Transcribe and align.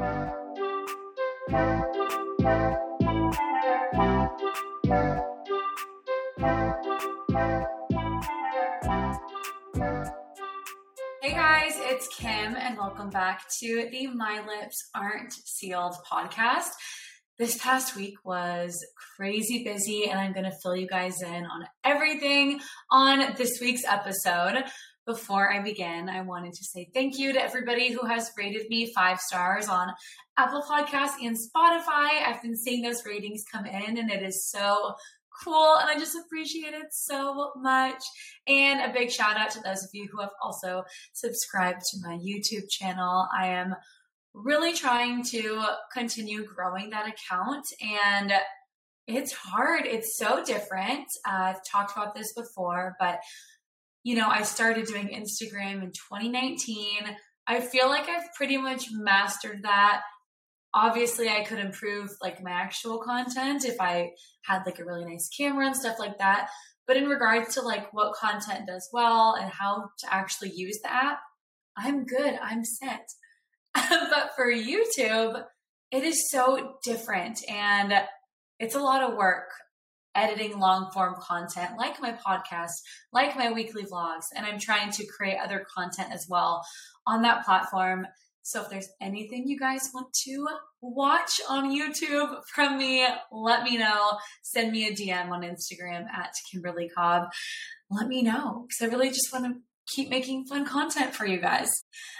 Hey 0.00 0.06
guys, 11.32 11.74
it's 11.80 12.08
Kim, 12.16 12.56
and 12.56 12.78
welcome 12.78 13.10
back 13.10 13.42
to 13.60 13.88
the 13.90 14.06
My 14.06 14.42
Lips 14.46 14.88
Aren't 14.94 15.34
Sealed 15.34 15.96
podcast. 16.10 16.70
This 17.38 17.58
past 17.58 17.94
week 17.94 18.14
was 18.24 18.82
crazy 19.18 19.64
busy, 19.64 20.08
and 20.08 20.18
I'm 20.18 20.32
going 20.32 20.44
to 20.44 20.56
fill 20.62 20.76
you 20.76 20.88
guys 20.88 21.20
in 21.20 21.44
on 21.44 21.66
everything 21.84 22.60
on 22.90 23.34
this 23.36 23.60
week's 23.60 23.84
episode. 23.84 24.64
Before 25.10 25.52
I 25.52 25.60
begin, 25.60 26.08
I 26.08 26.22
wanted 26.22 26.52
to 26.52 26.62
say 26.62 26.88
thank 26.94 27.18
you 27.18 27.32
to 27.32 27.42
everybody 27.42 27.90
who 27.90 28.06
has 28.06 28.30
rated 28.38 28.68
me 28.70 28.92
five 28.94 29.18
stars 29.18 29.66
on 29.66 29.88
Apple 30.38 30.62
Podcasts 30.62 31.16
and 31.20 31.36
Spotify. 31.36 32.22
I've 32.24 32.40
been 32.40 32.54
seeing 32.54 32.80
those 32.80 33.04
ratings 33.04 33.42
come 33.50 33.66
in, 33.66 33.98
and 33.98 34.08
it 34.08 34.22
is 34.22 34.48
so 34.48 34.94
cool 35.42 35.78
and 35.80 35.90
I 35.90 35.98
just 35.98 36.16
appreciate 36.16 36.74
it 36.74 36.92
so 36.92 37.50
much. 37.56 38.00
And 38.46 38.88
a 38.88 38.94
big 38.94 39.10
shout 39.10 39.36
out 39.36 39.50
to 39.50 39.60
those 39.62 39.82
of 39.82 39.90
you 39.92 40.06
who 40.12 40.20
have 40.20 40.30
also 40.40 40.84
subscribed 41.12 41.80
to 41.90 41.98
my 42.06 42.16
YouTube 42.16 42.70
channel. 42.70 43.26
I 43.36 43.48
am 43.48 43.74
really 44.32 44.74
trying 44.74 45.24
to 45.24 45.64
continue 45.92 46.44
growing 46.44 46.90
that 46.90 47.08
account 47.08 47.66
and 47.82 48.32
it's 49.08 49.32
hard. 49.32 49.86
It's 49.86 50.16
so 50.16 50.44
different. 50.44 51.06
Uh, 51.26 51.54
I've 51.54 51.64
talked 51.64 51.96
about 51.96 52.14
this 52.14 52.32
before, 52.32 52.94
but 53.00 53.18
you 54.02 54.14
know, 54.16 54.28
I 54.28 54.42
started 54.42 54.86
doing 54.86 55.08
Instagram 55.08 55.82
in 55.82 55.92
2019. 55.92 57.16
I 57.46 57.60
feel 57.60 57.88
like 57.88 58.08
I've 58.08 58.32
pretty 58.34 58.56
much 58.56 58.86
mastered 58.92 59.62
that. 59.64 60.02
Obviously 60.72 61.28
i 61.28 61.42
could 61.42 61.58
improve 61.58 62.10
like 62.22 62.40
my 62.44 62.52
actual 62.52 62.98
content 62.98 63.64
if 63.64 63.80
i 63.80 64.12
had 64.44 64.62
like 64.64 64.78
a 64.78 64.84
really 64.84 65.04
nice 65.04 65.28
camera 65.36 65.66
and 65.66 65.76
stuff 65.76 65.98
like 65.98 66.18
that. 66.18 66.48
But 66.86 66.96
in 66.96 67.08
regards 67.08 67.54
to 67.54 67.62
like 67.62 67.92
what 67.92 68.14
content 68.14 68.68
does 68.68 68.88
well 68.92 69.34
and 69.34 69.50
how 69.50 69.90
to 69.98 70.14
actually 70.14 70.52
use 70.54 70.78
the 70.82 70.92
app 70.92 71.18
i'm 71.76 72.04
good. 72.04 72.38
I'm 72.40 72.64
set. 72.64 73.08
But 73.74 74.30
for 74.36 74.46
youtube 74.46 75.42
it 75.90 76.04
is 76.04 76.30
so 76.30 76.76
different 76.84 77.40
and 77.48 77.92
it's 78.60 78.76
a 78.76 78.80
lot 78.80 79.02
of 79.02 79.16
work 79.16 79.48
editing 80.14 80.58
long 80.58 80.90
form 80.92 81.14
content 81.20 81.70
like 81.78 82.00
my 82.00 82.12
podcast 82.12 82.72
like 83.12 83.36
my 83.36 83.52
weekly 83.52 83.84
vlogs 83.84 84.26
and 84.36 84.44
i'm 84.44 84.58
trying 84.58 84.90
to 84.90 85.06
create 85.06 85.38
other 85.38 85.64
content 85.74 86.08
as 86.12 86.26
well 86.28 86.64
on 87.06 87.22
that 87.22 87.44
platform 87.44 88.06
so 88.42 88.62
if 88.62 88.70
there's 88.70 88.88
anything 89.00 89.46
you 89.46 89.58
guys 89.58 89.90
want 89.94 90.12
to 90.24 90.46
watch 90.80 91.40
on 91.48 91.70
YouTube 91.70 92.40
from 92.52 92.78
me, 92.78 93.06
let 93.30 93.62
me 93.62 93.76
know. 93.76 94.18
Send 94.42 94.72
me 94.72 94.88
a 94.88 94.92
DM 94.92 95.30
on 95.30 95.42
Instagram 95.42 96.06
at 96.12 96.32
Kimberly 96.50 96.88
Cobb. 96.88 97.28
Let 97.90 98.08
me 98.08 98.22
know 98.22 98.66
because 98.66 98.82
I 98.82 98.92
really 98.92 99.10
just 99.10 99.32
want 99.32 99.44
to 99.44 99.60
keep 99.94 100.08
making 100.08 100.46
fun 100.46 100.64
content 100.64 101.14
for 101.14 101.26
you 101.26 101.40
guys. 101.40 101.68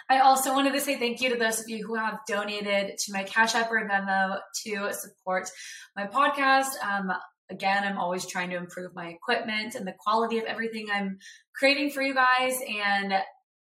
I 0.08 0.20
also 0.20 0.52
wanted 0.52 0.72
to 0.74 0.80
say 0.80 0.98
thank 0.98 1.20
you 1.20 1.30
to 1.30 1.36
those 1.36 1.60
of 1.60 1.68
you 1.68 1.86
who 1.86 1.94
have 1.94 2.18
donated 2.28 2.96
to 2.98 3.12
my 3.12 3.22
Cash 3.22 3.54
App 3.54 3.70
or 3.70 3.88
Venmo 3.88 4.38
to 4.66 4.92
support 4.92 5.48
my 5.96 6.06
podcast. 6.06 6.70
Um, 6.82 7.12
again, 7.50 7.84
I'm 7.84 7.98
always 7.98 8.26
trying 8.26 8.50
to 8.50 8.56
improve 8.56 8.94
my 8.94 9.08
equipment 9.08 9.74
and 9.74 9.86
the 9.86 9.94
quality 9.98 10.38
of 10.38 10.44
everything 10.44 10.88
I'm 10.92 11.18
creating 11.54 11.90
for 11.90 12.02
you 12.02 12.14
guys. 12.14 12.60
And 12.68 13.14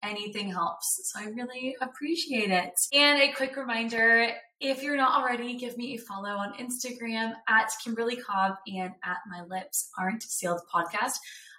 anything 0.04 0.50
helps. 0.50 1.00
So 1.04 1.20
I 1.20 1.26
really 1.30 1.76
appreciate 1.80 2.50
it. 2.50 2.72
And 2.92 3.20
a 3.20 3.32
quick 3.32 3.56
reminder 3.56 4.28
if 4.60 4.82
you're 4.82 4.96
not 4.96 5.20
already, 5.20 5.56
give 5.56 5.76
me 5.76 5.94
a 5.94 5.98
follow 5.98 6.30
on 6.30 6.54
Instagram 6.54 7.32
at 7.48 7.70
Kimberly 7.82 8.16
Cobb 8.16 8.54
and 8.66 8.92
at 9.04 9.16
My 9.28 9.42
Lips 9.48 9.90
Aren't 9.98 10.22
Sealed 10.22 10.60
podcast. 10.72 11.14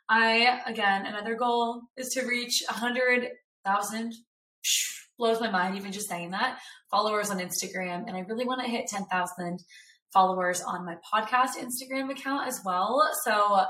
I, 0.08 0.62
again, 0.66 1.06
another 1.06 1.36
goal 1.36 1.82
is 1.98 2.10
to 2.10 2.26
reach 2.26 2.64
100,000. 2.70 4.14
Blows 5.18 5.40
my 5.40 5.50
mind 5.50 5.78
even 5.78 5.92
just 5.92 6.10
saying 6.10 6.32
that. 6.32 6.60
Followers 6.92 7.32
on 7.32 7.40
Instagram. 7.40 8.06
And 8.08 8.16
I 8.16 8.22
really 8.22 8.46
want 8.46 8.62
to 8.62 8.70
hit 8.70 8.88
10,000 8.88 9.60
followers 10.16 10.62
on 10.62 10.84
my 10.84 10.96
podcast 11.14 11.62
Instagram 11.62 12.10
account 12.10 12.48
as 12.48 12.62
well. 12.66 13.08
So 13.24 13.66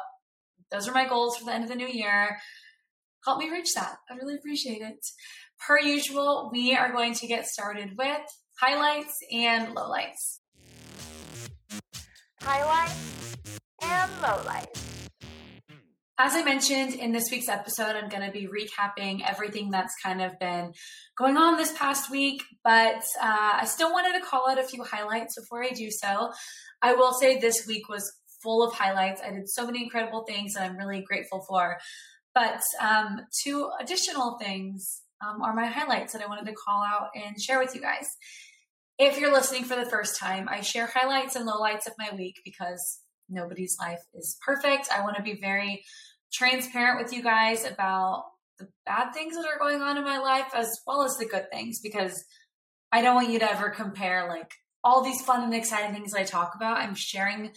those 0.72 0.88
are 0.88 0.94
my 0.94 1.06
goals 1.06 1.36
for 1.36 1.44
the 1.44 1.54
end 1.54 1.66
of 1.66 1.70
the 1.70 1.76
new 1.76 1.88
year 1.88 2.38
help 3.26 3.40
me 3.40 3.50
reach 3.50 3.74
that. 3.74 3.98
I 4.10 4.14
really 4.16 4.36
appreciate 4.36 4.82
it. 4.82 5.04
Per 5.60 5.80
usual, 5.80 6.50
we 6.54 6.76
are 6.76 6.92
going 6.92 7.14
to 7.16 7.28
get 7.28 7.48
started 7.48 7.98
with 7.98 8.22
highlights 8.60 9.18
and 9.34 9.76
lowlights. 9.76 10.40
Highlights 12.42 13.38
and 13.82 14.12
lowlights. 14.22 15.05
As 16.18 16.34
I 16.34 16.44
mentioned 16.44 16.94
in 16.94 17.12
this 17.12 17.30
week's 17.30 17.50
episode, 17.50 17.98
I'm 17.98 18.08
going 18.08 18.26
to 18.26 18.32
be 18.32 18.48
recapping 18.48 19.22
everything 19.28 19.70
that's 19.70 19.94
kind 20.02 20.22
of 20.22 20.40
been 20.40 20.72
going 21.18 21.36
on 21.36 21.58
this 21.58 21.74
past 21.74 22.10
week, 22.10 22.42
but 22.64 23.04
uh, 23.22 23.52
I 23.60 23.66
still 23.66 23.92
wanted 23.92 24.18
to 24.18 24.26
call 24.26 24.50
out 24.50 24.58
a 24.58 24.64
few 24.64 24.82
highlights 24.86 25.36
before 25.38 25.62
I 25.62 25.72
do 25.72 25.90
so. 25.92 26.32
I 26.82 26.94
will 26.94 27.12
say 27.12 27.38
this 27.38 27.68
week 27.68 27.90
was 27.90 28.10
full 28.42 28.66
of 28.66 28.74
highlights. 28.74 29.22
I 29.22 29.32
did 29.32 29.50
so 29.50 29.66
many 29.66 29.84
incredible 29.84 30.24
things 30.24 30.54
that 30.54 30.64
I'm 30.64 30.78
really 30.78 31.02
grateful 31.02 31.44
for. 31.50 31.80
But 32.34 32.62
um, 32.80 33.20
two 33.44 33.70
additional 33.82 34.38
things 34.40 35.02
um, 35.22 35.42
are 35.42 35.54
my 35.54 35.66
highlights 35.66 36.14
that 36.14 36.22
I 36.22 36.28
wanted 36.28 36.46
to 36.46 36.54
call 36.54 36.82
out 36.82 37.10
and 37.14 37.42
share 37.42 37.60
with 37.60 37.76
you 37.76 37.82
guys. 37.82 38.08
If 38.98 39.20
you're 39.20 39.34
listening 39.34 39.66
for 39.66 39.76
the 39.76 39.90
first 39.90 40.18
time, 40.18 40.48
I 40.50 40.62
share 40.62 40.88
highlights 40.88 41.36
and 41.36 41.46
lowlights 41.46 41.88
of 41.88 41.94
my 42.00 42.16
week 42.16 42.36
because 42.46 43.02
nobody's 43.30 43.78
life 43.80 44.02
is 44.14 44.38
perfect. 44.46 44.90
I 44.92 45.02
want 45.02 45.18
to 45.18 45.24
be 45.24 45.40
very 45.40 45.84
transparent 46.34 47.04
with 47.04 47.14
you 47.14 47.24
guys 47.24 47.66
about 47.66 48.26
the 48.58 48.68
bad 48.86 49.14
things 49.14 49.36
that 49.36 49.46
are 49.46 49.60
going 49.60 49.82
on 49.82 49.98
in 49.98 50.04
my 50.04 50.18
life 50.18 50.52
as 50.56 50.70
well 50.88 51.04
as 51.04 51.18
the 51.18 51.26
good 51.26 51.52
things 51.52 51.80
because 51.82 52.24
I 52.92 53.02
don't 53.02 53.16
want 53.16 53.30
you 53.30 53.40
to 53.40 53.52
ever 53.52 53.70
compare 53.70 54.28
like 54.30 54.52
all 54.84 55.04
these 55.04 55.22
fun 55.22 55.44
and 55.44 55.54
exciting 55.54 55.94
things 55.94 56.14
I 56.14 56.24
talk 56.24 56.54
about. 56.56 56.78
I'm 56.78 56.96
sharing 56.96 57.52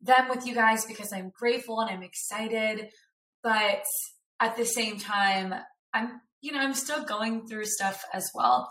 them 0.00 0.28
with 0.28 0.46
you 0.46 0.54
guys 0.54 0.84
because 0.84 1.12
I'm 1.12 1.32
grateful 1.36 1.80
and 1.80 1.90
I'm 1.90 2.02
excited 2.02 2.88
but 3.42 3.84
at 4.40 4.56
the 4.56 4.64
same 4.64 4.98
time, 4.98 5.54
I'm, 5.92 6.20
you 6.40 6.52
know, 6.52 6.58
I'm 6.58 6.74
still 6.74 7.04
going 7.04 7.46
through 7.46 7.64
stuff 7.64 8.04
as 8.12 8.30
well. 8.34 8.70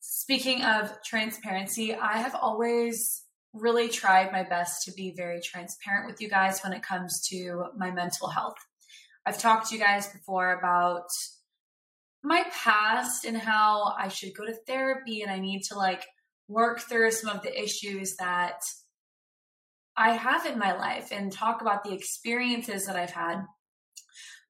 Speaking 0.00 0.62
of 0.62 0.92
transparency, 1.04 1.94
I 1.94 2.18
have 2.18 2.34
always 2.34 3.24
really 3.60 3.88
tried 3.88 4.32
my 4.32 4.42
best 4.42 4.82
to 4.84 4.92
be 4.92 5.14
very 5.16 5.40
transparent 5.40 6.06
with 6.06 6.20
you 6.20 6.28
guys 6.28 6.60
when 6.60 6.72
it 6.72 6.82
comes 6.82 7.26
to 7.28 7.66
my 7.76 7.90
mental 7.90 8.28
health. 8.28 8.56
I've 9.26 9.38
talked 9.38 9.68
to 9.68 9.74
you 9.74 9.80
guys 9.80 10.06
before 10.08 10.52
about 10.52 11.08
my 12.22 12.44
past 12.64 13.24
and 13.24 13.36
how 13.36 13.94
I 13.98 14.08
should 14.08 14.34
go 14.36 14.44
to 14.44 14.54
therapy 14.66 15.22
and 15.22 15.30
I 15.30 15.38
need 15.38 15.62
to 15.68 15.76
like 15.76 16.04
work 16.48 16.80
through 16.80 17.10
some 17.12 17.34
of 17.34 17.42
the 17.42 17.62
issues 17.62 18.16
that 18.16 18.60
I 19.96 20.12
have 20.12 20.46
in 20.46 20.58
my 20.58 20.76
life 20.76 21.08
and 21.12 21.32
talk 21.32 21.60
about 21.60 21.84
the 21.84 21.92
experiences 21.92 22.86
that 22.86 22.96
I've 22.96 23.10
had 23.10 23.44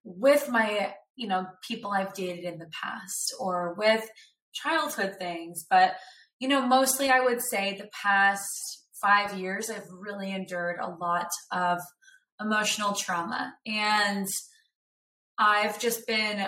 with 0.05 0.49
my, 0.49 0.95
you 1.17 1.27
know, 1.27 1.47
people 1.67 1.91
I've 1.91 2.15
dated 2.15 2.45
in 2.45 2.59
the 2.59 2.71
past 2.83 3.35
or 3.41 3.75
with 3.75 4.09
childhood 4.53 5.17
things. 5.19 5.65
But, 5.69 5.95
you 6.39 6.49
know, 6.49 6.67
mostly 6.67 7.11
I 7.11 7.21
would 7.21 7.41
say 7.43 7.77
the 7.77 7.89
past 8.03 8.78
five 9.01 9.39
years, 9.39 9.71
I've 9.71 9.89
really 9.91 10.31
endured 10.31 10.79
a 10.81 10.91
lot 10.91 11.29
of 11.53 11.79
emotional 12.41 12.95
trauma. 12.95 13.55
And 13.67 14.27
I've 15.39 15.79
just 15.79 16.07
been 16.07 16.47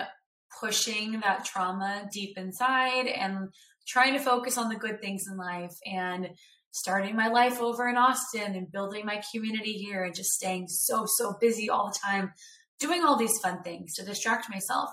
pushing 0.59 1.21
that 1.21 1.45
trauma 1.45 2.07
deep 2.11 2.37
inside 2.37 3.07
and 3.07 3.49
trying 3.87 4.13
to 4.13 4.19
focus 4.19 4.57
on 4.57 4.69
the 4.69 4.75
good 4.75 5.01
things 5.01 5.23
in 5.29 5.37
life 5.37 5.75
and 5.85 6.29
starting 6.71 7.15
my 7.15 7.27
life 7.27 7.59
over 7.61 7.87
in 7.89 7.97
Austin 7.97 8.55
and 8.55 8.71
building 8.71 9.05
my 9.05 9.21
community 9.33 9.73
here 9.73 10.03
and 10.03 10.15
just 10.15 10.31
staying 10.31 10.67
so, 10.67 11.05
so 11.05 11.35
busy 11.39 11.69
all 11.69 11.87
the 11.87 11.99
time, 12.05 12.31
doing 12.79 13.03
all 13.03 13.17
these 13.17 13.37
fun 13.39 13.61
things 13.61 13.93
to 13.95 14.05
distract 14.05 14.49
myself. 14.49 14.89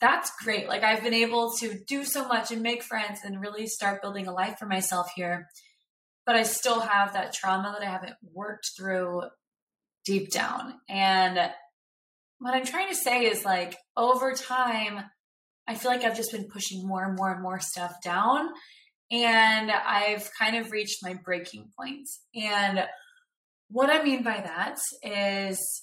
That's 0.00 0.30
great. 0.42 0.68
Like, 0.68 0.82
I've 0.82 1.02
been 1.02 1.14
able 1.14 1.52
to 1.60 1.78
do 1.86 2.04
so 2.04 2.26
much 2.28 2.50
and 2.50 2.62
make 2.62 2.82
friends 2.82 3.20
and 3.24 3.40
really 3.40 3.66
start 3.66 4.02
building 4.02 4.26
a 4.26 4.32
life 4.32 4.56
for 4.58 4.66
myself 4.66 5.08
here. 5.16 5.46
But 6.26 6.36
I 6.36 6.42
still 6.42 6.80
have 6.80 7.12
that 7.12 7.32
trauma 7.32 7.74
that 7.78 7.86
I 7.86 7.90
haven't 7.90 8.16
worked 8.34 8.70
through 8.76 9.22
deep 10.04 10.30
down. 10.30 10.74
And 10.88 11.38
what 12.38 12.54
I'm 12.54 12.66
trying 12.66 12.88
to 12.88 12.96
say 12.96 13.26
is 13.26 13.44
like, 13.44 13.76
over 13.96 14.32
time, 14.32 15.04
I 15.68 15.74
feel 15.74 15.90
like 15.90 16.04
I've 16.04 16.16
just 16.16 16.32
been 16.32 16.48
pushing 16.48 16.86
more 16.86 17.04
and 17.04 17.16
more 17.16 17.32
and 17.32 17.42
more 17.42 17.60
stuff 17.60 17.94
down 18.04 18.48
and 19.10 19.70
I've 19.70 20.28
kind 20.38 20.56
of 20.56 20.72
reached 20.72 21.02
my 21.02 21.14
breaking 21.14 21.70
point. 21.78 22.08
And 22.34 22.84
what 23.68 23.90
I 23.90 24.02
mean 24.02 24.22
by 24.22 24.40
that 24.40 24.78
is 25.02 25.82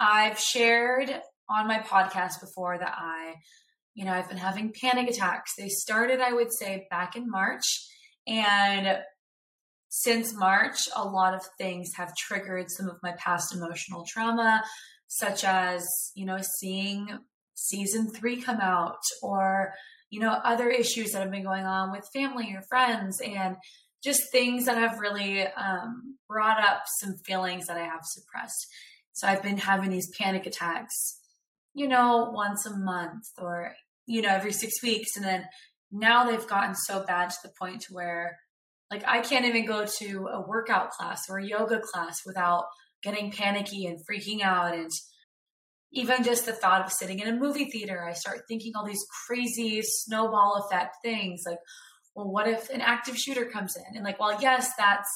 I've 0.00 0.38
shared 0.38 1.10
on 1.48 1.68
my 1.68 1.78
podcast 1.78 2.40
before 2.40 2.78
that 2.78 2.94
I 2.96 3.34
you 3.94 4.04
know, 4.04 4.12
I've 4.12 4.28
been 4.28 4.38
having 4.38 4.72
panic 4.72 5.10
attacks. 5.10 5.52
They 5.56 5.68
started, 5.68 6.20
I 6.20 6.32
would 6.32 6.52
say, 6.52 6.86
back 6.90 7.14
in 7.14 7.28
March. 7.28 7.64
And 8.26 8.98
since 9.94 10.32
March, 10.32 10.88
a 10.96 11.04
lot 11.04 11.34
of 11.34 11.42
things 11.58 11.90
have 11.96 12.16
triggered 12.16 12.70
some 12.70 12.88
of 12.88 12.96
my 13.02 13.12
past 13.18 13.54
emotional 13.54 14.06
trauma, 14.08 14.62
such 15.06 15.44
as, 15.44 15.86
you 16.14 16.24
know, 16.24 16.38
seeing 16.58 17.18
season 17.52 18.10
three 18.10 18.40
come 18.40 18.58
out 18.58 19.02
or, 19.22 19.74
you 20.08 20.18
know, 20.18 20.32
other 20.44 20.70
issues 20.70 21.10
that 21.10 21.20
have 21.20 21.30
been 21.30 21.44
going 21.44 21.66
on 21.66 21.92
with 21.92 22.08
family 22.10 22.54
or 22.54 22.62
friends 22.70 23.20
and 23.20 23.56
just 24.02 24.22
things 24.32 24.64
that 24.64 24.78
have 24.78 24.98
really 24.98 25.42
um, 25.46 26.16
brought 26.26 26.58
up 26.58 26.84
some 27.00 27.14
feelings 27.26 27.66
that 27.66 27.76
I 27.76 27.84
have 27.84 28.00
suppressed. 28.02 28.66
So 29.12 29.28
I've 29.28 29.42
been 29.42 29.58
having 29.58 29.90
these 29.90 30.10
panic 30.18 30.46
attacks, 30.46 31.20
you 31.74 31.86
know, 31.86 32.30
once 32.32 32.64
a 32.64 32.74
month 32.74 33.26
or, 33.36 33.74
you 34.06 34.22
know, 34.22 34.30
every 34.30 34.52
six 34.52 34.82
weeks. 34.82 35.16
And 35.16 35.24
then 35.26 35.44
now 35.90 36.24
they've 36.24 36.48
gotten 36.48 36.74
so 36.74 37.04
bad 37.04 37.28
to 37.28 37.36
the 37.42 37.52
point 37.60 37.84
where 37.90 38.38
like 38.92 39.08
I 39.08 39.22
can't 39.22 39.46
even 39.46 39.64
go 39.64 39.86
to 39.86 40.28
a 40.28 40.46
workout 40.46 40.90
class 40.90 41.22
or 41.30 41.38
a 41.38 41.46
yoga 41.46 41.80
class 41.80 42.20
without 42.26 42.64
getting 43.02 43.32
panicky 43.32 43.86
and 43.86 43.98
freaking 44.06 44.42
out 44.42 44.74
and 44.74 44.90
even 45.94 46.22
just 46.22 46.46
the 46.46 46.52
thought 46.52 46.84
of 46.84 46.92
sitting 46.92 47.18
in 47.18 47.28
a 47.28 47.38
movie 47.38 47.70
theater, 47.70 48.06
I 48.06 48.12
start 48.12 48.42
thinking 48.48 48.72
all 48.74 48.84
these 48.84 49.04
crazy 49.26 49.80
snowball 49.82 50.66
effect 50.66 50.96
things 51.02 51.42
like, 51.46 51.58
well, 52.14 52.30
what 52.30 52.48
if 52.48 52.70
an 52.70 52.80
active 52.80 53.16
shooter 53.16 53.46
comes 53.46 53.76
in? 53.76 53.96
And 53.96 54.04
like, 54.04 54.20
well, 54.20 54.38
yes, 54.40 54.70
that's 54.78 55.08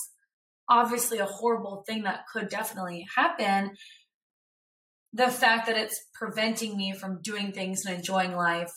obviously 0.68 1.18
a 1.18 1.26
horrible 1.26 1.84
thing 1.86 2.02
that 2.02 2.24
could 2.32 2.48
definitely 2.48 3.06
happen. 3.14 3.72
The 5.12 5.28
fact 5.28 5.66
that 5.66 5.78
it's 5.78 5.98
preventing 6.14 6.76
me 6.76 6.92
from 6.92 7.20
doing 7.22 7.52
things 7.52 7.84
and 7.86 7.96
enjoying 7.96 8.34
life, 8.34 8.72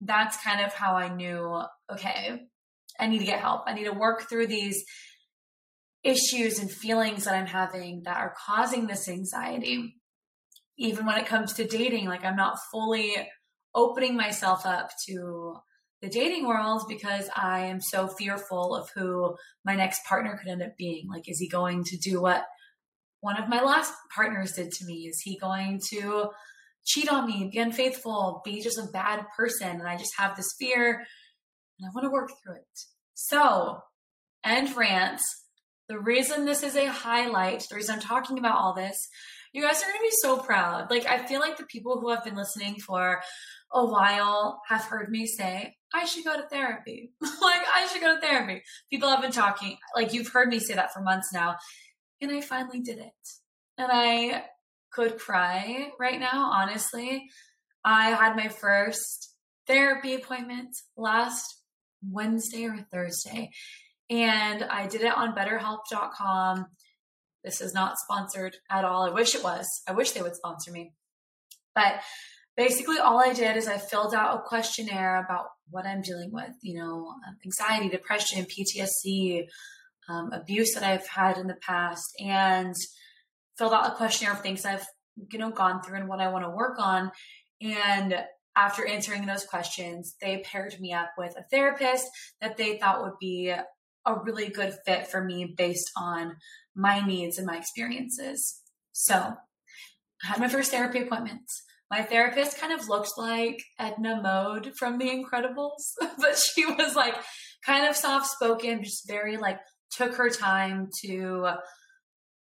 that's 0.00 0.42
kind 0.42 0.64
of 0.64 0.72
how 0.74 0.96
I 0.96 1.14
knew, 1.14 1.62
okay, 1.90 2.42
I 2.98 3.06
need 3.06 3.18
to 3.18 3.24
get 3.24 3.40
help. 3.40 3.62
I 3.66 3.74
need 3.74 3.84
to 3.84 3.92
work 3.92 4.28
through 4.28 4.46
these 4.46 4.84
issues 6.02 6.58
and 6.58 6.70
feelings 6.70 7.24
that 7.24 7.34
I'm 7.34 7.46
having 7.46 8.02
that 8.04 8.16
are 8.16 8.34
causing 8.46 8.86
this 8.86 9.08
anxiety. 9.08 9.96
Even 10.78 11.06
when 11.06 11.18
it 11.18 11.26
comes 11.26 11.52
to 11.54 11.66
dating, 11.66 12.06
like 12.06 12.24
I'm 12.24 12.36
not 12.36 12.58
fully 12.70 13.14
opening 13.74 14.16
myself 14.16 14.66
up 14.66 14.90
to 15.08 15.54
the 16.00 16.08
dating 16.08 16.46
world 16.46 16.82
because 16.88 17.30
I 17.36 17.66
am 17.66 17.80
so 17.80 18.08
fearful 18.08 18.74
of 18.74 18.90
who 18.94 19.36
my 19.64 19.76
next 19.76 20.04
partner 20.04 20.36
could 20.36 20.50
end 20.50 20.62
up 20.62 20.76
being. 20.76 21.08
Like, 21.08 21.28
is 21.28 21.38
he 21.38 21.48
going 21.48 21.84
to 21.84 21.96
do 21.96 22.20
what 22.20 22.44
one 23.20 23.40
of 23.40 23.48
my 23.48 23.62
last 23.62 23.92
partners 24.14 24.52
did 24.52 24.72
to 24.72 24.84
me? 24.84 25.06
Is 25.08 25.20
he 25.22 25.38
going 25.38 25.80
to 25.90 26.30
cheat 26.84 27.08
on 27.08 27.26
me, 27.26 27.48
be 27.52 27.58
unfaithful, 27.58 28.42
be 28.44 28.60
just 28.60 28.78
a 28.78 28.90
bad 28.92 29.24
person? 29.36 29.68
And 29.68 29.86
I 29.86 29.96
just 29.96 30.18
have 30.18 30.36
this 30.36 30.52
fear 30.58 31.04
and 31.82 31.90
I 31.90 31.92
want 31.94 32.04
to 32.04 32.12
work 32.12 32.30
through 32.42 32.56
it. 32.56 32.80
So, 33.14 33.82
end 34.44 34.76
rants. 34.76 35.24
The 35.88 35.98
reason 35.98 36.44
this 36.44 36.62
is 36.62 36.76
a 36.76 36.86
highlight, 36.86 37.66
the 37.68 37.76
reason 37.76 37.96
I'm 37.96 38.00
talking 38.00 38.38
about 38.38 38.56
all 38.56 38.72
this, 38.72 38.96
you 39.52 39.62
guys 39.62 39.82
are 39.82 39.86
going 39.86 39.98
to 39.98 40.02
be 40.02 40.10
so 40.22 40.38
proud. 40.38 40.90
Like, 40.90 41.06
I 41.06 41.26
feel 41.26 41.40
like 41.40 41.58
the 41.58 41.66
people 41.66 42.00
who 42.00 42.10
have 42.10 42.24
been 42.24 42.36
listening 42.36 42.76
for 42.76 43.20
a 43.72 43.84
while 43.84 44.62
have 44.68 44.84
heard 44.84 45.10
me 45.10 45.26
say, 45.26 45.76
I 45.92 46.04
should 46.04 46.24
go 46.24 46.36
to 46.36 46.48
therapy. 46.48 47.12
like, 47.20 47.60
I 47.74 47.88
should 47.92 48.00
go 48.00 48.14
to 48.14 48.20
therapy. 48.20 48.62
People 48.90 49.10
have 49.10 49.20
been 49.20 49.32
talking, 49.32 49.76
like, 49.94 50.14
you've 50.14 50.28
heard 50.28 50.48
me 50.48 50.58
say 50.58 50.74
that 50.74 50.92
for 50.92 51.00
months 51.00 51.32
now. 51.32 51.56
And 52.20 52.30
I 52.30 52.40
finally 52.40 52.80
did 52.80 52.98
it. 52.98 53.12
And 53.76 53.90
I 53.92 54.44
could 54.92 55.18
cry 55.18 55.90
right 55.98 56.20
now, 56.20 56.50
honestly. 56.52 57.28
I 57.84 58.10
had 58.10 58.36
my 58.36 58.48
first 58.48 59.34
therapy 59.66 60.14
appointment 60.14 60.70
last 60.96 61.61
Wednesday 62.08 62.66
or 62.66 62.86
Thursday. 62.90 63.50
And 64.10 64.62
I 64.64 64.86
did 64.86 65.02
it 65.02 65.16
on 65.16 65.34
betterhelp.com. 65.34 66.66
This 67.44 67.60
is 67.60 67.74
not 67.74 67.98
sponsored 67.98 68.56
at 68.70 68.84
all. 68.84 69.04
I 69.04 69.10
wish 69.10 69.34
it 69.34 69.42
was. 69.42 69.66
I 69.88 69.92
wish 69.92 70.12
they 70.12 70.22
would 70.22 70.36
sponsor 70.36 70.70
me. 70.70 70.92
But 71.74 72.00
basically, 72.56 72.98
all 72.98 73.18
I 73.18 73.32
did 73.32 73.56
is 73.56 73.66
I 73.66 73.78
filled 73.78 74.14
out 74.14 74.36
a 74.36 74.42
questionnaire 74.42 75.24
about 75.24 75.46
what 75.70 75.86
I'm 75.86 76.02
dealing 76.02 76.30
with, 76.32 76.52
you 76.60 76.78
know, 76.78 77.14
um, 77.26 77.36
anxiety, 77.44 77.88
depression, 77.88 78.44
PTSD, 78.44 79.46
um, 80.08 80.30
abuse 80.32 80.74
that 80.74 80.82
I've 80.82 81.06
had 81.06 81.38
in 81.38 81.46
the 81.46 81.56
past, 81.66 82.04
and 82.20 82.74
filled 83.56 83.72
out 83.72 83.90
a 83.90 83.96
questionnaire 83.96 84.34
of 84.34 84.42
things 84.42 84.64
I've, 84.64 84.86
you 85.32 85.38
know, 85.38 85.50
gone 85.50 85.82
through 85.82 85.98
and 85.98 86.08
what 86.08 86.20
I 86.20 86.28
want 86.28 86.44
to 86.44 86.50
work 86.50 86.78
on. 86.78 87.10
And 87.60 88.14
after 88.56 88.86
answering 88.86 89.26
those 89.26 89.44
questions, 89.44 90.14
they 90.20 90.42
paired 90.44 90.78
me 90.80 90.92
up 90.92 91.10
with 91.16 91.34
a 91.36 91.44
therapist 91.50 92.06
that 92.40 92.56
they 92.56 92.78
thought 92.78 93.02
would 93.02 93.18
be 93.20 93.48
a 93.48 94.14
really 94.24 94.48
good 94.48 94.74
fit 94.84 95.06
for 95.06 95.22
me 95.22 95.54
based 95.56 95.90
on 95.96 96.36
my 96.74 97.04
needs 97.04 97.38
and 97.38 97.46
my 97.46 97.56
experiences. 97.56 98.60
So 98.92 99.14
I 99.16 100.26
had 100.26 100.40
my 100.40 100.48
first 100.48 100.70
therapy 100.70 101.00
appointment. 101.00 101.42
My 101.90 102.02
therapist 102.02 102.58
kind 102.58 102.72
of 102.72 102.88
looked 102.88 103.12
like 103.18 103.62
Edna 103.78 104.20
Mode 104.22 104.72
from 104.78 104.98
The 104.98 105.10
Incredibles, 105.10 105.92
but 106.18 106.38
she 106.38 106.66
was 106.66 106.96
like 106.96 107.14
kind 107.64 107.86
of 107.86 107.96
soft 107.96 108.30
spoken, 108.30 108.82
just 108.82 109.06
very 109.06 109.36
like 109.36 109.58
took 109.90 110.14
her 110.14 110.30
time 110.30 110.88
to 111.04 111.48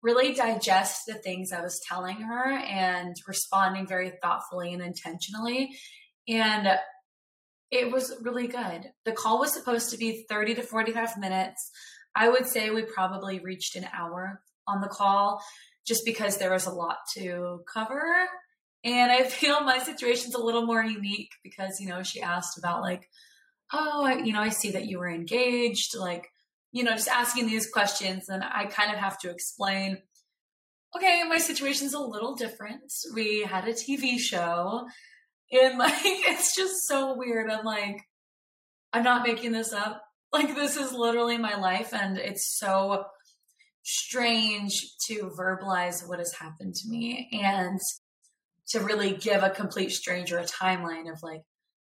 really 0.02 0.32
digest 0.32 1.02
the 1.06 1.14
things 1.14 1.52
I 1.52 1.60
was 1.60 1.80
telling 1.88 2.16
her 2.16 2.52
and 2.52 3.16
responding 3.26 3.86
very 3.86 4.12
thoughtfully 4.22 4.72
and 4.72 4.82
intentionally. 4.82 5.70
And 6.28 6.68
it 7.70 7.90
was 7.90 8.14
really 8.22 8.46
good. 8.46 8.90
The 9.04 9.12
call 9.12 9.38
was 9.38 9.52
supposed 9.52 9.90
to 9.90 9.98
be 9.98 10.24
30 10.28 10.56
to 10.56 10.62
45 10.62 11.18
minutes. 11.18 11.70
I 12.14 12.28
would 12.28 12.46
say 12.46 12.70
we 12.70 12.82
probably 12.82 13.40
reached 13.40 13.76
an 13.76 13.86
hour 13.92 14.40
on 14.66 14.80
the 14.80 14.88
call 14.88 15.42
just 15.86 16.04
because 16.04 16.36
there 16.36 16.52
was 16.52 16.66
a 16.66 16.72
lot 16.72 16.98
to 17.14 17.60
cover. 17.72 18.26
And 18.84 19.10
I 19.10 19.22
feel 19.24 19.60
my 19.60 19.78
situation's 19.78 20.34
a 20.34 20.42
little 20.42 20.66
more 20.66 20.82
unique 20.82 21.32
because, 21.42 21.80
you 21.80 21.88
know, 21.88 22.02
she 22.02 22.20
asked 22.20 22.58
about 22.58 22.82
like, 22.82 23.08
oh, 23.72 24.04
I, 24.04 24.18
you 24.18 24.32
know, 24.32 24.40
I 24.40 24.48
see 24.48 24.72
that 24.72 24.86
you 24.86 24.98
were 24.98 25.10
engaged, 25.10 25.94
like, 25.96 26.28
you 26.72 26.84
know, 26.84 26.92
just 26.92 27.08
asking 27.08 27.46
these 27.46 27.70
questions. 27.70 28.28
And 28.28 28.42
I 28.42 28.66
kind 28.66 28.92
of 28.92 28.98
have 28.98 29.18
to 29.20 29.30
explain, 29.30 29.98
okay, 30.96 31.22
my 31.28 31.38
situation's 31.38 31.94
a 31.94 32.00
little 32.00 32.34
different. 32.34 32.92
We 33.14 33.42
had 33.42 33.68
a 33.68 33.72
TV 33.72 34.18
show 34.18 34.86
and 35.52 35.78
like, 35.78 35.94
it's 36.02 36.54
just 36.54 36.86
so 36.86 37.16
weird. 37.16 37.50
I'm 37.50 37.64
like, 37.64 38.00
I'm 38.92 39.04
not 39.04 39.26
making 39.26 39.52
this 39.52 39.72
up. 39.72 40.02
Like, 40.32 40.54
this 40.54 40.76
is 40.76 40.92
literally 40.92 41.38
my 41.38 41.56
life. 41.56 41.94
And 41.94 42.18
it's 42.18 42.58
so 42.58 43.04
strange 43.82 44.72
to 45.06 45.30
verbalize 45.38 46.06
what 46.06 46.18
has 46.18 46.34
happened 46.34 46.74
to 46.74 46.88
me 46.88 47.30
and 47.32 47.80
to 48.68 48.80
really 48.80 49.12
give 49.12 49.42
a 49.42 49.48
complete 49.48 49.90
stranger 49.90 50.38
a 50.38 50.44
timeline 50.44 51.10
of 51.10 51.18
like, 51.22 51.42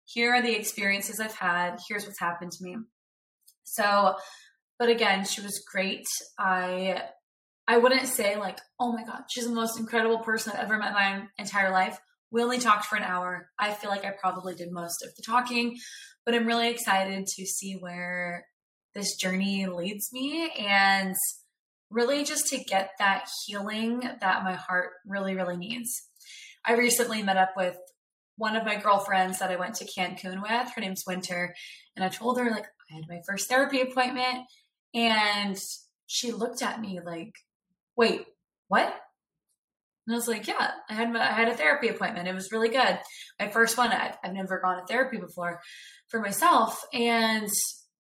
here 0.06 0.34
are 0.34 0.42
the 0.42 0.56
experiences 0.56 1.20
I've 1.20 1.36
had. 1.36 1.78
Here's 1.88 2.06
what's 2.06 2.20
happened 2.20 2.54
to 2.54 2.64
me. 2.64 2.78
So, 3.66 4.16
but 4.80 4.90
again, 4.90 5.26
she 5.26 5.42
was 5.42 5.64
great. 5.72 6.06
I 6.40 7.04
I 7.68 7.78
wouldn't 7.78 8.08
say 8.08 8.36
like, 8.38 8.60
oh 8.80 8.92
my 8.92 9.04
god, 9.04 9.24
she's 9.30 9.46
the 9.46 9.54
most 9.54 9.80
incredible 9.80 10.20
person 10.20 10.54
I've 10.54 10.64
ever 10.64 10.78
met 10.78 10.88
in 10.88 10.94
my 10.94 11.24
entire 11.38 11.72
life. 11.72 12.00
We 12.32 12.44
only 12.44 12.60
talked 12.60 12.86
for 12.86 12.96
an 12.96 13.04
hour. 13.04 13.50
I 13.58 13.74
feel 13.74 13.90
like 13.90 14.06
I 14.06 14.14
probably 14.20 14.56
did 14.56 14.72
most 14.72 15.04
of 15.04 15.10
the 15.16 15.24
talking, 15.26 15.78
but 16.26 16.36
I'm 16.36 16.46
really 16.46 16.70
excited 16.70 17.26
to 17.26 17.46
see 17.46 17.74
where 17.74 18.46
this 18.96 19.16
journey 19.16 19.66
leads 19.68 20.10
me 20.12 20.52
and 20.58 21.16
really 21.90 22.24
just 22.24 22.48
to 22.48 22.58
get 22.58 22.92
that 23.00 23.28
healing 23.46 24.02
that 24.02 24.44
my 24.44 24.54
heart 24.54 24.92
really, 25.06 25.36
really 25.36 25.58
needs. 25.58 25.90
I 26.66 26.74
recently 26.74 27.24
met 27.24 27.38
up 27.38 27.52
with 27.58 27.78
one 28.36 28.56
of 28.56 28.66
my 28.66 28.76
girlfriends 28.76 29.40
that 29.40 29.52
I 29.52 29.56
went 29.56 29.76
to 29.76 29.88
Cancun 29.98 30.42
with. 30.42 30.72
Her 30.74 30.82
name's 30.82 31.04
Winter. 31.08 31.54
And 31.96 32.06
I 32.06 32.10
told 32.10 32.38
her, 32.38 32.50
like, 32.52 32.66
I 32.92 32.96
had 32.96 33.06
my 33.10 33.20
first 33.28 33.50
therapy 33.50 33.82
appointment. 33.82 34.46
And 34.94 35.58
she 36.08 36.32
looked 36.32 36.62
at 36.62 36.80
me 36.80 37.00
like, 37.04 37.34
wait, 37.96 38.26
what? 38.68 38.96
And 40.10 40.16
I 40.16 40.18
was 40.18 40.28
like, 40.28 40.48
yeah, 40.48 40.72
I 40.90 40.96
had 40.96 41.16
I 41.16 41.34
had 41.34 41.50
a 41.50 41.56
therapy 41.56 41.88
appointment. 41.88 42.28
It 42.28 42.34
was 42.34 42.52
really 42.52 42.70
good. 42.70 42.98
My 43.40 43.50
first 43.50 43.78
one. 43.78 43.92
I've, 43.92 44.18
I've 44.24 44.34
never 44.34 44.60
gone 44.60 44.80
to 44.80 44.86
therapy 44.88 45.18
before 45.18 45.62
for 46.08 46.20
myself. 46.20 46.84
And 46.92 47.48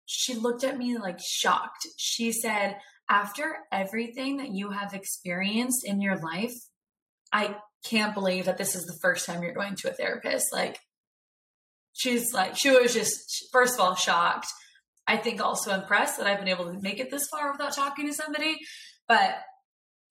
she 0.07 0.35
looked 0.35 0.65
at 0.65 0.77
me 0.77 0.99
like 0.99 1.21
shocked. 1.25 1.87
She 1.97 2.33
said, 2.33 2.75
after 3.09 3.55
everything 3.71 4.39
that 4.39 4.51
you 4.51 4.71
have 4.71 4.95
experienced 4.95 5.85
in 5.85 6.01
your 6.01 6.19
life, 6.19 6.55
I 7.33 7.55
can't 7.85 8.15
believe 8.15 8.47
that 8.47 8.59
this 8.59 8.75
is 8.75 8.83
the 8.83 8.99
first 9.01 9.25
time 9.25 9.45
you're 9.45 9.55
going 9.55 9.77
to 9.77 9.91
a 9.91 9.93
therapist. 9.93 10.47
Like, 10.53 10.81
she's 11.93 12.35
like, 12.35 12.57
she 12.57 12.71
was 12.71 12.93
just, 12.93 13.49
first 13.53 13.75
of 13.75 13.81
all, 13.81 13.95
shocked. 13.95 14.49
I 15.07 15.19
think 15.19 15.41
also 15.41 15.73
impressed 15.73 16.19
that 16.19 16.27
I've 16.27 16.41
been 16.41 16.49
able 16.49 16.65
to 16.65 16.81
make 16.81 16.99
it 16.99 17.13
this 17.13 17.29
far 17.29 17.53
without 17.53 17.77
talking 17.77 18.09
to 18.09 18.13
somebody. 18.13 18.57
But 19.07 19.37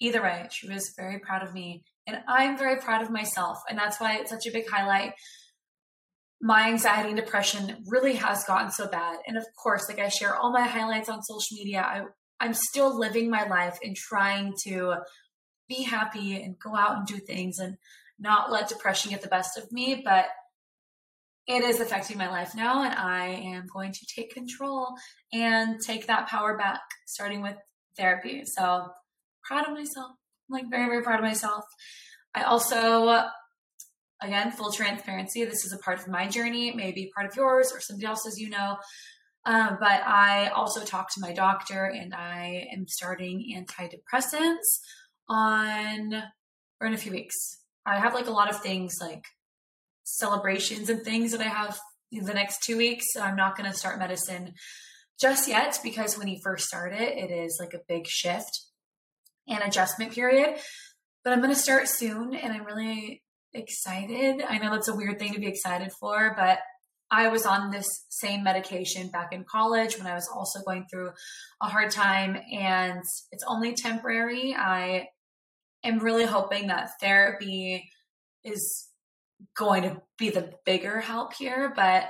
either 0.01 0.21
way, 0.21 0.47
she 0.51 0.67
was 0.67 0.93
very 0.97 1.19
proud 1.19 1.43
of 1.43 1.53
me. 1.53 1.83
And 2.07 2.17
I'm 2.27 2.57
very 2.57 2.77
proud 2.81 3.01
of 3.01 3.09
myself. 3.09 3.59
And 3.69 3.77
that's 3.77 4.01
why 4.01 4.17
it's 4.17 4.31
such 4.31 4.47
a 4.47 4.51
big 4.51 4.67
highlight. 4.67 5.13
my 6.41 6.67
anxiety 6.67 7.09
and 7.09 7.17
depression 7.17 7.83
really 7.85 8.15
has 8.15 8.43
gotten 8.45 8.71
so 8.71 8.87
bad. 8.87 9.19
And 9.27 9.37
of 9.37 9.45
course, 9.61 9.87
like 9.87 9.99
I 9.99 10.09
share 10.09 10.35
all 10.35 10.51
my 10.51 10.67
highlights 10.67 11.07
on 11.07 11.21
social 11.21 11.55
media, 11.57 11.81
I, 11.81 12.01
I'm 12.39 12.55
still 12.55 12.97
living 12.97 13.29
my 13.29 13.47
life 13.47 13.77
and 13.83 13.95
trying 13.95 14.53
to 14.63 14.95
be 15.69 15.83
happy 15.83 16.41
and 16.41 16.57
go 16.57 16.75
out 16.75 16.97
and 16.97 17.05
do 17.05 17.17
things 17.17 17.59
and 17.59 17.77
not 18.19 18.51
let 18.51 18.69
depression 18.69 19.11
get 19.11 19.21
the 19.21 19.27
best 19.27 19.57
of 19.57 19.71
me. 19.71 20.01
But 20.03 20.25
it 21.47 21.63
is 21.63 21.79
affecting 21.79 22.17
my 22.17 22.29
life 22.29 22.55
now, 22.55 22.83
and 22.83 22.93
I 22.93 23.27
am 23.27 23.67
going 23.71 23.91
to 23.91 24.05
take 24.15 24.33
control 24.33 24.95
and 25.33 25.79
take 25.79 26.07
that 26.07 26.27
power 26.27 26.57
back, 26.57 26.81
starting 27.05 27.41
with 27.41 27.57
therapy. 27.97 28.43
So 28.45 28.89
proud 29.43 29.67
of 29.67 29.73
myself. 29.73 30.11
I'm 30.49 30.53
like 30.53 30.69
very, 30.69 30.85
very 30.85 31.03
proud 31.03 31.19
of 31.19 31.25
myself. 31.25 31.63
I 32.33 32.43
also 32.43 33.29
again, 34.21 34.51
full 34.51 34.71
transparency. 34.71 35.43
This 35.43 35.65
is 35.65 35.73
a 35.73 35.79
part 35.79 35.99
of 35.99 36.07
my 36.07 36.27
journey. 36.27 36.69
It 36.69 36.75
may 36.75 36.91
be 36.91 37.11
part 37.13 37.27
of 37.27 37.35
yours 37.35 37.71
or 37.73 37.79
somebody 37.79 38.05
else's, 38.05 38.39
you 38.39 38.49
know. 38.49 38.77
Um, 39.45 39.77
but 39.79 40.03
I 40.05 40.49
also 40.49 40.83
talked 40.85 41.13
to 41.13 41.21
my 41.21 41.33
doctor 41.33 41.85
and 41.85 42.13
I 42.13 42.67
am 42.71 42.87
starting 42.87 43.43
antidepressants 43.57 44.79
on 45.27 46.13
or 46.79 46.87
in 46.87 46.93
a 46.93 46.97
few 46.97 47.11
weeks. 47.11 47.35
I 47.85 47.99
have 47.99 48.13
like 48.13 48.27
a 48.27 48.31
lot 48.31 48.49
of 48.49 48.61
things 48.61 48.97
like 49.01 49.23
celebrations 50.03 50.89
and 50.89 51.01
things 51.01 51.31
that 51.31 51.41
I 51.41 51.49
have 51.49 51.79
in 52.11 52.25
the 52.25 52.33
next 52.33 52.63
two 52.63 52.77
weeks. 52.77 53.05
I'm 53.19 53.35
not 53.35 53.57
going 53.57 53.71
to 53.71 53.77
start 53.77 53.97
medicine 53.97 54.53
just 55.19 55.47
yet 55.47 55.79
because 55.83 56.17
when 56.17 56.27
you 56.27 56.37
first 56.43 56.67
start 56.67 56.93
it, 56.93 57.17
it 57.17 57.31
is 57.31 57.57
like 57.59 57.73
a 57.73 57.83
big 57.87 58.07
shift 58.07 58.70
and 59.51 59.63
adjustment 59.63 60.13
period. 60.13 60.57
But 61.23 61.33
I'm 61.33 61.41
going 61.41 61.53
to 61.53 61.59
start 61.59 61.87
soon 61.87 62.33
and 62.33 62.51
I'm 62.51 62.65
really 62.65 63.21
excited. 63.53 64.41
I 64.47 64.57
know 64.57 64.71
that's 64.71 64.87
a 64.87 64.95
weird 64.95 65.19
thing 65.19 65.33
to 65.33 65.39
be 65.39 65.47
excited 65.47 65.91
for, 65.99 66.33
but 66.35 66.59
I 67.11 67.27
was 67.27 67.45
on 67.45 67.71
this 67.71 67.87
same 68.09 68.41
medication 68.41 69.09
back 69.09 69.33
in 69.33 69.43
college 69.43 69.97
when 69.97 70.07
I 70.07 70.15
was 70.15 70.29
also 70.33 70.61
going 70.65 70.85
through 70.89 71.11
a 71.61 71.67
hard 71.67 71.91
time, 71.91 72.37
and 72.53 73.01
it's 73.33 73.43
only 73.45 73.75
temporary. 73.75 74.55
I 74.57 75.09
am 75.83 75.99
really 75.99 76.25
hoping 76.25 76.67
that 76.67 76.91
therapy 77.01 77.89
is 78.45 78.87
going 79.57 79.83
to 79.83 80.01
be 80.17 80.29
the 80.29 80.53
bigger 80.65 81.01
help 81.01 81.33
here, 81.33 81.73
but 81.75 82.09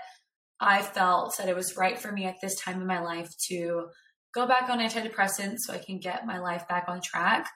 I 0.59 0.83
felt 0.83 1.35
that 1.37 1.49
it 1.49 1.55
was 1.55 1.75
right 1.75 1.97
for 1.97 2.11
me 2.11 2.25
at 2.25 2.35
this 2.39 2.55
time 2.61 2.79
in 2.79 2.85
my 2.85 3.01
life 3.01 3.29
to 3.49 3.87
go 4.33 4.47
back 4.47 4.69
on 4.69 4.79
antidepressants 4.79 5.59
so 5.59 5.73
I 5.73 5.77
can 5.77 5.99
get 5.99 6.25
my 6.25 6.39
life 6.39 6.67
back 6.67 6.85
on 6.87 7.01
track. 7.01 7.49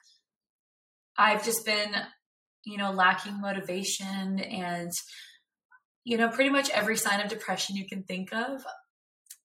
I've 1.18 1.44
just 1.44 1.64
been 1.64 1.94
you 2.66 2.76
know, 2.76 2.90
lacking 2.90 3.40
motivation 3.40 4.40
and, 4.40 4.90
you 6.04 6.18
know, 6.18 6.28
pretty 6.28 6.50
much 6.50 6.68
every 6.70 6.96
sign 6.96 7.20
of 7.20 7.28
depression 7.28 7.76
you 7.76 7.86
can 7.86 8.02
think 8.02 8.34
of 8.34 8.62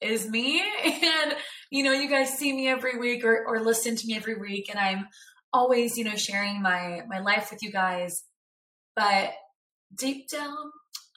is 0.02 0.28
me. 0.28 0.62
And, 0.84 1.36
you 1.70 1.84
know, 1.84 1.94
you 1.94 2.10
guys 2.10 2.38
see 2.38 2.52
me 2.52 2.68
every 2.68 2.98
week 2.98 3.24
or, 3.24 3.46
or 3.46 3.62
listen 3.62 3.96
to 3.96 4.08
me 4.08 4.18
every 4.18 4.36
week. 4.36 4.70
And 4.70 4.80
I'm 4.80 5.08
always, 5.54 5.98
you 5.98 6.04
know, 6.04 6.16
sharing 6.16 6.62
my, 6.62 7.02
my 7.08 7.20
life 7.20 7.50
with 7.52 7.62
you 7.62 7.72
guys. 7.72 8.24
But 8.96 9.30
deep 9.96 10.28
down, 10.30 10.58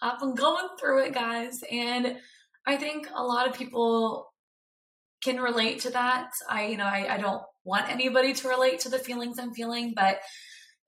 I've 0.02 0.20
been 0.20 0.34
going 0.34 0.68
through 0.78 1.06
it, 1.06 1.14
guys. 1.14 1.58
And 1.70 2.18
I 2.66 2.76
think 2.76 3.08
a 3.14 3.24
lot 3.24 3.48
of 3.48 3.56
people 3.56 4.26
can 5.24 5.40
relate 5.40 5.80
to 5.80 5.90
that. 5.90 6.30
I, 6.48 6.66
you 6.66 6.76
know, 6.76 6.84
I, 6.84 7.14
I 7.14 7.18
don't 7.18 7.42
want 7.64 7.90
anybody 7.90 8.34
to 8.34 8.48
relate 8.48 8.80
to 8.80 8.88
the 8.88 8.98
feelings 8.98 9.38
I'm 9.38 9.54
feeling, 9.54 9.92
but 9.96 10.20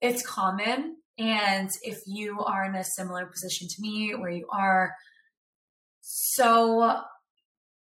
it's 0.00 0.24
common. 0.24 0.96
And 1.18 1.70
if 1.82 1.98
you 2.06 2.40
are 2.40 2.66
in 2.66 2.74
a 2.74 2.84
similar 2.84 3.26
position 3.26 3.68
to 3.68 3.80
me, 3.80 4.14
where 4.14 4.30
you 4.30 4.46
are 4.52 4.92
so, 6.02 7.00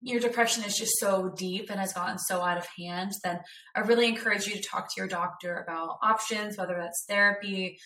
your 0.01 0.19
depression 0.19 0.63
is 0.63 0.75
just 0.75 0.97
so 0.99 1.31
deep 1.37 1.69
and 1.69 1.79
has 1.79 1.93
gotten 1.93 2.17
so 2.17 2.41
out 2.41 2.57
of 2.57 2.67
hand, 2.77 3.11
then 3.23 3.39
I 3.75 3.81
really 3.81 4.07
encourage 4.07 4.47
you 4.47 4.55
to 4.55 4.61
talk 4.61 4.87
to 4.87 4.99
your 4.99 5.07
doctor 5.07 5.57
about 5.57 5.97
options, 6.01 6.57
whether 6.57 6.75
that's 6.75 7.05
therapy 7.07 7.77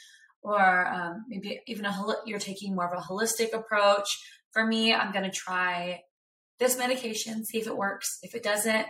or 0.41 0.87
um, 0.87 1.25
maybe 1.27 1.59
even 1.67 1.85
a 1.85 1.93
you're 2.25 2.39
taking 2.39 2.75
more 2.75 2.93
of 2.93 2.97
a 2.97 3.01
holistic 3.01 3.53
approach. 3.53 4.07
For 4.51 4.65
me, 4.65 4.93
I'm 4.93 5.11
going 5.11 5.23
to 5.23 5.31
try 5.31 6.01
this 6.63 6.77
medication, 6.77 7.45
see 7.45 7.59
if 7.59 7.67
it 7.67 7.77
works. 7.77 8.19
If 8.23 8.35
it 8.35 8.43
doesn't, 8.43 8.85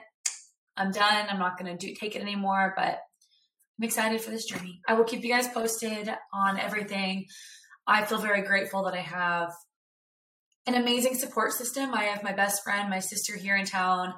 I'm 0.78 0.92
done. 0.92 1.28
I'm 1.30 1.40
not 1.40 1.58
going 1.58 1.76
to 1.76 1.88
do 1.88 1.94
take 1.94 2.16
it 2.16 2.22
anymore. 2.22 2.74
But 2.78 3.00
I'm 3.80 3.84
excited 3.84 4.22
for 4.22 4.32
this 4.32 4.46
journey. 4.46 4.82
I 4.88 4.94
will 4.94 5.04
keep 5.04 5.24
you 5.24 5.32
guys 5.32 5.48
posted 5.48 6.10
on 6.34 6.60
everything. 6.60 7.26
I 7.88 8.06
feel 8.06 8.20
very 8.20 8.44
grateful 8.44 8.84
that 8.84 8.94
I 8.94 9.02
have 9.02 9.52
an 10.66 10.76
amazing 10.76 11.16
support 11.16 11.52
system. 11.52 11.94
I 11.94 12.04
have 12.06 12.24
my 12.24 12.32
best 12.32 12.64
friend, 12.64 12.90
my 12.90 13.00
sister 13.00 13.36
here 13.36 13.58
in 13.58 13.66
town, 13.66 14.14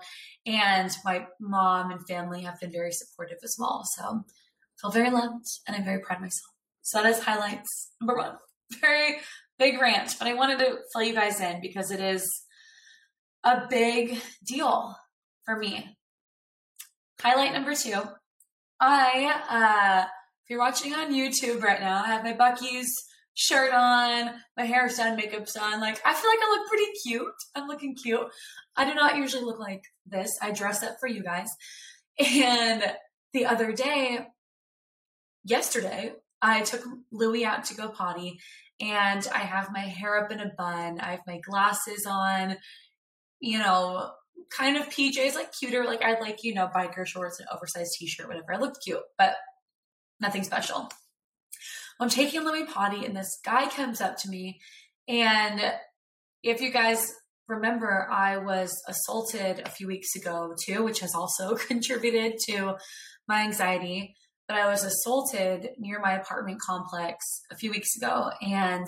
and 0.45 0.91
my 1.03 1.25
mom 1.39 1.91
and 1.91 2.05
family 2.07 2.43
have 2.43 2.59
been 2.59 2.71
very 2.71 2.91
supportive 2.91 3.37
as 3.43 3.55
well. 3.57 3.83
So 3.95 4.03
I 4.03 4.81
feel 4.81 4.91
very 4.91 5.09
loved 5.09 5.45
and 5.67 5.75
I'm 5.75 5.85
very 5.85 6.01
proud 6.01 6.17
of 6.17 6.21
myself. 6.21 6.51
So 6.81 7.01
that 7.01 7.09
is 7.09 7.23
highlights 7.23 7.91
number 7.99 8.15
one. 8.15 8.35
Very 8.81 9.17
big 9.57 9.79
rant, 9.79 10.15
but 10.19 10.27
I 10.27 10.33
wanted 10.33 10.59
to 10.59 10.77
fill 10.91 11.03
you 11.03 11.13
guys 11.13 11.39
in 11.39 11.61
because 11.61 11.89
it 11.89 11.99
is 11.99 12.44
a 13.45 13.67
big 13.69 14.19
deal 14.45 14.95
for 15.45 15.55
me. 15.55 15.95
Highlight 17.21 17.53
number 17.53 17.73
two 17.75 18.01
I, 18.79 19.41
uh, 19.49 20.05
if 20.43 20.49
you're 20.49 20.59
watching 20.59 20.93
on 20.93 21.13
YouTube 21.13 21.63
right 21.63 21.79
now, 21.79 22.03
I 22.03 22.07
have 22.07 22.23
my 22.23 22.33
Buc-ee's 22.33 22.91
shirt 23.35 23.73
on, 23.73 24.31
my 24.57 24.65
hair's 24.65 24.97
done, 24.97 25.17
makeup's 25.17 25.53
done. 25.53 25.79
Like, 25.79 25.99
I 26.05 26.13
feel 26.13 26.29
like 26.29 26.39
I 26.41 26.49
look 26.49 26.67
pretty 26.67 26.91
cute. 27.03 27.33
I'm 27.55 27.67
looking 27.67 27.95
cute. 27.95 28.27
I 28.75 28.85
do 28.85 28.93
not 28.93 29.17
usually 29.17 29.43
look 29.43 29.59
like 29.59 29.81
this. 30.05 30.37
I 30.41 30.51
dress 30.51 30.83
up 30.83 30.97
for 30.99 31.07
you 31.07 31.23
guys. 31.23 31.47
And 32.19 32.83
the 33.33 33.45
other 33.45 33.71
day, 33.71 34.27
yesterday, 35.43 36.13
I 36.41 36.61
took 36.61 36.81
Louie 37.11 37.45
out 37.45 37.65
to 37.65 37.75
go 37.75 37.89
potty 37.89 38.39
and 38.79 39.27
I 39.33 39.39
have 39.39 39.71
my 39.71 39.79
hair 39.79 40.23
up 40.23 40.31
in 40.31 40.39
a 40.39 40.51
bun. 40.57 40.99
I 40.99 41.11
have 41.11 41.21
my 41.27 41.39
glasses 41.39 42.05
on, 42.05 42.57
you 43.45 43.59
know, 43.59 44.09
kind 44.49 44.75
of 44.75 44.89
PJs, 44.89 45.35
like 45.35 45.51
cuter. 45.51 45.85
Like 45.85 46.03
I'd 46.03 46.19
like, 46.19 46.43
you 46.43 46.55
know, 46.55 46.67
biker 46.75 47.05
shorts 47.05 47.39
and 47.39 47.47
oversized 47.53 47.91
t-shirt, 47.99 48.27
whatever. 48.27 48.53
I 48.53 48.57
looked 48.57 48.83
cute, 48.83 49.03
but 49.19 49.35
nothing 50.19 50.43
special. 50.43 50.89
I'm 51.99 52.09
taking 52.09 52.43
Louis 52.43 52.65
potty 52.65 53.05
and 53.05 53.15
this 53.15 53.39
guy 53.45 53.69
comes 53.69 54.01
up 54.01 54.17
to 54.17 54.29
me 54.29 54.59
and 55.07 55.61
if 56.41 56.59
you 56.59 56.71
guys 56.71 57.13
remember, 57.47 58.07
I 58.11 58.37
was 58.37 58.75
assaulted 58.87 59.61
a 59.63 59.69
few 59.69 59.87
weeks 59.87 60.15
ago 60.15 60.55
too, 60.65 60.83
which 60.83 61.01
has 61.01 61.13
also 61.13 61.55
contributed 61.67 62.33
to 62.47 62.77
my 63.27 63.41
anxiety. 63.41 64.15
But 64.47 64.57
I 64.57 64.67
was 64.67 64.83
assaulted 64.83 65.69
near 65.77 65.99
my 65.99 66.13
apartment 66.13 66.59
complex 66.65 67.23
a 67.51 67.55
few 67.55 67.69
weeks 67.69 67.95
ago. 67.95 68.31
And 68.41 68.87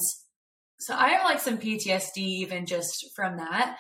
so 0.79 0.95
I 0.95 1.09
have 1.09 1.23
like 1.23 1.39
some 1.39 1.59
PTSD 1.59 2.17
even 2.17 2.65
just 2.65 3.05
from 3.15 3.37
that. 3.37 3.77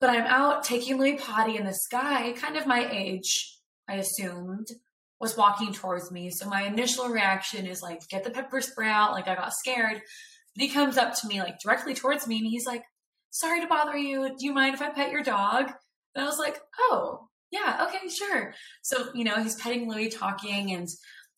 But 0.00 0.10
I'm 0.10 0.26
out 0.26 0.64
taking 0.64 0.98
Louis 0.98 1.16
potty, 1.16 1.56
and 1.56 1.66
this 1.66 1.86
guy, 1.90 2.32
kind 2.32 2.56
of 2.56 2.66
my 2.66 2.88
age, 2.90 3.58
I 3.88 3.96
assumed, 3.96 4.68
was 5.20 5.36
walking 5.36 5.74
towards 5.74 6.10
me. 6.10 6.30
So 6.30 6.48
my 6.48 6.62
initial 6.62 7.08
reaction 7.08 7.66
is 7.66 7.82
like, 7.82 8.08
get 8.08 8.24
the 8.24 8.30
pepper 8.30 8.62
spray 8.62 8.88
out. 8.88 9.12
Like 9.12 9.28
I 9.28 9.34
got 9.34 9.52
scared. 9.52 10.00
But 10.56 10.62
he 10.62 10.68
comes 10.68 10.96
up 10.96 11.14
to 11.16 11.28
me, 11.28 11.40
like 11.40 11.60
directly 11.60 11.94
towards 11.94 12.26
me, 12.26 12.38
and 12.38 12.46
he's 12.46 12.66
like, 12.66 12.82
sorry 13.30 13.60
to 13.60 13.66
bother 13.66 13.96
you. 13.96 14.28
Do 14.28 14.46
you 14.46 14.54
mind 14.54 14.74
if 14.74 14.82
I 14.82 14.90
pet 14.90 15.12
your 15.12 15.22
dog? 15.22 15.70
And 16.14 16.24
I 16.24 16.26
was 16.26 16.38
like, 16.38 16.58
oh, 16.78 17.28
yeah, 17.50 17.86
okay, 17.86 18.08
sure. 18.08 18.54
So, 18.82 19.10
you 19.14 19.24
know, 19.24 19.42
he's 19.42 19.56
petting 19.56 19.88
Louis, 19.88 20.08
talking, 20.08 20.72
and 20.72 20.88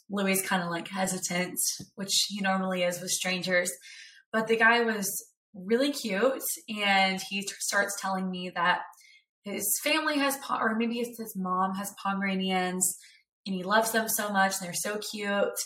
Louis 0.08 0.40
kind 0.40 0.62
of 0.62 0.70
like 0.70 0.88
hesitant, 0.88 1.58
which 1.96 2.26
he 2.28 2.40
normally 2.40 2.84
is 2.84 3.00
with 3.00 3.10
strangers. 3.10 3.72
But 4.32 4.46
the 4.46 4.56
guy 4.56 4.82
was 4.82 5.31
really 5.54 5.92
cute. 5.92 6.42
And 6.82 7.20
he 7.28 7.46
starts 7.60 8.00
telling 8.00 8.30
me 8.30 8.50
that 8.54 8.80
his 9.44 9.78
family 9.82 10.18
has, 10.18 10.38
or 10.48 10.76
maybe 10.76 11.00
it's 11.00 11.18
his 11.18 11.34
mom 11.36 11.74
has 11.74 11.94
Pomeranians 12.02 12.96
and 13.46 13.54
he 13.54 13.62
loves 13.62 13.92
them 13.92 14.08
so 14.08 14.30
much 14.30 14.54
and 14.58 14.66
they're 14.66 14.74
so 14.74 14.98
cute. 14.98 15.58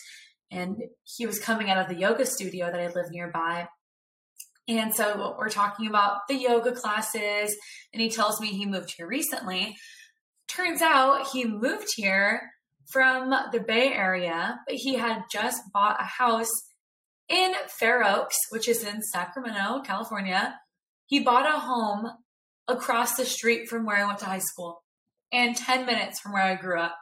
And 0.50 0.76
he 1.04 1.26
was 1.26 1.38
coming 1.38 1.70
out 1.70 1.78
of 1.78 1.88
the 1.88 2.00
yoga 2.00 2.24
studio 2.24 2.70
that 2.70 2.80
I 2.80 2.86
live 2.86 3.10
nearby. 3.10 3.68
And 4.68 4.94
so 4.94 5.36
we're 5.38 5.48
talking 5.48 5.86
about 5.86 6.26
the 6.28 6.34
yoga 6.34 6.72
classes, 6.72 7.56
and 7.92 8.02
he 8.02 8.08
tells 8.08 8.40
me 8.40 8.48
he 8.48 8.66
moved 8.66 8.94
here 8.96 9.06
recently. 9.06 9.76
Turns 10.48 10.82
out 10.82 11.28
he 11.28 11.44
moved 11.44 11.88
here 11.94 12.50
from 12.90 13.30
the 13.52 13.60
Bay 13.60 13.92
Area, 13.92 14.58
but 14.66 14.74
he 14.76 14.94
had 14.94 15.22
just 15.30 15.62
bought 15.72 16.00
a 16.00 16.04
house 16.04 16.50
in 17.28 17.52
Fair 17.68 18.04
Oaks, 18.04 18.36
which 18.50 18.68
is 18.68 18.84
in 18.84 19.02
Sacramento, 19.02 19.82
California. 19.82 20.58
He 21.06 21.20
bought 21.20 21.46
a 21.46 21.58
home 21.58 22.10
across 22.68 23.16
the 23.16 23.24
street 23.24 23.68
from 23.68 23.84
where 23.84 23.96
I 23.96 24.06
went 24.06 24.18
to 24.20 24.26
high 24.26 24.38
school 24.38 24.82
and 25.32 25.56
10 25.56 25.86
minutes 25.86 26.20
from 26.20 26.32
where 26.32 26.42
I 26.42 26.54
grew 26.54 26.78
up. 26.80 26.96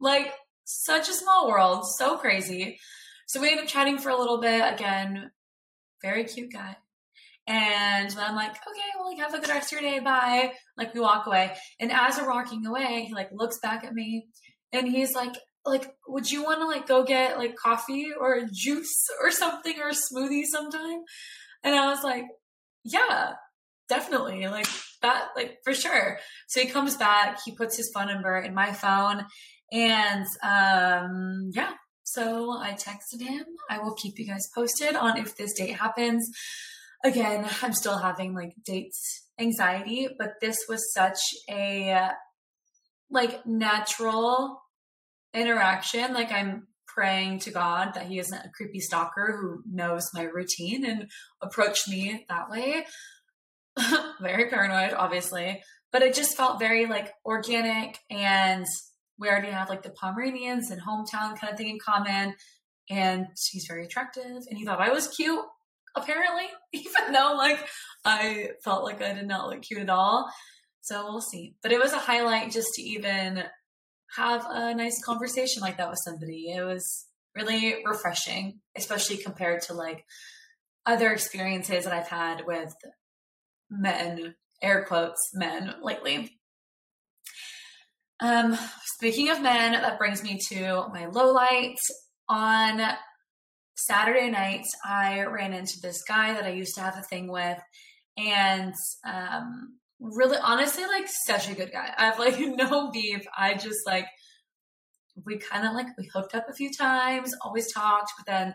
Like, 0.00 0.32
such 0.64 1.08
a 1.08 1.14
small 1.14 1.48
world, 1.48 1.84
so 1.98 2.16
crazy. 2.16 2.78
So 3.26 3.40
we 3.40 3.48
ended 3.48 3.64
up 3.64 3.70
chatting 3.70 3.98
for 3.98 4.10
a 4.10 4.18
little 4.18 4.40
bit. 4.40 4.72
Again, 4.72 5.30
very 6.02 6.24
cute 6.24 6.52
guy. 6.52 6.76
And 7.46 8.14
I'm 8.18 8.36
like, 8.36 8.50
okay, 8.50 8.88
well, 8.96 9.08
like, 9.08 9.18
have 9.18 9.34
a 9.34 9.40
good 9.40 9.48
rest 9.48 9.72
of 9.72 9.80
your 9.80 9.90
day. 9.90 9.98
Bye. 9.98 10.52
Like, 10.76 10.94
we 10.94 11.00
walk 11.00 11.26
away. 11.26 11.56
And 11.80 11.90
as 11.90 12.16
we're 12.16 12.28
walking 12.28 12.64
away, 12.66 13.04
he 13.08 13.14
like 13.14 13.30
looks 13.32 13.58
back 13.58 13.84
at 13.84 13.92
me 13.92 14.28
and 14.72 14.86
he's 14.88 15.14
like, 15.14 15.34
like, 15.64 15.92
would 16.08 16.30
you 16.30 16.42
want 16.42 16.60
to 16.60 16.66
like 16.66 16.86
go 16.86 17.04
get 17.04 17.38
like 17.38 17.56
coffee 17.56 18.08
or 18.18 18.42
juice 18.52 19.06
or 19.22 19.30
something 19.30 19.74
or 19.80 19.88
a 19.88 19.92
smoothie 19.92 20.44
sometime? 20.44 21.02
And 21.62 21.74
I 21.74 21.88
was 21.88 22.02
like, 22.02 22.24
yeah, 22.84 23.34
definitely. 23.88 24.46
Like 24.46 24.66
that, 25.02 25.28
like 25.36 25.58
for 25.64 25.74
sure. 25.74 26.18
So 26.48 26.60
he 26.60 26.68
comes 26.68 26.96
back, 26.96 27.40
he 27.44 27.52
puts 27.54 27.76
his 27.76 27.90
phone 27.94 28.06
number 28.06 28.38
in 28.38 28.54
my 28.54 28.72
phone 28.72 29.24
and, 29.72 30.26
um, 30.42 31.50
yeah. 31.52 31.72
So 32.04 32.50
I 32.58 32.72
texted 32.72 33.22
him. 33.22 33.44
I 33.68 33.78
will 33.78 33.94
keep 33.94 34.18
you 34.18 34.26
guys 34.26 34.48
posted 34.52 34.96
on 34.96 35.16
if 35.16 35.36
this 35.36 35.52
date 35.52 35.76
happens. 35.76 36.28
Again, 37.04 37.48
I'm 37.62 37.72
still 37.72 37.98
having 37.98 38.34
like 38.34 38.52
dates 38.64 39.28
anxiety, 39.38 40.08
but 40.18 40.32
this 40.40 40.58
was 40.68 40.92
such 40.92 41.20
a 41.48 42.08
like 43.10 43.46
natural 43.46 44.60
interaction. 45.34 46.12
Like 46.12 46.32
I'm 46.32 46.66
praying 46.86 47.38
to 47.40 47.50
God 47.50 47.94
that 47.94 48.06
he 48.06 48.18
isn't 48.18 48.44
a 48.44 48.50
creepy 48.54 48.80
stalker 48.80 49.38
who 49.40 49.62
knows 49.70 50.08
my 50.14 50.22
routine 50.22 50.84
and 50.84 51.10
approached 51.40 51.88
me 51.88 52.26
that 52.28 52.50
way. 52.50 52.84
very 54.20 54.50
paranoid, 54.50 54.92
obviously, 54.92 55.62
but 55.92 56.02
it 56.02 56.14
just 56.14 56.36
felt 56.36 56.58
very 56.58 56.86
like 56.86 57.12
organic 57.24 57.98
and 58.10 58.66
we 59.18 59.28
already 59.28 59.50
have 59.50 59.68
like 59.68 59.82
the 59.82 59.90
Pomeranians 59.90 60.70
and 60.70 60.80
hometown 60.80 61.38
kind 61.38 61.52
of 61.52 61.56
thing 61.56 61.68
in 61.68 61.78
common. 61.78 62.34
And 62.88 63.26
he's 63.50 63.66
very 63.68 63.84
attractive 63.84 64.24
and 64.24 64.58
he 64.58 64.64
thought 64.64 64.80
I 64.80 64.90
was 64.90 65.08
cute, 65.08 65.44
apparently, 65.94 66.46
even 66.72 67.12
though 67.12 67.34
like 67.36 67.64
I 68.04 68.50
felt 68.64 68.84
like 68.84 69.02
I 69.02 69.12
did 69.12 69.28
not 69.28 69.48
look 69.48 69.62
cute 69.62 69.80
at 69.80 69.90
all. 69.90 70.30
So 70.80 71.04
we'll 71.04 71.20
see. 71.20 71.54
But 71.62 71.72
it 71.72 71.78
was 71.78 71.92
a 71.92 71.98
highlight 71.98 72.50
just 72.50 72.68
to 72.74 72.82
even 72.82 73.44
have 74.16 74.44
a 74.48 74.74
nice 74.74 75.02
conversation 75.02 75.62
like 75.62 75.76
that 75.76 75.90
with 75.90 76.00
somebody. 76.04 76.52
It 76.52 76.62
was 76.62 77.06
really 77.34 77.82
refreshing, 77.84 78.60
especially 78.76 79.18
compared 79.18 79.62
to 79.62 79.74
like 79.74 80.04
other 80.86 81.10
experiences 81.12 81.84
that 81.84 81.92
I've 81.92 82.08
had 82.08 82.46
with 82.46 82.74
men, 83.70 84.34
air 84.62 84.84
quotes, 84.84 85.30
men 85.34 85.74
lately. 85.82 86.38
Um, 88.20 88.58
speaking 88.96 89.30
of 89.30 89.40
men, 89.40 89.72
that 89.72 89.98
brings 89.98 90.22
me 90.22 90.38
to 90.48 90.88
my 90.92 91.06
low 91.06 91.32
light. 91.32 91.78
On 92.28 92.80
Saturday 93.74 94.30
night, 94.30 94.66
I 94.84 95.24
ran 95.24 95.52
into 95.52 95.80
this 95.80 96.02
guy 96.06 96.34
that 96.34 96.44
I 96.44 96.50
used 96.50 96.74
to 96.74 96.82
have 96.82 96.96
a 96.96 97.02
thing 97.02 97.30
with, 97.30 97.58
and 98.16 98.74
um, 99.04 99.79
really 100.00 100.38
honestly 100.42 100.84
like 100.86 101.06
such 101.26 101.48
a 101.48 101.54
good 101.54 101.70
guy. 101.72 101.92
I 101.96 102.06
have 102.06 102.18
like 102.18 102.38
no 102.40 102.90
beef. 102.90 103.22
I 103.36 103.54
just 103.54 103.80
like 103.86 104.06
we 105.26 105.38
kind 105.38 105.66
of 105.66 105.74
like 105.74 105.86
we 105.98 106.08
hooked 106.12 106.34
up 106.34 106.46
a 106.48 106.54
few 106.54 106.70
times, 106.72 107.34
always 107.44 107.72
talked, 107.72 108.12
but 108.16 108.26
then 108.26 108.54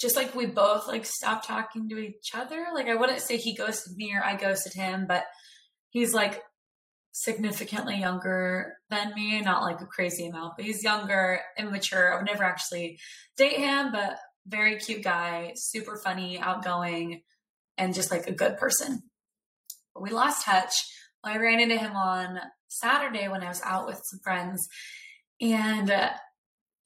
just 0.00 0.16
like 0.16 0.34
we 0.34 0.46
both 0.46 0.86
like 0.86 1.04
stopped 1.04 1.46
talking 1.46 1.88
to 1.88 1.98
each 1.98 2.30
other. 2.34 2.66
Like 2.74 2.86
I 2.86 2.94
wouldn't 2.94 3.20
say 3.20 3.36
he 3.36 3.54
ghosted 3.54 3.96
me 3.96 4.14
or 4.14 4.24
I 4.24 4.36
ghosted 4.36 4.72
him, 4.74 5.06
but 5.06 5.24
he's 5.90 6.14
like 6.14 6.42
significantly 7.12 7.98
younger 7.98 8.74
than 8.90 9.14
me, 9.14 9.40
not 9.40 9.62
like 9.62 9.80
a 9.80 9.86
crazy 9.86 10.26
amount, 10.26 10.54
but 10.56 10.66
he's 10.66 10.84
younger, 10.84 11.40
immature. 11.58 12.12
I 12.12 12.16
would 12.16 12.26
never 12.26 12.44
actually 12.44 12.98
date 13.36 13.56
him, 13.56 13.90
but 13.90 14.18
very 14.46 14.78
cute 14.78 15.02
guy, 15.02 15.52
super 15.56 15.96
funny, 15.96 16.38
outgoing, 16.38 17.22
and 17.78 17.94
just 17.94 18.10
like 18.10 18.26
a 18.26 18.34
good 18.34 18.58
person 18.58 19.02
we 20.00 20.10
lost 20.10 20.44
touch. 20.44 20.74
I 21.24 21.38
ran 21.38 21.60
into 21.60 21.76
him 21.76 21.96
on 21.96 22.38
Saturday 22.68 23.28
when 23.28 23.42
I 23.42 23.48
was 23.48 23.62
out 23.62 23.86
with 23.86 24.00
some 24.04 24.20
friends, 24.22 24.68
and 25.40 25.90
I 25.90 26.18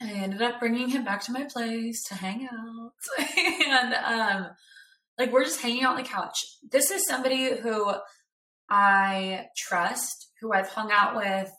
ended 0.02 0.40
up 0.40 0.60
bringing 0.60 0.88
him 0.88 1.04
back 1.04 1.22
to 1.24 1.32
my 1.32 1.44
place 1.44 2.02
to 2.04 2.14
hang 2.14 2.48
out. 2.50 2.92
and 3.66 3.94
um, 3.94 4.50
like 5.18 5.32
we're 5.32 5.44
just 5.44 5.60
hanging 5.60 5.84
out 5.84 5.96
on 5.96 6.02
the 6.02 6.08
couch. 6.08 6.36
This 6.70 6.90
is 6.90 7.06
somebody 7.06 7.56
who 7.56 7.92
I 8.70 9.46
trust, 9.56 10.30
who 10.40 10.52
I've 10.52 10.68
hung 10.68 10.90
out 10.90 11.16
with 11.16 11.50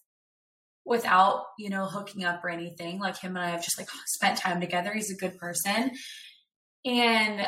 without 0.84 1.44
you 1.60 1.70
know 1.70 1.86
hooking 1.86 2.24
up 2.24 2.44
or 2.44 2.50
anything. 2.50 3.00
Like 3.00 3.20
him 3.20 3.36
and 3.36 3.46
I 3.46 3.50
have 3.52 3.64
just 3.64 3.78
like 3.78 3.90
spent 4.08 4.40
time 4.40 4.60
together. 4.60 4.92
He's 4.94 5.12
a 5.12 5.18
good 5.18 5.38
person, 5.38 5.92
and 6.84 7.46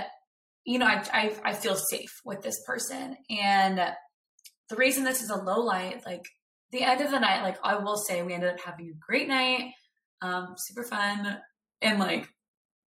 you 0.65 0.79
know, 0.79 0.85
I, 0.85 1.03
I, 1.13 1.35
I 1.43 1.53
feel 1.53 1.75
safe 1.75 2.21
with 2.23 2.41
this 2.41 2.61
person. 2.65 3.17
And 3.29 3.79
the 4.69 4.75
reason 4.75 5.03
this 5.03 5.21
is 5.21 5.29
a 5.29 5.35
low 5.35 5.59
light, 5.59 6.05
like 6.05 6.25
the 6.71 6.83
end 6.83 7.01
of 7.01 7.11
the 7.11 7.19
night, 7.19 7.43
like 7.43 7.57
I 7.63 7.75
will 7.77 7.97
say, 7.97 8.21
we 8.23 8.33
ended 8.33 8.51
up 8.51 8.59
having 8.59 8.89
a 8.89 9.05
great 9.05 9.27
night, 9.27 9.71
um, 10.21 10.55
super 10.57 10.83
fun, 10.83 11.37
and 11.81 11.99
like 11.99 12.27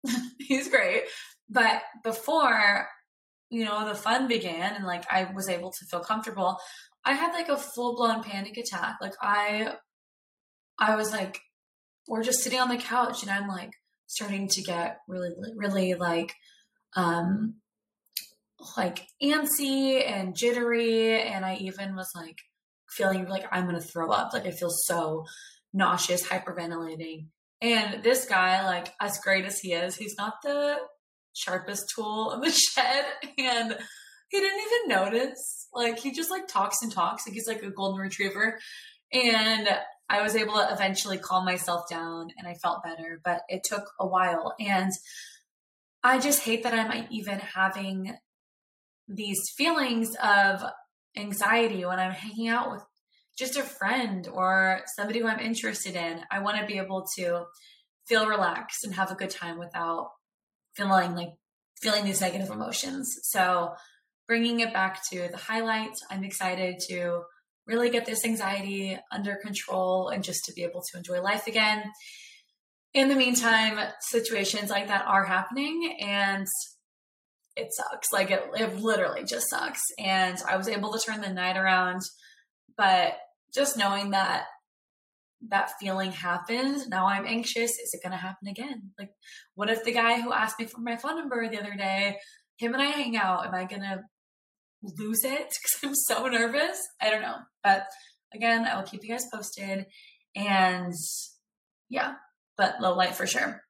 he's 0.39 0.69
great. 0.69 1.05
But 1.49 1.83
before, 2.03 2.87
you 3.51 3.65
know, 3.65 3.87
the 3.89 3.95
fun 3.95 4.29
began, 4.29 4.75
and 4.75 4.85
like 4.85 5.05
I 5.11 5.31
was 5.35 5.49
able 5.49 5.71
to 5.71 5.87
feel 5.91 6.01
comfortable, 6.01 6.59
I 7.05 7.13
had 7.13 7.33
like 7.33 7.49
a 7.49 7.57
full 7.57 7.97
blown 7.97 8.23
panic 8.23 8.57
attack. 8.57 8.97
Like 9.01 9.15
I, 9.21 9.75
I 10.79 10.97
was 10.97 11.13
like, 11.13 11.41
we're 12.09 12.23
just 12.23 12.41
sitting 12.41 12.61
on 12.61 12.69
the 12.69 12.77
couch, 12.77 13.23
and 13.23 13.31
I'm 13.31 13.49
like 13.49 13.73
starting 14.07 14.49
to 14.49 14.63
get 14.63 14.99
really, 15.09 15.31
really 15.57 15.95
like 15.95 16.33
um, 16.95 17.57
like 18.77 19.07
antsy 19.23 20.09
and 20.09 20.37
jittery. 20.37 21.23
And 21.23 21.45
I 21.45 21.57
even 21.57 21.97
was 21.97 22.11
like 22.15 22.39
feeling 22.89 23.27
like 23.27 23.47
I'm 23.51 23.69
going 23.69 23.81
to 23.81 23.87
throw 23.87 24.11
up. 24.11 24.33
Like 24.33 24.47
I 24.47 24.51
feel 24.51 24.71
so 24.71 25.25
nauseous, 25.73 26.27
hyperventilating. 26.27 27.27
And 27.61 28.03
this 28.03 28.27
guy, 28.27 28.65
like 28.65 28.93
as 29.01 29.19
great 29.19 29.45
as 29.45 29.59
he 29.59 29.73
is, 29.73 29.97
he's 29.97 30.17
not 30.19 30.35
the 30.43 30.77
sharpest 31.33 31.93
tool 31.95 32.33
in 32.33 32.41
the 32.41 32.51
shed. 32.51 33.05
And 33.39 33.77
he 34.29 34.41
didn't 34.41 34.61
even 34.61 34.97
notice. 34.97 35.69
Like 35.73 35.99
he 35.99 36.13
just 36.13 36.31
like 36.31 36.49
talks 36.49 36.83
and 36.83 36.93
talks. 36.93 37.27
Like 37.27 37.35
he's 37.35 37.49
like 37.49 37.63
a 37.63 37.71
golden 37.71 38.01
retriever. 38.01 38.59
And 39.13 39.69
I 40.09 40.23
was 40.23 40.37
able 40.37 40.55
to 40.55 40.69
eventually 40.71 41.19
calm 41.19 41.45
myself 41.45 41.89
down 41.91 42.29
and 42.37 42.47
I 42.47 42.55
felt 42.55 42.85
better, 42.85 43.21
but 43.25 43.43
it 43.49 43.63
took 43.65 43.85
a 43.99 44.07
while. 44.07 44.55
And 44.61 44.93
I 46.07 46.21
just 46.21 46.43
hate 46.43 46.63
that 46.63 46.73
I'm 46.73 47.09
even 47.11 47.41
having 47.41 48.15
these 49.09 49.41
feelings 49.57 50.15
of 50.23 50.63
anxiety 51.17 51.85
when 51.85 51.99
I'm 51.99 52.13
hanging 52.13 52.47
out 52.47 52.71
with 52.71 52.85
just 53.37 53.57
a 53.57 53.65
friend 53.65 54.29
or 54.33 54.83
somebody 54.95 55.19
who 55.19 55.27
I'm 55.27 55.41
interested 55.41 55.97
in. 55.97 56.21
I 56.31 56.39
want 56.39 56.61
to 56.61 56.67
be 56.67 56.79
able 56.79 57.09
to 57.17 57.47
feel 58.07 58.29
relaxed 58.29 58.85
and 58.85 58.95
have 58.95 59.11
a 59.11 59.17
good 59.17 59.31
time 59.31 59.59
without 59.59 60.11
feeling 60.77 61.17
like 61.17 61.31
feeling 61.83 62.05
these 62.05 62.21
negative 62.21 62.51
emotions. 62.51 63.13
So, 63.25 63.75
bringing 64.29 64.61
it 64.61 64.73
back 64.73 65.01
to 65.11 65.27
the 65.29 65.37
highlights, 65.37 66.05
I'm 66.09 66.23
excited 66.23 66.77
to 66.89 67.23
really 67.67 67.91
get 67.91 68.07
this 68.07 68.25
anxiety 68.25 68.97
under 69.11 69.35
control 69.35 70.11
and 70.11 70.23
just 70.23 70.45
to 70.45 70.53
be 70.53 70.63
able 70.63 70.83
to 70.83 70.99
enjoy 70.99 71.21
life 71.21 71.49
again 71.49 71.83
in 72.95 73.09
the 73.09 73.15
meantime, 73.15 73.79
situations 74.01 74.71
like 74.71 74.89
that 74.89 75.07
are 75.07 75.25
happening 75.25 75.97
and 76.01 76.47
it 77.57 77.69
sucks. 77.73 78.13
Like 78.13 78.31
it, 78.31 78.45
it 78.55 78.77
literally 78.79 79.25
just 79.25 79.49
sucks. 79.51 79.83
And 79.99 80.39
I 80.49 80.57
was 80.57 80.69
able 80.69 80.93
to 80.93 80.99
turn 80.99 81.21
the 81.21 81.33
night 81.33 81.57
around, 81.57 82.03
but 82.77 83.17
just 83.55 83.77
knowing 83.77 84.11
that 84.11 84.45
that 85.49 85.73
feeling 85.81 86.13
happened, 86.13 86.89
now 86.89 87.07
I'm 87.07 87.27
anxious. 87.27 87.71
Is 87.71 87.91
it 87.93 88.03
going 88.03 88.13
to 88.13 88.19
happen 88.19 88.49
again? 88.49 88.91
Like, 88.99 89.11
what 89.55 89.71
if 89.71 89.85
the 89.85 89.93
guy 89.93 90.21
who 90.21 90.33
asked 90.33 90.59
me 90.59 90.67
for 90.67 90.81
my 90.81 90.97
phone 90.97 91.17
number 91.17 91.49
the 91.49 91.61
other 91.61 91.75
day, 91.75 92.19
him 92.59 92.75
and 92.75 92.83
I 92.83 92.87
hang 92.87 93.17
out, 93.17 93.47
am 93.47 93.55
I 93.55 93.65
going 93.65 93.83
to 93.83 94.03
lose 94.83 95.25
it 95.25 95.39
because 95.49 95.81
I'm 95.83 95.95
so 95.95 96.27
nervous? 96.27 96.79
I 97.01 97.11
don't 97.11 97.23
know. 97.23 97.39
But 97.63 97.85
again, 98.35 98.65
I 98.65 98.77
will 98.77 98.85
keep 98.85 99.03
you 99.03 99.11
guys 99.11 99.27
posted. 99.33 99.87
And 100.35 100.93
yeah, 101.89 102.15
but 102.57 102.81
low 102.81 102.95
light 102.95 103.15
for 103.15 103.27
sure. 103.27 103.63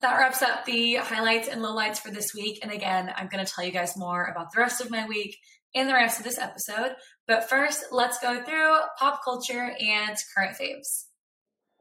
That 0.00 0.16
wraps 0.16 0.42
up 0.42 0.64
the 0.64 0.94
highlights 0.96 1.48
and 1.48 1.60
lowlights 1.60 1.98
for 1.98 2.10
this 2.10 2.32
week. 2.32 2.60
And 2.62 2.70
again, 2.70 3.12
I'm 3.16 3.28
going 3.28 3.44
to 3.44 3.52
tell 3.52 3.64
you 3.64 3.72
guys 3.72 3.96
more 3.96 4.26
about 4.26 4.52
the 4.52 4.60
rest 4.60 4.80
of 4.80 4.90
my 4.90 5.06
week 5.06 5.36
in 5.74 5.88
the 5.88 5.94
rest 5.94 6.18
of 6.18 6.24
this 6.24 6.38
episode. 6.38 6.94
But 7.26 7.48
first, 7.48 7.86
let's 7.90 8.18
go 8.20 8.42
through 8.42 8.76
pop 8.98 9.20
culture 9.24 9.72
and 9.80 10.16
current 10.36 10.56
faves. 10.56 11.06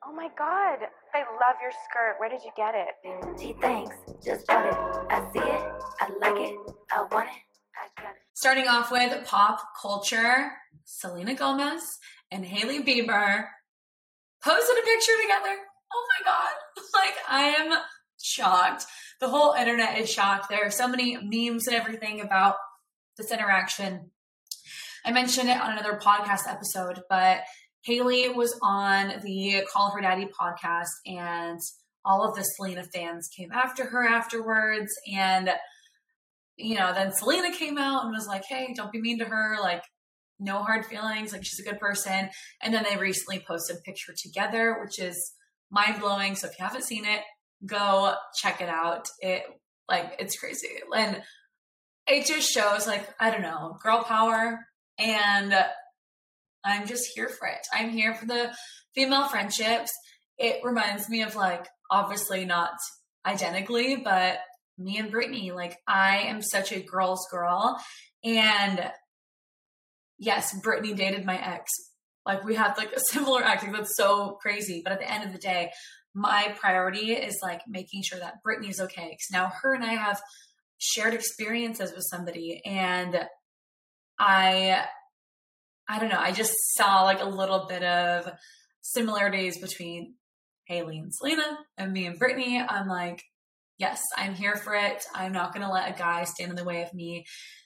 Oh 0.06 0.14
my 0.14 0.30
god, 0.38 0.80
I 1.14 1.20
love 1.20 1.58
your 1.62 1.72
skirt. 1.72 2.16
Where 2.18 2.30
did 2.30 2.42
you 2.44 2.52
get 2.56 2.74
it? 2.76 3.40
Gee, 3.40 3.56
thanks. 3.62 3.96
Just 4.24 4.48
bought 4.48 4.66
it. 4.66 4.74
I 5.10 5.20
see 5.34 5.40
it. 5.40 5.62
I 6.00 6.10
like 6.22 6.50
it. 6.50 6.58
I 6.92 7.02
want 7.12 7.28
it. 7.28 7.44
I 7.76 8.02
got 8.02 8.12
it. 8.12 8.22
Starting 8.34 8.68
off 8.68 8.92
with 8.92 9.26
pop 9.28 9.60
culture, 9.82 10.52
Selena 10.86 11.36
Gomez 11.36 11.98
and 12.32 12.46
Hailey 12.46 12.84
Bieber 12.84 13.46
posted 14.44 14.78
a 14.78 14.86
picture 14.86 15.12
together 15.22 15.58
oh 15.94 16.06
my 16.20 16.32
God. 16.32 16.54
Like, 16.94 17.16
I 17.30 17.42
am 17.60 17.78
shocked. 18.22 18.86
the 19.20 19.30
whole 19.30 19.54
internet 19.54 20.00
is 20.00 20.12
shocked. 20.12 20.50
There 20.50 20.66
are 20.66 20.72
so 20.72 20.88
many 20.88 21.18
memes 21.22 21.68
and 21.68 21.76
everything 21.76 22.22
about 22.22 22.56
this 23.18 23.32
interaction. 23.32 24.12
I 25.06 25.12
mentioned 25.12 25.50
it 25.50 25.62
on 25.62 25.72
another 25.72 26.00
podcast 26.00 26.48
episode, 26.48 27.02
but 27.10 27.42
Hailey 27.84 28.30
was 28.30 28.58
on 28.64 29.22
the 29.24 29.64
Call 29.72 29.92
Her 29.92 30.02
Daddy 30.02 30.28
podcast, 30.40 30.90
and 31.06 31.60
all 32.04 32.28
of 32.28 32.36
the 32.36 32.44
Selena 32.44 32.84
fans 32.84 33.30
came 33.36 33.52
after 33.52 33.86
her 33.86 34.06
afterwards. 34.06 34.92
And, 35.14 35.52
you 36.58 36.76
know, 36.76 36.94
then 36.94 37.12
Selena 37.14 37.56
came 37.56 37.78
out 37.78 38.04
and 38.04 38.14
was 38.14 38.28
like, 38.28 38.44
hey, 38.50 38.74
don't 38.76 38.92
be 38.92 39.02
mean 39.02 39.20
to 39.20 39.26
her. 39.26 39.58
Like, 39.62 39.84
no 40.40 40.64
hard 40.64 40.86
feelings. 40.86 41.32
Like, 41.32 41.46
she's 41.46 41.66
a 41.66 41.70
good 41.70 41.80
person. 41.80 42.30
And 42.62 42.74
then 42.74 42.86
they 42.90 42.98
recently 42.98 43.44
posted 43.48 43.78
a 43.78 43.82
picture 43.82 44.14
together, 44.18 44.78
which 44.82 45.00
is 45.00 45.34
mind 45.72 46.00
blowing. 46.00 46.36
So 46.36 46.48
if 46.48 46.54
you 46.58 46.66
haven't 46.66 46.86
seen 46.86 47.06
it, 47.06 47.22
go 47.66 48.14
check 48.42 48.62
it 48.62 48.70
out. 48.70 49.08
It, 49.20 49.44
like, 49.90 50.16
it's 50.20 50.38
crazy. 50.38 50.70
And 50.96 51.22
it 52.08 52.26
just 52.26 52.50
shows, 52.50 52.88
like, 52.88 53.08
I 53.20 53.32
don't 53.32 53.42
know, 53.42 53.78
girl 53.84 54.04
power. 54.04 54.60
And 55.00 55.54
I'm 56.68 56.88
just 56.88 57.10
here 57.16 57.30
for 57.30 57.48
it. 57.48 57.66
I'm 57.74 57.90
here 57.90 58.14
for 58.14 58.26
the 58.26 58.54
female 58.94 59.28
friendships. 59.28 59.92
It 60.38 60.60
reminds 60.64 61.10
me 61.10 61.24
of 61.24 61.36
like 61.36 61.66
obviously 61.90 62.46
not 62.46 62.72
identically, 63.26 63.96
but 63.96 64.40
me 64.78 64.98
and 64.98 65.10
Brittany, 65.10 65.52
like 65.52 65.78
I 65.88 66.20
am 66.24 66.42
such 66.42 66.72
a 66.72 66.84
girl's 66.84 67.26
girl. 67.32 67.82
And 68.24 68.92
yes, 70.20 70.60
Brittany 70.62 70.94
dated 70.94 71.26
my 71.26 71.38
ex. 71.38 71.72
Like 72.28 72.44
we 72.44 72.56
had 72.56 72.78
like 72.78 72.92
a 72.92 73.00
similar 73.12 73.44
acting 73.44 73.72
that's 73.72 73.96
so 73.96 74.38
crazy. 74.42 74.82
But 74.84 74.94
at 74.94 75.00
the 75.00 75.12
end 75.12 75.24
of 75.24 75.32
the 75.32 75.40
day, 75.40 75.72
my 76.14 76.54
priority 76.60 77.14
is 77.14 77.40
like 77.42 77.62
making 77.68 78.04
sure 78.04 78.20
that 78.20 78.44
Brittany's 78.44 78.80
okay. 78.82 79.10
Cause 79.10 79.32
now 79.32 79.52
her 79.62 79.74
and 79.74 79.84
I 79.84 79.94
have 79.94 80.22
shared 80.78 81.14
experiences 81.14 81.92
with 81.94 82.06
somebody 82.10 82.62
and 82.66 83.26
I 84.20 84.84
I 85.90 86.00
don't 86.00 86.10
know, 86.10 86.20
I 86.20 86.34
just 86.34 86.54
saw 86.76 87.04
like 87.04 87.22
a 87.22 87.30
little 87.30 87.66
bit 87.68 87.82
of 87.82 88.30
similarities 88.82 89.58
between 89.60 90.16
Hailey 90.66 91.00
and 91.00 91.14
Selena 91.14 91.58
and 91.78 91.94
me 91.94 92.06
and 92.06 92.20
Brittany, 92.20 92.60
I'm 92.60 92.88
like, 92.88 93.24
yes, 93.78 94.02
I'm 94.18 94.34
here 94.34 94.56
for 94.56 94.76
it. 94.76 95.04
I'm 95.14 95.32
not 95.32 95.54
going 95.54 95.66
to 95.66 95.72
let 95.72 95.90
a 95.90 95.98
guy 95.98 96.26
stand 96.26 96.50
in 96.50 96.58
the 96.58 96.66
way 96.66 96.82
of 96.82 96.94
me 96.94 97.26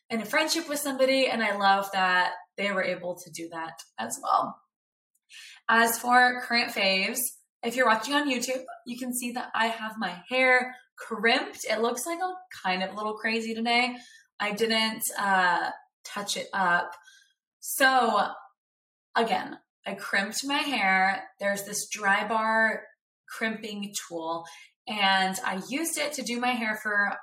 in 0.09 0.21
a 0.21 0.25
friendship 0.25 0.69
with 0.69 0.79
somebody. 0.79 1.27
And 1.27 1.41
I 1.41 1.57
love 1.57 1.89
that 1.93 2.33
they 2.57 2.71
were 2.71 2.83
able 2.83 3.15
to 3.15 3.31
do 3.31 3.49
that 3.51 3.79
as 3.97 4.19
well. 4.21 4.55
As 5.69 5.97
for 5.99 6.41
current 6.41 6.73
faves, 6.73 7.19
if 7.63 7.75
you're 7.75 7.85
watching 7.85 8.13
on 8.13 8.29
YouTube, 8.29 8.63
you 8.85 8.97
can 8.97 9.13
see 9.13 9.31
that 9.33 9.51
I 9.53 9.67
have 9.67 9.93
my 9.97 10.21
hair 10.29 10.75
crimped. 10.97 11.65
It 11.69 11.81
looks 11.81 12.05
like 12.05 12.19
a 12.19 12.33
kind 12.63 12.83
of 12.83 12.91
a 12.91 12.95
little 12.95 13.13
crazy 13.13 13.53
today. 13.53 13.95
I 14.39 14.51
didn't 14.51 15.03
uh, 15.17 15.69
touch 16.03 16.37
it 16.37 16.47
up. 16.53 16.91
So, 17.59 18.27
again, 19.15 19.57
I 19.85 19.93
crimped 19.93 20.45
my 20.45 20.57
hair. 20.57 21.23
There's 21.39 21.63
this 21.63 21.87
Drybar 21.95 22.79
crimping 23.29 23.93
tool. 24.07 24.45
And 24.87 25.35
I 25.45 25.61
used 25.69 25.97
it 25.97 26.13
to 26.13 26.23
do 26.23 26.39
my 26.39 26.49
hair 26.49 26.79
for 26.81 27.15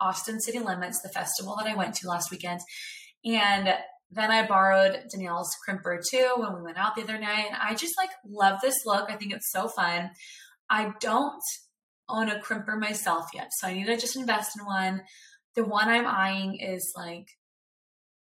Austin 0.00 0.40
City 0.40 0.60
Limits, 0.60 1.00
the 1.02 1.08
festival 1.08 1.56
that 1.56 1.66
I 1.66 1.74
went 1.74 1.94
to 1.96 2.08
last 2.08 2.30
weekend. 2.30 2.60
And 3.24 3.74
then 4.10 4.30
I 4.30 4.46
borrowed 4.46 5.04
Danielle's 5.10 5.54
crimper 5.66 6.00
too 6.08 6.34
when 6.36 6.54
we 6.54 6.62
went 6.62 6.78
out 6.78 6.96
the 6.96 7.02
other 7.02 7.18
night. 7.18 7.46
And 7.46 7.56
I 7.56 7.74
just 7.74 7.96
like 7.96 8.10
love 8.28 8.58
this 8.60 8.84
look. 8.84 9.10
I 9.10 9.16
think 9.16 9.32
it's 9.32 9.52
so 9.52 9.68
fun. 9.68 10.10
I 10.68 10.92
don't 11.00 11.42
own 12.08 12.28
a 12.28 12.40
crimper 12.40 12.78
myself 12.78 13.26
yet. 13.32 13.48
So 13.58 13.68
I 13.68 13.74
need 13.74 13.86
to 13.86 13.96
just 13.96 14.16
invest 14.16 14.58
in 14.58 14.66
one. 14.66 15.02
The 15.54 15.64
one 15.64 15.88
I'm 15.88 16.06
eyeing 16.06 16.56
is 16.56 16.92
like 16.96 17.26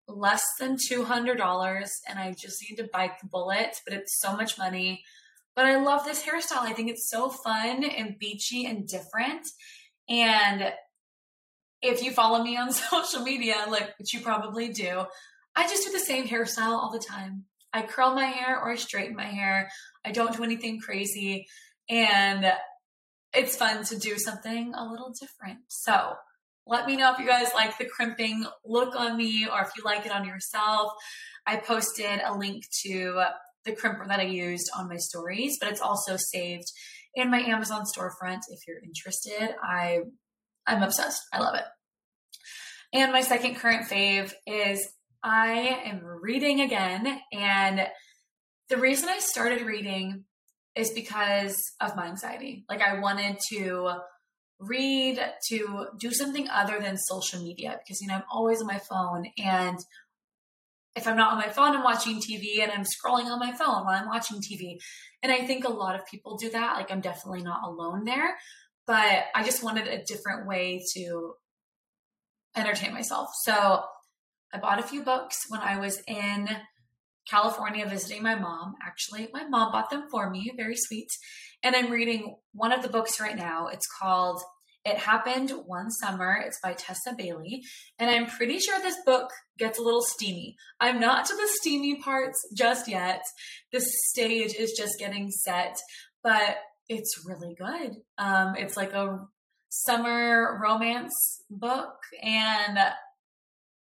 less 0.08 0.44
than 0.60 0.78
$200 0.78 1.88
and 2.08 2.20
I 2.20 2.32
just 2.32 2.64
need 2.70 2.78
to 2.78 2.90
bite 2.92 3.20
the 3.22 3.28
bullet, 3.28 3.76
but 3.86 3.94
it's 3.94 4.20
so 4.20 4.36
much 4.36 4.58
money. 4.58 5.04
But 5.56 5.66
I 5.66 5.78
love 5.78 6.06
this 6.06 6.24
hairstyle. 6.24 6.62
I 6.62 6.74
think 6.74 6.90
it's 6.90 7.10
so 7.10 7.30
fun 7.30 7.84
and 7.84 8.18
beachy 8.20 8.66
and 8.66 8.88
different. 8.88 9.46
And 10.10 10.74
if 11.82 12.02
you 12.02 12.12
follow 12.12 12.42
me 12.44 12.58
on 12.58 12.72
social 12.72 13.22
media, 13.22 13.66
like 13.70 13.98
which 14.00 14.14
you 14.14 14.22
probably 14.22 14.70
do, 14.70 15.06
I 15.56 15.68
just 15.68 15.86
do 15.86 15.92
the 15.92 16.00
same 16.00 16.28
hairstyle 16.28 16.72
all 16.72 16.92
the 16.92 17.00
time. 17.00 17.46
I 17.74 17.82
curl 17.82 18.14
my 18.14 18.26
hair 18.26 18.60
or 18.60 18.72
I 18.72 18.76
straighten 18.76 19.16
my 19.16 19.26
hair. 19.26 19.70
I 20.06 20.12
don't 20.12 20.36
do 20.36 20.44
anything 20.44 20.80
crazy. 20.80 21.48
And 21.90 22.52
it's 23.34 23.56
fun 23.56 23.84
to 23.86 23.98
do 23.98 24.18
something 24.18 24.74
a 24.76 24.86
little 24.90 25.14
different. 25.20 25.60
So 25.68 26.14
let 26.66 26.86
me 26.86 26.96
know 26.96 27.12
if 27.12 27.20
you 27.20 27.26
guys 27.26 27.50
like 27.54 27.78
the 27.78 27.86
crimping 27.86 28.46
look 28.64 28.96
on 28.96 29.18
me 29.18 29.48
or 29.52 29.62
if 29.62 29.70
you 29.76 29.84
like 29.84 30.06
it 30.06 30.12
on 30.12 30.26
yourself. 30.26 30.94
I 31.46 31.58
posted 31.58 32.22
a 32.24 32.36
link 32.36 32.64
to 32.84 33.24
the 33.66 33.72
crimper 33.72 34.08
that 34.08 34.20
I 34.20 34.24
used 34.24 34.70
on 34.78 34.88
my 34.88 34.98
stories, 34.98 35.58
but 35.60 35.70
it's 35.70 35.82
also 35.82 36.16
saved 36.18 36.72
in 37.16 37.30
my 37.30 37.40
Amazon 37.40 37.84
storefront 37.84 38.42
if 38.50 38.68
you're 38.68 38.80
interested. 38.84 39.56
I 39.62 40.02
I'm 40.66 40.84
obsessed. 40.84 41.22
I 41.34 41.40
love 41.40 41.56
it. 41.56 41.66
And 42.94 43.12
my 43.12 43.22
second 43.22 43.56
current 43.56 43.90
fave 43.90 44.34
is 44.46 44.88
I 45.24 45.82
am 45.86 46.02
reading 46.04 46.62
again 46.62 47.22
and 47.32 47.88
the 48.70 48.78
reason 48.78 49.10
I 49.10 49.20
started 49.20 49.62
reading 49.62 50.26
is 50.76 50.92
because 50.92 51.56
of 51.80 51.96
my 51.96 52.08
anxiety. 52.08 52.66
Like 52.70 52.82
I 52.82 53.00
wanted 53.00 53.38
to 53.54 53.92
read 54.60 55.20
to 55.50 55.88
do 56.00 56.12
something 56.12 56.50
other 56.50 56.80
than 56.80 56.98
social 56.98 57.42
media 57.42 57.78
because 57.84 58.02
you 58.02 58.08
know 58.08 58.16
I'm 58.16 58.24
always 58.32 58.62
on 58.62 58.68
my 58.68 58.80
phone 58.80 59.26
and 59.38 59.78
if 60.96 61.08
I'm 61.08 61.18
not 61.18 61.32
on 61.32 61.40
my 61.40 61.50
phone, 61.50 61.76
I'm 61.76 61.84
watching 61.84 62.20
TV 62.20 62.62
and 62.62 62.72
I'm 62.72 62.84
scrolling 62.84 63.26
on 63.26 63.40
my 63.40 63.52
phone 63.52 63.84
while 63.84 64.00
I'm 64.00 64.08
watching 64.08 64.38
TV. 64.38 64.78
And 65.24 65.32
I 65.32 65.46
think 65.46 65.66
a 65.66 65.72
lot 65.72 65.96
of 65.96 66.06
people 66.06 66.38
do 66.38 66.52
that. 66.52 66.76
Like, 66.76 66.92
I'm 66.92 67.02
definitely 67.02 67.42
not 67.42 67.62
alone 67.66 68.04
there, 68.04 68.38
but 68.86 69.24
I 69.34 69.44
just 69.44 69.64
wanted 69.64 69.88
a 69.88 70.04
different 70.04 70.48
way 70.48 70.84
to 70.96 71.34
entertain 72.56 72.94
myself. 72.94 73.30
So 73.44 73.84
I 74.54 74.60
bought 74.60 74.80
a 74.80 74.84
few 74.84 75.04
books 75.04 75.38
when 75.50 75.62
I 75.62 75.80
was 75.80 76.02
in 76.08 76.48
California 77.30 77.88
visiting 77.88 78.22
my 78.22 78.36
mom. 78.36 78.76
Actually, 78.86 79.30
my 79.34 79.46
mom 79.46 79.72
bought 79.72 79.90
them 79.90 80.06
for 80.12 80.30
me, 80.30 80.52
very 80.56 80.76
sweet. 80.78 81.10
And 81.64 81.76
I'm 81.76 81.92
reading 81.92 82.36
one 82.54 82.72
of 82.72 82.84
the 82.84 82.90
books 82.90 83.20
right 83.20 83.36
now. 83.36 83.68
It's 83.68 83.88
called 84.00 84.42
it 84.86 84.98
happened 84.98 85.52
one 85.66 85.90
summer. 85.90 86.44
It's 86.46 86.60
by 86.62 86.74
Tessa 86.74 87.16
Bailey. 87.18 87.64
And 88.00 88.10
I'm 88.10 88.26
pretty 88.26 88.60
sure 88.60 88.80
this 88.80 88.98
book 89.06 89.30
gets 89.58 89.80
a 89.80 89.82
little 89.82 90.04
steamy. 90.04 90.58
I'm 90.80 91.00
not 91.00 91.26
to 91.26 91.36
the 91.36 91.48
steamy 91.54 92.02
parts 92.02 92.38
just 92.56 92.90
yet. 92.90 93.22
The 93.72 93.80
stage 94.10 94.56
is 94.56 94.74
just 94.74 95.00
getting 95.00 95.32
set, 95.32 95.78
but 96.22 96.58
it's 96.90 97.24
really 97.26 97.56
good. 97.56 97.96
Um, 98.18 98.56
it's 98.58 98.76
like 98.76 98.92
a 98.92 99.26
summer 99.70 100.60
romance 100.62 101.42
book. 101.50 101.96
And 102.22 102.78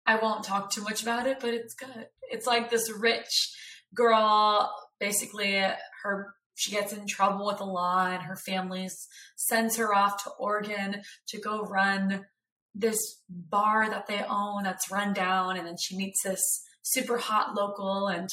I 0.06 0.16
won't 0.16 0.44
talk 0.44 0.70
too 0.72 0.82
much 0.82 1.02
about 1.02 1.26
it, 1.26 1.38
but 1.40 1.54
it's 1.54 1.74
good. 1.74 2.08
It's 2.22 2.46
like 2.46 2.70
this 2.70 2.90
rich 2.90 3.54
girl, 3.94 4.74
basically, 4.98 5.62
her 6.02 6.34
she 6.54 6.70
gets 6.70 6.92
in 6.92 7.06
trouble 7.06 7.46
with 7.46 7.58
the 7.58 7.64
law 7.64 8.06
and 8.06 8.22
her 8.22 8.36
family 8.36 8.88
sends 9.36 9.76
her 9.76 9.94
off 9.94 10.22
to 10.22 10.30
Oregon 10.38 11.02
to 11.28 11.40
go 11.40 11.62
run 11.62 12.26
this 12.74 12.98
bar 13.28 13.88
that 13.88 14.06
they 14.06 14.22
own 14.28 14.62
that's 14.62 14.90
run 14.90 15.12
down 15.12 15.56
and 15.56 15.66
then 15.66 15.76
she 15.80 15.96
meets 15.96 16.22
this 16.22 16.40
super 16.82 17.18
hot 17.18 17.54
local 17.54 18.08
and 18.08 18.28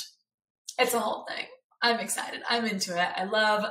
it's 0.77 0.93
a 0.93 0.99
whole 0.99 1.25
thing. 1.27 1.45
I'm 1.81 1.99
excited. 1.99 2.41
I'm 2.49 2.65
into 2.65 2.91
it. 2.91 3.09
I 3.15 3.23
love 3.23 3.65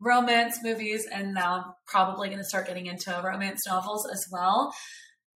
romance 0.00 0.58
movies 0.62 1.06
and 1.12 1.32
now 1.32 1.54
I'm 1.54 1.64
probably 1.86 2.28
going 2.28 2.40
to 2.40 2.44
start 2.44 2.66
getting 2.66 2.86
into 2.86 3.20
romance 3.24 3.62
novels 3.66 4.08
as 4.12 4.26
well. 4.30 4.74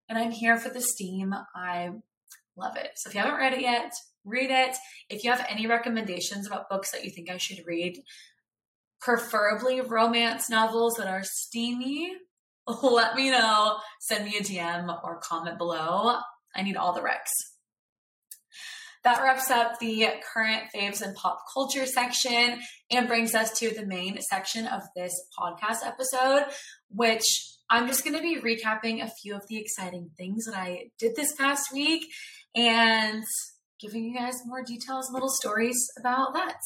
And 0.07 0.17
I'm 0.17 0.31
here 0.31 0.57
for 0.57 0.69
the 0.69 0.81
steam. 0.81 1.33
I 1.55 1.91
love 2.55 2.77
it. 2.77 2.91
So 2.95 3.09
if 3.09 3.15
you 3.15 3.21
haven't 3.21 3.39
read 3.39 3.53
it 3.53 3.61
yet, 3.61 3.91
read 4.23 4.51
it. 4.51 4.75
If 5.09 5.23
you 5.23 5.31
have 5.31 5.45
any 5.49 5.67
recommendations 5.67 6.47
about 6.47 6.69
books 6.69 6.91
that 6.91 7.03
you 7.03 7.11
think 7.11 7.29
I 7.29 7.37
should 7.37 7.65
read, 7.65 7.97
preferably 9.01 9.81
romance 9.81 10.49
novels 10.49 10.95
that 10.95 11.07
are 11.07 11.23
steamy, 11.23 12.15
let 12.81 13.15
me 13.15 13.29
know. 13.29 13.77
Send 13.99 14.25
me 14.25 14.37
a 14.37 14.41
DM 14.41 14.99
or 15.03 15.19
comment 15.19 15.57
below. 15.57 16.19
I 16.55 16.61
need 16.61 16.77
all 16.77 16.93
the 16.93 17.01
recs. 17.01 17.31
That 19.03 19.21
wraps 19.21 19.51
up 19.51 19.77
the 19.79 20.07
current 20.33 20.63
faves 20.75 21.01
and 21.03 21.15
pop 21.15 21.37
culture 21.53 21.85
section 21.85 22.59
and 22.89 23.07
brings 23.07 23.35
us 23.35 23.51
to 23.59 23.69
the 23.69 23.85
main 23.85 24.19
section 24.19 24.65
of 24.65 24.81
this 24.95 25.13
podcast 25.37 25.85
episode, 25.85 26.45
which 26.89 27.54
I'm 27.69 27.87
just 27.87 28.03
going 28.03 28.15
to 28.15 28.21
be 28.21 28.39
recapping 28.39 29.03
a 29.03 29.09
few 29.21 29.35
of 29.35 29.47
the 29.47 29.57
exciting 29.57 30.11
things 30.17 30.45
that 30.45 30.55
I 30.55 30.89
did 30.99 31.15
this 31.15 31.33
past 31.35 31.73
week 31.73 32.05
and 32.55 33.23
giving 33.81 34.03
you 34.05 34.17
guys 34.17 34.35
more 34.45 34.63
details, 34.63 35.09
little 35.11 35.29
stories 35.29 35.77
about 35.99 36.33
that. 36.33 36.57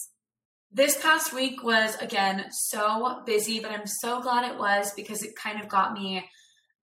This 0.72 1.02
past 1.02 1.34
week 1.34 1.64
was 1.64 1.96
again 1.96 2.46
so 2.52 3.22
busy, 3.26 3.60
but 3.60 3.72
I'm 3.72 3.88
so 3.88 4.22
glad 4.22 4.52
it 4.52 4.60
was 4.60 4.94
because 4.94 5.24
it 5.24 5.36
kind 5.36 5.60
of 5.60 5.68
got 5.68 5.94
me 5.94 6.30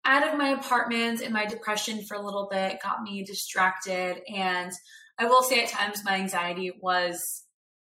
out 0.05 0.27
of 0.27 0.39
my 0.39 0.51
apartment 0.51 1.21
and 1.21 1.33
my 1.33 1.45
depression 1.45 2.03
for 2.07 2.17
a 2.17 2.23
little 2.23 2.49
bit 2.51 2.81
got 2.83 3.03
me 3.03 3.25
distracted. 3.25 4.21
And 4.35 4.73
I 5.19 5.27
will 5.27 5.43
say 5.43 5.63
at 5.63 5.69
times 5.69 6.03
my 6.05 6.17
anxiety 6.17 6.73
was, 6.81 7.21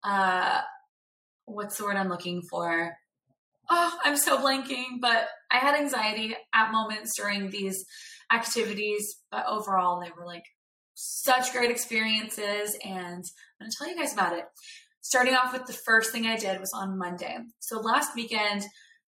uh, 0.03 0.61
what's 1.45 1.79
the 1.79 1.85
word 1.85 1.97
I'm 1.97 2.09
looking 2.09 2.43
for? 2.51 2.97
Oh, 3.75 3.99
I'm 4.05 4.19
so 4.19 4.37
blanking, 4.37 5.01
but 5.01 5.29
I 5.51 5.57
had 5.57 5.75
anxiety 5.75 6.37
at 6.53 6.73
moments 6.73 7.17
during 7.17 7.49
these 7.49 7.83
activities, 8.31 9.17
but 9.31 9.47
overall 9.49 9.99
they 9.99 10.11
were 10.11 10.27
like 10.27 10.45
such 10.93 11.53
great 11.53 11.71
experiences. 11.71 12.77
And 12.85 13.25
I'm 13.25 13.65
going 13.65 13.71
to 13.71 13.77
tell 13.79 13.89
you 13.89 13.97
guys 13.97 14.13
about 14.13 14.37
it. 14.37 14.45
Starting 15.01 15.33
off 15.33 15.55
with 15.55 15.65
the 15.65 15.73
first 15.73 16.13
thing 16.13 16.27
I 16.27 16.37
did 16.37 16.61
was 16.61 16.71
on 16.75 16.99
Monday. 16.99 17.39
So 17.61 17.81
last 17.81 18.15
weekend, 18.15 18.63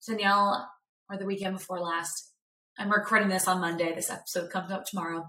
Danielle, 0.08 0.66
or 1.10 1.18
the 1.18 1.26
weekend 1.26 1.58
before 1.58 1.78
last, 1.78 2.32
I'm 2.78 2.90
recording 2.90 3.28
this 3.28 3.46
on 3.46 3.60
Monday. 3.60 3.94
This 3.94 4.10
episode 4.10 4.50
comes 4.50 4.72
up 4.72 4.86
tomorrow. 4.86 5.26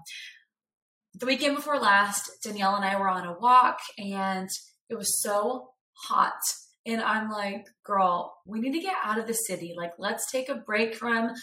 The 1.14 1.26
weekend 1.26 1.54
before 1.54 1.78
last, 1.78 2.30
Danielle 2.42 2.76
and 2.76 2.84
I 2.84 2.98
were 2.98 3.10
on 3.10 3.26
a 3.26 3.38
walk 3.38 3.80
and 3.98 4.48
it 4.88 4.96
was 4.96 5.20
so 5.20 5.72
hot. 6.06 6.40
And 6.88 7.02
I'm 7.02 7.30
like, 7.30 7.66
girl, 7.84 8.34
we 8.46 8.60
need 8.60 8.72
to 8.72 8.80
get 8.80 8.96
out 9.04 9.18
of 9.18 9.26
the 9.26 9.34
city. 9.34 9.74
Like, 9.76 9.92
let's 9.98 10.32
take 10.32 10.48
a 10.48 10.54
break 10.54 10.94
from 10.94 11.34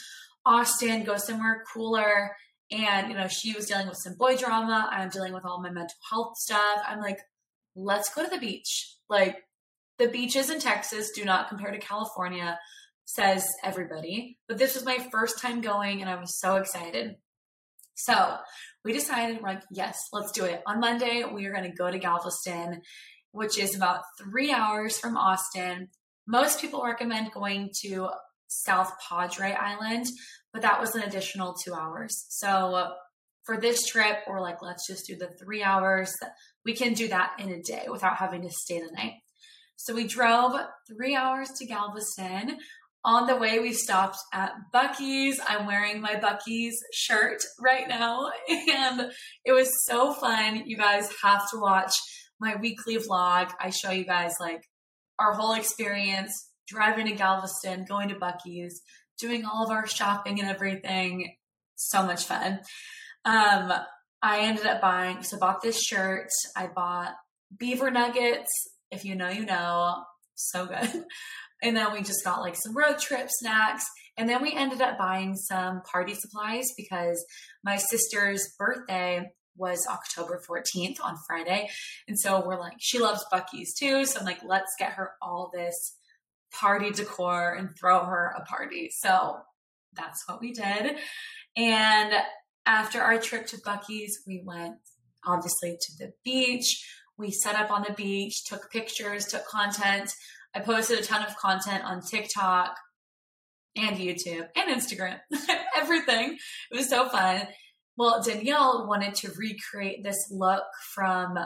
Austin, 0.43 1.03
go 1.03 1.17
somewhere 1.17 1.63
cooler. 1.71 2.35
And, 2.71 3.09
you 3.09 3.13
know, 3.13 3.27
she 3.27 3.53
was 3.53 3.67
dealing 3.67 3.87
with 3.87 3.97
some 3.97 4.15
boy 4.15 4.37
drama. 4.37 4.89
I'm 4.91 5.09
dealing 5.09 5.33
with 5.33 5.45
all 5.45 5.61
my 5.61 5.69
mental 5.69 5.95
health 6.09 6.35
stuff. 6.37 6.79
I'm 6.87 6.99
like, 6.99 7.19
let's 7.75 8.11
go 8.11 8.23
to 8.23 8.29
the 8.29 8.39
beach. 8.39 8.95
Like, 9.07 9.43
the 9.99 10.07
beaches 10.07 10.49
in 10.49 10.59
Texas 10.59 11.11
do 11.11 11.23
not 11.23 11.47
compare 11.47 11.69
to 11.69 11.77
California, 11.77 12.57
says 13.05 13.47
everybody. 13.63 14.39
But 14.47 14.57
this 14.57 14.73
was 14.73 14.83
my 14.83 14.97
first 15.11 15.39
time 15.39 15.61
going, 15.61 16.01
and 16.01 16.09
I 16.09 16.19
was 16.19 16.39
so 16.39 16.55
excited. 16.55 17.17
So 17.93 18.37
we 18.83 18.93
decided, 18.93 19.41
we're 19.41 19.49
like, 19.49 19.63
yes, 19.71 19.97
let's 20.11 20.31
do 20.31 20.43
it. 20.43 20.63
On 20.65 20.79
Monday, 20.79 21.23
we 21.23 21.45
are 21.45 21.53
going 21.53 21.69
to 21.69 21.77
go 21.77 21.89
to 21.89 21.99
Galveston, 21.99 22.81
which 23.35 23.59
is 23.59 23.75
about 23.75 24.01
three 24.17 24.51
hours 24.53 24.97
from 24.97 25.17
Austin. 25.17 25.89
Most 26.25 26.61
people 26.61 26.83
recommend 26.83 27.33
going 27.33 27.69
to 27.83 28.09
South 28.47 28.93
Padre 29.09 29.51
Island, 29.51 30.05
but 30.53 30.61
that 30.61 30.79
was 30.79 30.95
an 30.95 31.03
additional 31.03 31.53
two 31.53 31.73
hours. 31.73 32.25
So 32.29 32.93
for 33.43 33.57
this 33.57 33.85
trip, 33.85 34.19
we're 34.25 34.39
like, 34.39 34.61
let's 34.61 34.87
just 34.87 35.05
do 35.05 35.17
the 35.17 35.27
three 35.27 35.61
hours. 35.61 36.15
We 36.63 36.73
can 36.73 36.93
do 36.93 37.09
that 37.09 37.33
in 37.37 37.49
a 37.49 37.61
day 37.61 37.87
without 37.91 38.17
having 38.17 38.41
to 38.43 38.49
stay 38.49 38.79
the 38.79 38.91
night. 38.95 39.15
So 39.75 39.93
we 39.93 40.07
drove 40.07 40.53
three 40.87 41.15
hours 41.15 41.49
to 41.57 41.65
Galveston. 41.65 42.57
On 43.03 43.27
the 43.27 43.35
way, 43.35 43.59
we 43.59 43.73
stopped 43.73 44.17
at 44.33 44.53
Buc-ee's. 44.73 45.39
I'm 45.45 45.67
wearing 45.67 46.01
my 46.01 46.15
Buc-ee's 46.15 46.81
shirt 46.93 47.43
right 47.59 47.87
now, 47.87 48.31
and 48.49 49.11
it 49.43 49.51
was 49.51 49.69
so 49.85 50.13
fun. 50.13 50.63
You 50.65 50.77
guys 50.77 51.11
have 51.21 51.47
to 51.51 51.59
watch 51.59 51.93
my 52.39 52.55
weekly 52.55 52.97
vlog. 52.97 53.51
I 53.59 53.69
show 53.69 53.91
you 53.91 54.05
guys 54.05 54.33
like 54.39 54.61
our 55.19 55.33
whole 55.33 55.53
experience 55.53 56.49
driving 56.67 57.07
to 57.07 57.13
Galveston, 57.13 57.85
going 57.87 58.09
to 58.09 58.15
Buc-ee's, 58.15 58.81
doing 59.19 59.45
all 59.45 59.63
of 59.63 59.71
our 59.71 59.87
shopping 59.87 60.39
and 60.39 60.49
everything. 60.49 61.35
So 61.75 62.03
much 62.03 62.25
fun. 62.25 62.59
Um, 63.23 63.71
I 64.21 64.39
ended 64.39 64.65
up 64.65 64.81
buying, 64.81 65.23
so 65.23 65.37
bought 65.37 65.61
this 65.61 65.81
shirt. 65.81 66.29
I 66.55 66.67
bought 66.67 67.13
beaver 67.57 67.91
nuggets. 67.91 68.49
If 68.91 69.05
you 69.05 69.15
know, 69.15 69.29
you 69.29 69.45
know. 69.45 70.03
So 70.35 70.65
good. 70.65 71.05
And 71.63 71.75
then 71.75 71.93
we 71.93 71.99
just 71.99 72.23
got 72.23 72.41
like 72.41 72.55
some 72.55 72.77
road 72.77 72.99
trip 72.99 73.27
snacks. 73.29 73.85
And 74.17 74.29
then 74.29 74.41
we 74.41 74.53
ended 74.53 74.81
up 74.81 74.97
buying 74.97 75.35
some 75.35 75.81
party 75.89 76.13
supplies 76.13 76.65
because 76.77 77.25
my 77.63 77.77
sister's 77.77 78.53
birthday 78.59 79.31
was 79.57 79.87
October 79.87 80.41
14th 80.47 80.97
on 81.03 81.17
Friday. 81.27 81.69
And 82.07 82.19
so 82.19 82.43
we're 82.45 82.59
like, 82.59 82.75
she 82.79 82.99
loves 82.99 83.25
Buc-ee's 83.31 83.73
too. 83.73 84.05
So 84.05 84.19
I'm 84.19 84.25
like, 84.25 84.43
let's 84.43 84.75
get 84.77 84.93
her 84.93 85.11
all 85.21 85.51
this 85.53 85.97
party 86.53 86.91
decor 86.91 87.53
and 87.53 87.69
throw 87.77 88.03
her 88.05 88.35
a 88.37 88.43
party. 88.43 88.91
So 88.91 89.37
that's 89.93 90.27
what 90.27 90.41
we 90.41 90.51
did. 90.51 90.97
And 91.55 92.13
after 92.65 93.01
our 93.01 93.19
trip 93.19 93.47
to 93.47 93.57
Buc-ee's, 93.57 94.23
we 94.27 94.41
went 94.45 94.75
obviously 95.25 95.77
to 95.79 95.97
the 95.99 96.13
beach. 96.23 96.85
We 97.17 97.31
set 97.31 97.55
up 97.55 97.71
on 97.71 97.83
the 97.87 97.93
beach, 97.93 98.43
took 98.45 98.69
pictures, 98.71 99.25
took 99.25 99.47
content. 99.47 100.11
I 100.53 100.59
posted 100.59 100.99
a 100.99 101.03
ton 101.03 101.25
of 101.25 101.35
content 101.37 101.83
on 101.83 102.01
TikTok 102.01 102.75
and 103.75 103.97
YouTube 103.97 104.47
and 104.55 104.69
Instagram, 104.69 105.19
everything. 105.75 106.37
It 106.71 106.75
was 106.75 106.89
so 106.89 107.09
fun. 107.09 107.47
Well, 107.97 108.21
Danielle 108.21 108.87
wanted 108.87 109.15
to 109.15 109.31
recreate 109.37 110.03
this 110.03 110.27
look 110.29 110.65
from 110.93 111.37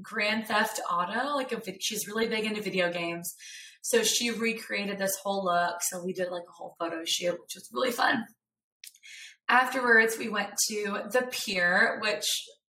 Grand 0.00 0.46
Theft 0.46 0.80
Auto. 0.90 1.34
Like 1.34 1.50
a, 1.52 1.60
she's 1.80 2.06
really 2.06 2.28
big 2.28 2.44
into 2.44 2.62
video 2.62 2.92
games, 2.92 3.34
so 3.82 4.04
she 4.04 4.30
recreated 4.30 4.98
this 4.98 5.16
whole 5.22 5.44
look. 5.44 5.76
So 5.82 6.04
we 6.04 6.12
did 6.12 6.30
like 6.30 6.44
a 6.48 6.52
whole 6.52 6.76
photo 6.78 7.02
shoot, 7.04 7.32
which 7.32 7.56
was 7.56 7.68
really 7.72 7.90
fun. 7.90 8.24
Afterwards, 9.48 10.16
we 10.18 10.28
went 10.28 10.50
to 10.68 11.02
the 11.10 11.28
pier, 11.30 11.98
which 12.02 12.26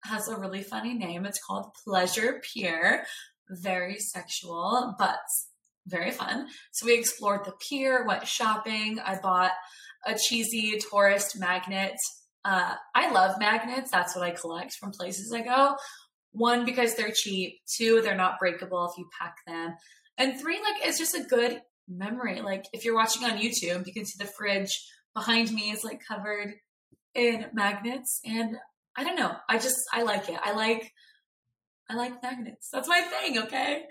has 0.06 0.28
a 0.28 0.40
really 0.40 0.64
funny 0.64 0.96
name. 0.96 1.26
It's 1.26 1.40
called 1.46 1.72
Pleasure 1.86 2.42
Pier. 2.54 3.06
Very 3.50 3.98
sexual, 3.98 4.96
but 4.98 5.20
very 5.88 6.12
fun. 6.12 6.48
So 6.72 6.86
we 6.86 6.98
explored 6.98 7.46
the 7.46 7.54
pier, 7.68 8.06
went 8.08 8.28
shopping. 8.28 9.00
I 9.00 9.20
bought 9.20 9.52
a 10.06 10.16
cheesy 10.16 10.80
tourist 10.92 11.40
magnet. 11.40 11.96
Uh, 12.46 12.74
I 12.96 13.12
love 13.12 13.40
magnets. 13.40 13.92
That's 13.92 14.16
what 14.16 14.24
I 14.24 14.32
collect 14.32 14.74
from 14.74 14.92
places 14.92 15.34
I 15.34 15.42
go. 15.42 15.76
One, 16.32 16.66
because 16.66 16.96
they're 16.96 17.12
cheap. 17.12 17.60
Two, 17.66 18.02
they're 18.02 18.16
not 18.16 18.40
breakable 18.40 18.86
if 18.86 18.98
you 18.98 19.10
pack 19.20 19.36
them. 19.46 19.76
And 20.18 20.40
three, 20.40 20.60
like, 20.62 20.86
it's 20.86 20.98
just 20.98 21.16
a 21.16 21.24
good 21.24 21.62
memory. 21.88 22.42
Like, 22.42 22.66
if 22.74 22.86
you're 22.86 22.96
watching 22.96 23.24
on 23.24 23.38
YouTube, 23.38 23.88
you 23.88 23.94
can 23.94 24.06
see 24.06 24.24
the 24.24 24.30
fridge 24.38 24.86
behind 25.14 25.52
me 25.52 25.72
is 25.72 25.84
like 25.84 26.02
covered 26.08 26.54
in 27.16 27.46
magnets. 27.54 28.20
And 28.26 28.58
I 28.96 29.04
don't 29.04 29.16
know. 29.16 29.36
I 29.50 29.58
just, 29.58 29.78
I 29.92 30.04
like 30.04 30.30
it. 30.30 30.40
I 30.42 30.54
like, 30.54 30.92
I 31.90 31.96
like 31.96 32.22
magnets. 32.22 32.70
That's 32.72 32.88
my 32.88 33.02
thing. 33.02 33.40
Okay. 33.40 33.84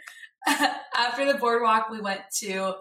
after 0.96 1.30
the 1.30 1.38
boardwalk, 1.38 1.90
we 1.90 2.00
went 2.00 2.20
to 2.40 2.74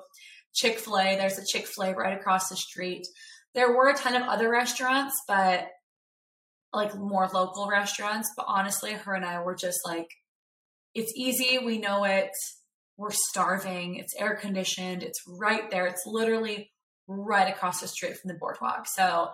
Chick 0.54 0.80
fil 0.80 1.00
A. 1.00 1.16
There's 1.16 1.38
a 1.38 1.46
Chick 1.46 1.68
fil 1.68 1.86
A 1.86 1.94
right 1.94 2.18
across 2.18 2.50
the 2.50 2.56
street. 2.56 3.08
There 3.56 3.76
were 3.76 3.90
a 3.90 3.96
ton 3.96 4.16
of 4.16 4.28
other 4.28 4.50
restaurants, 4.50 5.16
but 5.28 5.68
like 6.74 6.96
more 6.96 7.28
local 7.34 7.68
restaurants. 7.68 8.30
But 8.36 8.46
honestly, 8.48 8.94
her 8.94 9.14
and 9.14 9.26
I 9.26 9.42
were 9.42 9.56
just 9.56 9.80
like, 9.86 10.08
it's 10.94 11.14
easy. 11.16 11.60
We 11.60 11.78
know 11.78 12.04
it. 12.04 12.32
We're 12.98 13.12
starving. 13.12 13.96
It's 13.96 14.16
air 14.18 14.36
conditioned. 14.36 15.04
It's 15.04 15.22
right 15.28 15.70
there. 15.70 15.88
It's 15.88 16.04
literally 16.06 16.72
right 17.08 17.48
across 17.48 17.82
the 17.82 17.88
street 17.88 18.18
from 18.18 18.30
the 18.30 18.38
boardwalk. 18.40 18.88
So 18.88 19.30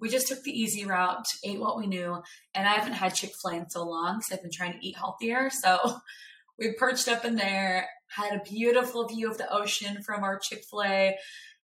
we 0.00 0.08
just 0.08 0.28
took 0.28 0.42
the 0.42 0.52
easy 0.52 0.84
route, 0.84 1.24
ate 1.44 1.60
what 1.60 1.76
we 1.76 1.86
knew. 1.86 2.22
And 2.54 2.68
I 2.68 2.74
haven't 2.74 2.92
had 2.92 3.14
Chick 3.14 3.32
fil 3.42 3.52
A 3.52 3.56
in 3.56 3.70
so 3.70 3.84
long 3.84 4.18
because 4.18 4.32
I've 4.32 4.42
been 4.42 4.52
trying 4.52 4.72
to 4.72 4.86
eat 4.86 4.96
healthier. 4.96 5.50
So 5.50 5.78
we 6.58 6.72
perched 6.72 7.08
up 7.08 7.24
in 7.24 7.36
there, 7.36 7.88
had 8.08 8.34
a 8.34 8.42
beautiful 8.48 9.06
view 9.08 9.30
of 9.30 9.38
the 9.38 9.52
ocean 9.52 10.02
from 10.04 10.22
our 10.24 10.38
Chick 10.38 10.62
fil 10.70 10.84
A, 10.84 11.16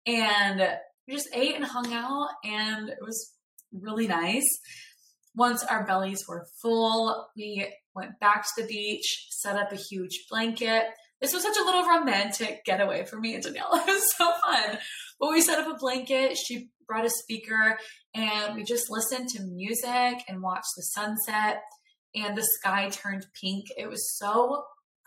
and 0.07 0.69
we 1.07 1.15
just 1.15 1.29
ate 1.35 1.55
and 1.55 1.65
hung 1.65 1.93
out, 1.93 2.29
and 2.45 2.89
it 2.89 2.99
was 3.01 3.33
really 3.73 4.07
nice. 4.07 4.47
Once 5.35 5.65
our 5.65 5.87
bellies 5.87 6.25
were 6.29 6.47
full, 6.61 7.29
we 7.37 7.67
went 7.95 8.19
back 8.21 8.45
to 8.45 8.63
the 8.63 8.69
beach, 8.69 9.29
set 9.31 9.57
up 9.57 9.73
a 9.73 9.77
huge 9.77 10.27
blanket. 10.31 10.85
This 11.21 11.33
was 11.33 11.43
such 11.43 11.57
a 11.57 11.65
little 11.65 11.87
romantic 11.87 12.65
getaway 12.65 13.05
for 13.05 13.19
me 13.19 13.35
and 13.35 13.43
Danielle. 13.43 13.71
It 13.75 13.87
was 13.87 14.17
so 14.17 14.31
fun. 14.45 14.79
But 15.21 15.31
we 15.31 15.41
set 15.41 15.59
up 15.59 15.75
a 15.75 15.79
blanket. 15.79 16.37
She 16.37 16.69
brought 16.87 17.07
a 17.07 17.11
speaker 17.11 17.79
and 18.15 18.55
we 18.55 18.65
just 18.65 18.91
listened 18.91 19.29
to 19.31 19.43
music 19.43 20.25
and 20.29 20.43
watched 20.43 20.73
the 20.77 20.83
sunset 20.83 21.63
and 22.15 22.37
the 22.37 22.43
sky 22.43 22.91
turned 22.91 23.25
pink. 23.41 23.67
It 23.79 23.89
was 23.89 24.19
so 24.19 24.65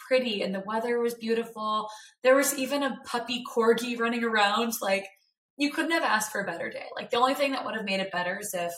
pretty 0.08 0.42
and 0.42 0.56
the 0.56 0.64
weather 0.66 1.00
was 1.00 1.16
beautiful. 1.16 1.90
There 2.24 2.36
was 2.36 2.58
even 2.58 2.82
a 2.82 2.98
puppy 3.06 3.44
corgi 3.44 4.00
running 4.00 4.24
around. 4.24 4.74
Like, 4.82 5.06
you 5.58 5.72
couldn't 5.72 5.92
have 5.92 6.04
asked 6.04 6.32
for 6.32 6.42
a 6.42 6.46
better 6.46 6.70
day. 6.70 6.86
Like, 6.96 7.10
the 7.10 7.18
only 7.18 7.34
thing 7.34 7.52
that 7.52 7.66
would 7.66 7.76
have 7.76 7.86
made 7.86 8.00
it 8.00 8.12
better 8.12 8.40
is 8.40 8.54
if 8.54 8.74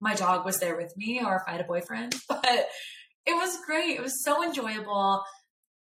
my 0.00 0.14
dog 0.14 0.44
was 0.44 0.58
there 0.58 0.76
with 0.76 0.96
me 0.96 1.22
or 1.24 1.36
if 1.36 1.42
I 1.46 1.52
had 1.52 1.60
a 1.60 1.64
boyfriend. 1.64 2.14
But 2.28 2.68
it 3.26 3.34
was 3.34 3.58
great. 3.66 3.96
It 3.96 4.02
was 4.02 4.24
so 4.24 4.42
enjoyable. 4.42 5.22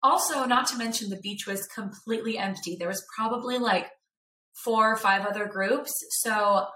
Also, 0.03 0.45
not 0.47 0.67
to 0.69 0.77
mention 0.77 1.11
the 1.11 1.21
beach 1.23 1.47
was 1.47 1.67
completely 1.67 2.39
empty. 2.39 2.77
There 2.77 2.89
was 2.89 3.05
probably 3.17 3.59
like 3.59 3.89
four 4.65 4.91
or 4.91 4.97
five 4.97 5.25
other 5.27 5.47
groups. 5.47 5.93
So 6.23 6.67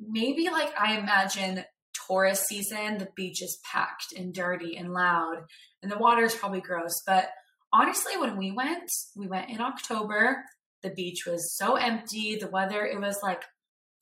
maybe 0.00 0.48
like 0.50 0.72
I 0.78 0.96
imagine 0.96 1.64
tourist 2.06 2.46
season, 2.46 2.98
the 2.98 3.08
beach 3.16 3.42
is 3.42 3.58
packed 3.70 4.12
and 4.16 4.34
dirty 4.34 4.76
and 4.76 4.92
loud, 4.92 5.44
and 5.82 5.90
the 5.90 5.98
water 5.98 6.24
is 6.24 6.34
probably 6.34 6.60
gross. 6.60 7.02
But 7.06 7.28
honestly, 7.72 8.16
when 8.16 8.36
we 8.36 8.50
went, 8.50 8.90
we 9.16 9.26
went 9.26 9.50
in 9.50 9.60
October. 9.60 10.44
The 10.84 10.90
beach 10.90 11.24
was 11.26 11.56
so 11.56 11.74
empty. 11.74 12.36
The 12.36 12.46
weather, 12.46 12.84
it 12.84 13.00
was 13.00 13.18
like 13.22 13.42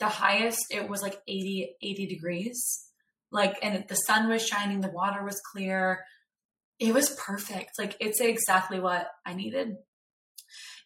the 0.03 0.09
highest 0.09 0.67
it 0.71 0.89
was 0.89 1.01
like 1.01 1.17
80 1.29 1.77
80 1.81 2.07
degrees. 2.07 2.89
Like 3.31 3.57
and 3.63 3.85
the 3.89 3.95
sun 3.95 4.29
was 4.29 4.47
shining 4.47 4.81
the 4.81 4.91
water 4.91 5.25
was 5.25 5.41
clear. 5.53 6.05
It 6.81 6.93
was 6.93 7.11
perfect. 7.11 7.71
Like 7.79 7.97
it's 8.01 8.21
exactly 8.21 8.81
what 8.81 9.07
i 9.25 9.33
needed. 9.33 9.77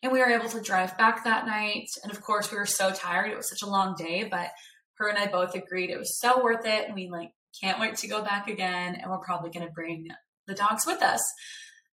And 0.03 0.13
we 0.13 0.19
were 0.19 0.31
able 0.31 0.51
to 0.51 0.61
drive 0.61 0.99
back 0.99 1.25
that 1.25 1.47
night. 1.47 1.87
And 2.03 2.13
of 2.13 2.21
course 2.21 2.53
we 2.53 2.59
were 2.59 2.67
so 2.67 2.93
tired. 2.93 3.33
It 3.33 3.37
was 3.37 3.49
such 3.49 3.67
a 3.67 3.71
long 3.71 3.95
day 3.97 4.29
but 4.31 4.51
her 4.99 5.09
and 5.09 5.19
i 5.19 5.27
both 5.27 5.55
agreed 5.55 5.91
it 5.91 5.99
was 5.99 6.21
so 6.21 6.45
worth 6.45 6.67
it. 6.67 6.87
And 6.87 6.95
we 6.95 7.09
like 7.11 7.31
can't 7.59 7.81
wait 7.81 7.97
to 7.97 8.09
go 8.09 8.23
back 8.23 8.49
again. 8.49 8.97
And 8.97 9.11
we're 9.11 9.19
probably 9.19 9.51
going 9.51 9.67
to 9.67 9.73
bring 9.73 10.09
the 10.47 10.55
dogs 10.55 10.87
with 10.87 11.03
us. 11.03 11.23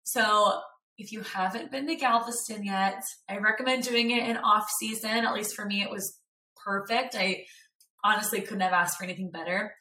So 0.03 0.59
if 0.97 1.11
you 1.11 1.21
haven't 1.21 1.71
been 1.71 1.87
to 1.87 1.95
galveston 1.95 2.63
yet 2.63 3.01
i 3.29 3.37
recommend 3.37 3.83
doing 3.83 4.11
it 4.11 4.27
in 4.27 4.37
off 4.37 4.69
season 4.79 5.09
at 5.25 5.33
least 5.33 5.55
for 5.55 5.65
me 5.65 5.81
it 5.81 5.89
was 5.89 6.19
perfect 6.63 7.15
i 7.15 7.43
honestly 8.03 8.41
couldn't 8.41 8.61
have 8.61 8.73
asked 8.73 8.97
for 8.97 9.03
anything 9.03 9.31
better 9.31 9.73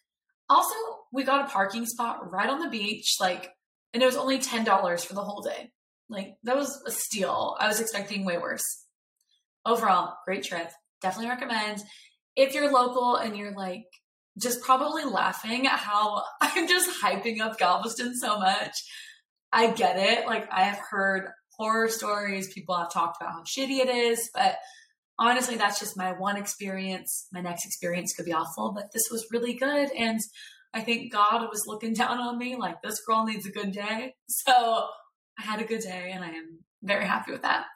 also 0.49 0.75
we 1.13 1.25
got 1.25 1.47
a 1.47 1.51
parking 1.51 1.87
spot 1.87 2.31
right 2.31 2.51
on 2.51 2.61
the 2.61 2.71
beach 2.71 3.17
like 3.21 3.51
and 3.95 4.03
it 4.03 4.07
was 4.07 4.17
only 4.17 4.39
$10 4.39 5.05
for 5.05 5.13
the 5.13 5.21
whole 5.21 5.43
day 5.43 5.71
like 6.13 6.35
that 6.45 6.57
was 6.57 6.81
a 6.87 6.91
steal. 6.91 7.57
I 7.59 7.67
was 7.69 7.81
expecting 7.81 8.25
way 8.25 8.37
worse. 8.37 8.85
Overall, 9.65 10.15
great 10.27 10.45
trip. 10.45 10.71
Definitely 11.01 11.31
recommend. 11.31 11.83
If 12.37 12.55
you're 12.55 12.71
local 12.71 13.17
and 13.17 13.37
you're 13.37 13.55
like 13.55 13.85
just 14.41 14.63
probably 14.63 15.05
laughing 15.05 15.67
at 15.67 15.79
how 15.79 16.23
I'm 16.41 16.69
just 16.69 17.03
hyping 17.03 17.41
up 17.41 17.59
Galveston 17.59 18.15
so 18.15 18.39
much. 18.39 18.77
I 19.53 19.71
get 19.71 19.97
it. 19.99 20.27
Like 20.27 20.49
I 20.51 20.63
have 20.65 20.79
heard 20.91 21.29
horror 21.57 21.89
stories, 21.89 22.53
people 22.53 22.77
have 22.77 22.93
talked 22.93 23.21
about 23.21 23.33
how 23.33 23.43
shitty 23.43 23.79
it 23.81 23.89
is, 23.89 24.31
but 24.35 24.57
honestly, 25.19 25.57
that's 25.57 25.79
just 25.79 25.97
my 25.97 26.13
one 26.13 26.37
experience. 26.37 27.29
My 27.33 27.41
next 27.41 27.67
experience 27.67 28.15
could 28.15 28.25
be 28.25 28.33
awful, 28.33 28.73
but 28.73 28.93
this 28.93 29.05
was 29.11 29.27
really 29.31 29.55
good. 29.55 29.91
And 29.93 30.19
I 30.75 30.81
think 30.81 31.13
God 31.13 31.49
was 31.51 31.65
looking 31.67 31.93
down 31.93 32.19
on 32.19 32.39
me 32.39 32.57
like 32.57 32.81
this 32.83 33.01
girl 33.07 33.25
needs 33.25 33.47
a 33.47 33.53
good 33.53 33.73
day. 33.73 34.15
So 34.29 34.87
I 35.39 35.43
had 35.43 35.61
a 35.61 35.65
good 35.65 35.83
day 35.83 36.11
and 36.13 36.25
I 36.25 36.31
am 36.31 36.61
very 36.83 37.05
happy 37.05 37.33
with 37.33 37.43
that. 37.43 37.67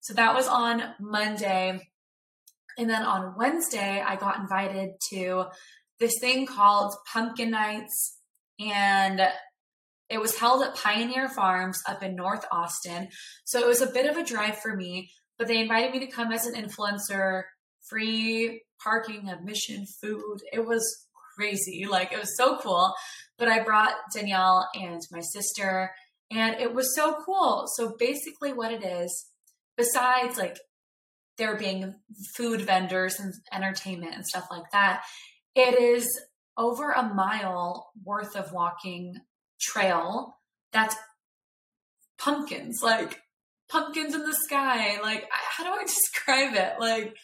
So 0.00 0.14
that 0.14 0.34
was 0.34 0.46
on 0.46 0.82
Monday. 1.00 1.80
And 2.78 2.90
then 2.90 3.02
on 3.02 3.34
Wednesday, 3.36 4.02
I 4.06 4.16
got 4.16 4.38
invited 4.38 4.90
to 5.10 5.46
this 5.98 6.12
thing 6.20 6.46
called 6.46 6.94
Pumpkin 7.12 7.50
Nights. 7.50 8.18
And 8.60 9.20
it 10.08 10.20
was 10.20 10.38
held 10.38 10.62
at 10.62 10.76
Pioneer 10.76 11.28
Farms 11.28 11.82
up 11.88 12.02
in 12.02 12.14
North 12.14 12.44
Austin. 12.52 13.08
So 13.44 13.58
it 13.60 13.66
was 13.66 13.82
a 13.82 13.92
bit 13.92 14.06
of 14.08 14.16
a 14.16 14.24
drive 14.24 14.58
for 14.58 14.76
me, 14.76 15.10
but 15.38 15.48
they 15.48 15.60
invited 15.60 15.92
me 15.92 16.00
to 16.00 16.12
come 16.12 16.32
as 16.32 16.46
an 16.46 16.54
influencer, 16.54 17.42
free 17.88 18.62
parking, 18.82 19.28
admission, 19.28 19.86
food. 20.00 20.38
It 20.52 20.64
was 20.64 20.84
crazy. 21.36 21.86
Like 21.88 22.12
it 22.12 22.20
was 22.20 22.36
so 22.36 22.58
cool. 22.58 22.94
But 23.38 23.48
I 23.48 23.62
brought 23.62 23.94
Danielle 24.14 24.68
and 24.74 25.00
my 25.10 25.20
sister 25.20 25.90
and 26.30 26.56
it 26.60 26.74
was 26.74 26.94
so 26.94 27.16
cool. 27.24 27.66
So 27.74 27.94
basically, 27.98 28.52
what 28.52 28.72
it 28.72 28.84
is, 28.84 29.26
besides 29.76 30.36
like 30.38 30.58
there 31.38 31.56
being 31.56 31.94
food 32.34 32.62
vendors 32.62 33.20
and 33.20 33.32
entertainment 33.52 34.14
and 34.14 34.26
stuff 34.26 34.46
like 34.50 34.70
that, 34.72 35.02
it 35.54 35.78
is 35.78 36.08
over 36.56 36.90
a 36.90 37.02
mile 37.02 37.90
worth 38.04 38.34
of 38.34 38.52
walking 38.52 39.14
trail 39.72 40.38
that's 40.72 40.96
pumpkins, 42.18 42.80
like 42.82 43.18
pumpkins 43.68 44.14
in 44.14 44.22
the 44.22 44.34
sky. 44.34 45.00
Like, 45.02 45.26
how 45.30 45.64
do 45.64 45.70
I 45.70 45.84
describe 45.86 46.54
it? 46.54 46.74
Like, 46.80 47.16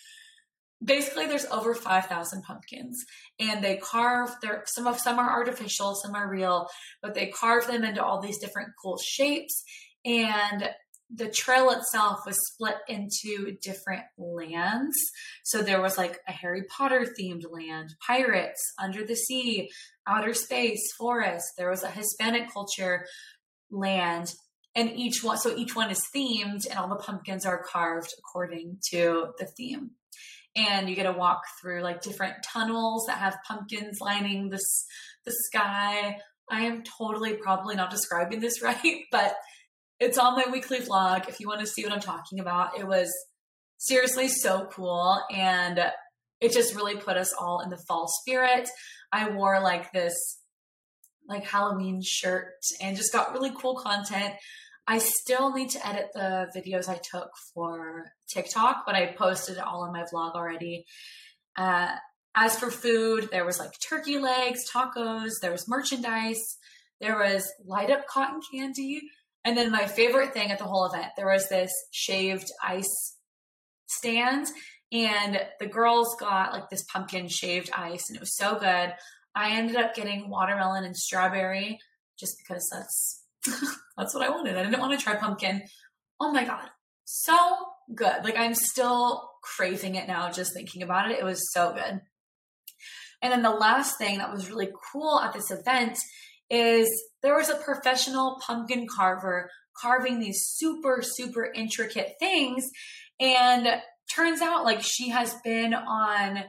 basically 0.84 1.26
there's 1.26 1.46
over 1.46 1.74
5000 1.74 2.42
pumpkins 2.42 3.04
and 3.38 3.62
they 3.62 3.76
carve 3.76 4.30
their 4.42 4.64
some 4.66 4.86
of 4.86 4.98
some 4.98 5.18
are 5.18 5.30
artificial 5.30 5.94
some 5.94 6.14
are 6.14 6.28
real 6.28 6.66
but 7.00 7.14
they 7.14 7.28
carve 7.28 7.66
them 7.66 7.84
into 7.84 8.04
all 8.04 8.20
these 8.20 8.38
different 8.38 8.70
cool 8.82 8.98
shapes 8.98 9.62
and 10.04 10.68
the 11.14 11.28
trail 11.28 11.70
itself 11.70 12.20
was 12.24 12.36
split 12.52 12.76
into 12.88 13.56
different 13.60 14.04
lands. 14.16 14.96
So 15.44 15.62
there 15.62 15.82
was 15.82 15.98
like 15.98 16.18
a 16.26 16.32
harry 16.32 16.64
potter 16.64 17.06
themed 17.18 17.42
land 17.50 17.94
pirates 18.06 18.60
under 18.78 19.04
the 19.04 19.16
sea 19.16 19.70
outer 20.06 20.34
space 20.34 20.82
forest. 20.98 21.44
There 21.58 21.70
was 21.70 21.82
a 21.82 21.90
hispanic 21.90 22.52
culture 22.52 23.06
land 23.70 24.32
and 24.74 24.90
each 24.90 25.22
one 25.22 25.36
so 25.36 25.54
each 25.54 25.76
one 25.76 25.90
is 25.90 26.02
themed 26.14 26.66
and 26.68 26.78
all 26.78 26.88
the 26.88 26.96
pumpkins 26.96 27.44
are 27.44 27.62
carved 27.62 28.12
according 28.18 28.78
to 28.90 29.28
the 29.38 29.46
theme. 29.56 29.90
And 30.54 30.88
you 30.88 30.94
get 30.94 31.04
to 31.04 31.12
walk 31.12 31.42
through 31.60 31.82
like 31.82 32.02
different 32.02 32.36
tunnels 32.44 33.04
that 33.06 33.18
have 33.18 33.36
pumpkins 33.46 33.98
lining 34.00 34.48
this 34.48 34.86
the 35.24 35.32
sky. 35.46 36.18
I 36.50 36.62
am 36.62 36.82
totally 36.82 37.34
probably 37.34 37.74
not 37.74 37.90
describing 37.90 38.40
this 38.40 38.62
right, 38.62 39.04
but 39.10 39.34
it's 40.02 40.18
on 40.18 40.34
my 40.34 40.46
weekly 40.50 40.80
vlog 40.80 41.28
if 41.28 41.38
you 41.38 41.46
want 41.46 41.60
to 41.60 41.66
see 41.66 41.84
what 41.84 41.92
I'm 41.92 42.00
talking 42.00 42.40
about. 42.40 42.76
It 42.76 42.88
was 42.88 43.08
seriously 43.78 44.28
so 44.28 44.66
cool 44.72 45.20
and 45.32 45.78
it 46.40 46.52
just 46.52 46.74
really 46.74 46.96
put 46.96 47.16
us 47.16 47.32
all 47.32 47.60
in 47.60 47.70
the 47.70 47.78
fall 47.86 48.08
spirit. 48.08 48.68
I 49.12 49.30
wore 49.30 49.60
like 49.60 49.92
this 49.92 50.14
like 51.28 51.44
Halloween 51.44 52.02
shirt 52.04 52.54
and 52.80 52.96
just 52.96 53.12
got 53.12 53.32
really 53.32 53.52
cool 53.56 53.76
content. 53.76 54.34
I 54.88 54.98
still 54.98 55.54
need 55.54 55.70
to 55.70 55.86
edit 55.86 56.08
the 56.14 56.48
videos 56.56 56.88
I 56.88 56.98
took 57.10 57.30
for 57.54 58.06
TikTok, 58.28 58.82
but 58.84 58.96
I 58.96 59.14
posted 59.16 59.58
it 59.58 59.62
all 59.62 59.84
in 59.84 59.92
my 59.92 60.04
vlog 60.12 60.34
already. 60.34 60.84
Uh, 61.56 61.94
as 62.34 62.58
for 62.58 62.72
food, 62.72 63.28
there 63.30 63.44
was 63.44 63.60
like 63.60 63.70
turkey 63.88 64.18
legs, 64.18 64.64
tacos, 64.68 65.34
there 65.40 65.52
was 65.52 65.68
merchandise, 65.68 66.58
there 67.00 67.16
was 67.16 67.48
light 67.64 67.90
up 67.90 68.08
cotton 68.08 68.40
candy, 68.52 69.02
and 69.44 69.56
then 69.56 69.70
my 69.70 69.86
favorite 69.86 70.32
thing 70.32 70.50
at 70.50 70.58
the 70.58 70.64
whole 70.64 70.86
event, 70.86 71.12
there 71.16 71.26
was 71.26 71.48
this 71.48 71.72
shaved 71.90 72.50
ice 72.62 73.16
stand, 73.86 74.46
and 74.90 75.40
the 75.60 75.66
girls 75.66 76.16
got 76.18 76.52
like 76.52 76.68
this 76.70 76.84
pumpkin 76.84 77.28
shaved 77.28 77.70
ice, 77.74 78.08
and 78.08 78.16
it 78.16 78.20
was 78.20 78.36
so 78.36 78.58
good. 78.58 78.94
I 79.34 79.56
ended 79.56 79.76
up 79.76 79.94
getting 79.94 80.28
watermelon 80.28 80.84
and 80.84 80.96
strawberry 80.96 81.78
just 82.18 82.36
because 82.38 82.68
that's 82.70 83.22
That's 83.96 84.14
what 84.14 84.24
I 84.24 84.30
wanted. 84.30 84.56
I 84.56 84.62
didn't 84.62 84.80
want 84.80 84.98
to 84.98 85.02
try 85.02 85.16
pumpkin. 85.16 85.62
Oh 86.20 86.32
my 86.32 86.44
God. 86.44 86.68
So 87.04 87.36
good. 87.94 88.24
Like 88.24 88.38
I'm 88.38 88.54
still 88.54 89.30
craving 89.42 89.96
it 89.96 90.06
now 90.06 90.30
just 90.30 90.54
thinking 90.54 90.82
about 90.82 91.10
it. 91.10 91.18
It 91.18 91.24
was 91.24 91.52
so 91.52 91.72
good. 91.72 92.00
And 93.20 93.32
then 93.32 93.42
the 93.42 93.50
last 93.50 93.98
thing 93.98 94.18
that 94.18 94.32
was 94.32 94.50
really 94.50 94.68
cool 94.92 95.20
at 95.20 95.32
this 95.32 95.50
event 95.50 95.98
is 96.52 96.88
there 97.22 97.34
was 97.34 97.48
a 97.48 97.56
professional 97.56 98.38
pumpkin 98.46 98.86
carver 98.94 99.50
carving 99.80 100.20
these 100.20 100.38
super, 100.54 101.00
super 101.02 101.50
intricate 101.54 102.12
things. 102.20 102.68
And 103.18 103.66
turns 104.14 104.42
out 104.42 104.64
like 104.64 104.82
she 104.82 105.08
has 105.08 105.34
been 105.42 105.72
on 105.74 106.44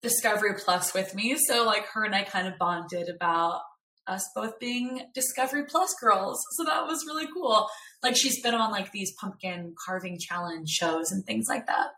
Discovery 0.00 0.54
Plus 0.64 0.94
with 0.94 1.14
me. 1.14 1.36
So 1.36 1.64
like 1.64 1.86
her 1.92 2.04
and 2.04 2.14
I 2.14 2.22
kind 2.22 2.46
of 2.46 2.58
bonded 2.58 3.08
about 3.08 3.60
us 4.06 4.24
both 4.34 4.58
being 4.58 5.02
Discovery 5.14 5.64
Plus 5.68 5.94
girls. 6.00 6.40
So 6.52 6.64
that 6.64 6.86
was 6.86 7.04
really 7.06 7.26
cool. 7.32 7.68
Like 8.02 8.16
she's 8.16 8.40
been 8.42 8.54
on 8.54 8.70
like 8.70 8.92
these 8.92 9.12
pumpkin 9.20 9.74
carving 9.84 10.18
challenge 10.18 10.68
shows 10.68 11.10
and 11.10 11.24
things 11.24 11.46
like 11.48 11.66
that. 11.66 11.88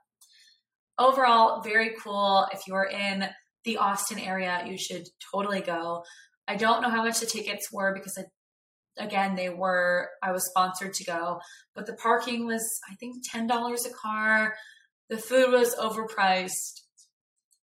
Overall, 0.99 1.61
very 1.63 1.93
cool. 2.03 2.47
If 2.53 2.61
you're 2.67 2.85
in 2.85 3.27
the 3.65 3.79
Austin 3.79 4.19
area, 4.19 4.63
you 4.67 4.79
should 4.79 5.05
totally 5.33 5.61
go. 5.61 6.05
I 6.47 6.57
don't 6.57 6.83
know 6.83 6.91
how 6.91 7.05
much 7.05 7.21
the 7.21 7.27
tickets 7.27 7.73
were 7.73 7.95
because 7.95 8.19
I, 8.19 9.03
again, 9.03 9.35
they 9.35 9.49
were, 9.49 10.11
I 10.23 10.33
was 10.33 10.49
sponsored 10.49 10.95
to 10.95 11.05
go, 11.05 11.41
but 11.75 11.87
the 11.87 11.95
parking 11.95 12.47
was, 12.47 12.63
I 12.91 12.95
think, 12.97 13.17
$10 13.29 13.51
a 13.51 13.91
car. 13.91 14.55
The 15.09 15.19
food 15.19 15.53
was 15.53 15.75
overpriced. 15.75 16.83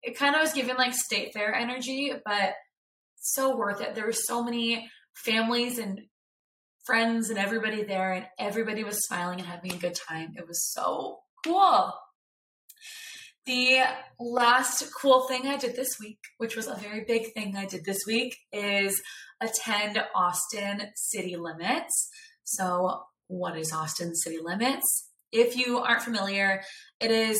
It 0.04 0.18
kind 0.18 0.36
of 0.36 0.42
was 0.42 0.54
giving 0.54 0.78
like 0.78 0.94
state 0.94 1.34
fair 1.34 1.54
energy, 1.54 2.14
but 2.26 2.54
so 3.16 3.56
worth 3.56 3.82
it. 3.82 3.96
There 3.96 4.06
were 4.06 4.14
so 4.14 4.44
many 4.44 4.90
families 5.16 5.80
and 5.80 6.02
friends 6.86 7.30
and 7.30 7.38
everybody 7.38 7.84
there, 7.84 8.14
and 8.14 8.26
everybody 8.40 8.84
was 8.84 9.06
smiling 9.06 9.40
and 9.40 9.48
having 9.48 9.74
a 9.74 9.78
good 9.78 9.98
time. 10.08 10.34
It 10.38 10.48
was 10.48 10.72
so 10.72 11.20
cool. 11.44 11.94
The 13.48 13.80
last 14.20 14.94
cool 14.94 15.26
thing 15.26 15.48
I 15.48 15.56
did 15.56 15.78
this 15.78 15.98
week, 16.02 16.20
which 16.38 16.58
was 16.58 16.68
a 16.68 16.76
very 16.76 17.06
big 17.08 17.34
thing 17.34 17.56
I 17.56 17.66
did 17.66 17.86
this 17.86 18.00
week, 18.06 18.36
is 18.52 19.02
attend 19.40 20.04
Austin 20.14 20.82
City 20.96 21.38
Limits. 21.38 22.10
So, 22.44 23.04
what 23.28 23.58
is 23.58 23.72
Austin 23.72 24.14
City 24.16 24.40
Limits? 24.44 24.84
If 25.32 25.56
you 25.56 25.78
aren't 25.78 26.02
familiar, 26.02 26.62
it 27.00 27.10
is 27.10 27.40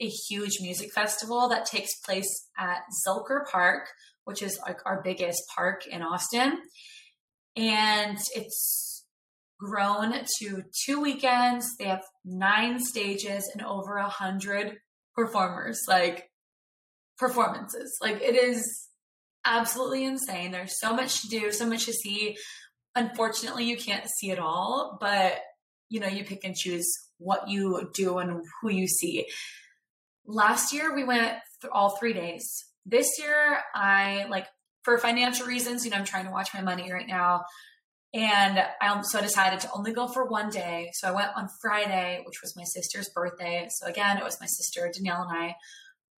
a 0.00 0.08
huge 0.28 0.58
music 0.60 0.92
festival 0.92 1.48
that 1.50 1.66
takes 1.66 2.00
place 2.00 2.48
at 2.58 2.78
Zilker 3.06 3.44
Park, 3.48 3.90
which 4.24 4.42
is 4.42 4.58
like 4.66 4.80
our 4.84 5.02
biggest 5.04 5.40
park 5.54 5.86
in 5.86 6.02
Austin. 6.02 6.58
And 7.54 8.18
it's 8.34 9.04
grown 9.60 10.14
to 10.40 10.64
two 10.84 11.00
weekends. 11.00 11.76
They 11.78 11.84
have 11.84 12.02
nine 12.24 12.80
stages 12.80 13.48
and 13.54 13.64
over 13.64 13.98
a 13.98 14.08
hundred 14.08 14.78
performers. 15.14 15.82
Like 15.88 16.30
performances. 17.18 17.96
Like 18.00 18.20
it 18.20 18.34
is 18.34 18.88
absolutely 19.44 20.04
insane. 20.04 20.50
There's 20.50 20.80
so 20.80 20.94
much 20.94 21.22
to 21.22 21.28
do, 21.28 21.52
so 21.52 21.66
much 21.66 21.86
to 21.86 21.92
see. 21.92 22.36
Unfortunately, 22.94 23.64
you 23.64 23.76
can't 23.76 24.08
see 24.08 24.30
it 24.30 24.38
all, 24.38 24.98
but 25.00 25.38
you 25.88 26.00
know, 26.00 26.06
you 26.06 26.24
pick 26.24 26.44
and 26.44 26.54
choose 26.54 26.90
what 27.18 27.48
you 27.48 27.90
do 27.94 28.18
and 28.18 28.42
who 28.60 28.70
you 28.70 28.88
see. 28.88 29.26
Last 30.26 30.72
year 30.72 30.94
we 30.94 31.04
went 31.04 31.34
th- 31.60 31.70
all 31.72 31.96
3 31.98 32.12
days. 32.12 32.64
This 32.86 33.18
year 33.18 33.58
I 33.74 34.26
like 34.28 34.46
for 34.82 34.98
financial 34.98 35.46
reasons, 35.46 35.84
you 35.84 35.90
know, 35.90 35.96
I'm 35.96 36.04
trying 36.04 36.24
to 36.26 36.30
watch 36.30 36.50
my 36.54 36.62
money 36.62 36.92
right 36.92 37.06
now. 37.06 37.44
And 38.14 38.62
I 38.80 39.02
so 39.02 39.20
decided 39.20 39.58
to 39.60 39.70
only 39.74 39.92
go 39.92 40.06
for 40.06 40.24
one 40.24 40.48
day. 40.48 40.90
So 40.92 41.08
I 41.08 41.10
went 41.10 41.30
on 41.34 41.48
Friday, 41.60 42.22
which 42.24 42.40
was 42.42 42.56
my 42.56 42.62
sister's 42.62 43.10
birthday. 43.12 43.66
So 43.68 43.88
again, 43.88 44.18
it 44.18 44.22
was 44.22 44.40
my 44.40 44.46
sister 44.46 44.88
Danielle 44.94 45.26
and 45.28 45.36
I. 45.36 45.56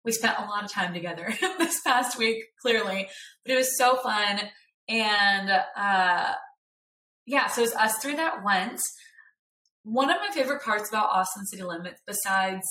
We 0.05 0.13
spent 0.13 0.39
a 0.39 0.45
lot 0.45 0.63
of 0.63 0.71
time 0.71 0.93
together 0.93 1.33
this 1.59 1.81
past 1.81 2.19
week, 2.19 2.45
clearly, 2.61 3.09
but 3.43 3.53
it 3.53 3.57
was 3.57 3.79
so 3.79 3.97
fun. 3.97 4.41
And 4.89 5.51
uh, 5.51 6.35
yeah, 7.25 7.47
so 7.49 7.63
it 7.63 7.65
was 7.65 7.75
us 7.75 7.97
three 7.97 8.15
that 8.15 8.45
went. 8.45 8.79
One 9.83 10.11
of 10.11 10.19
my 10.21 10.35
favorite 10.35 10.63
parts 10.63 10.91
about 10.91 11.09
Austin 11.09 11.47
City 11.47 11.63
Limits, 11.63 12.03
besides 12.07 12.63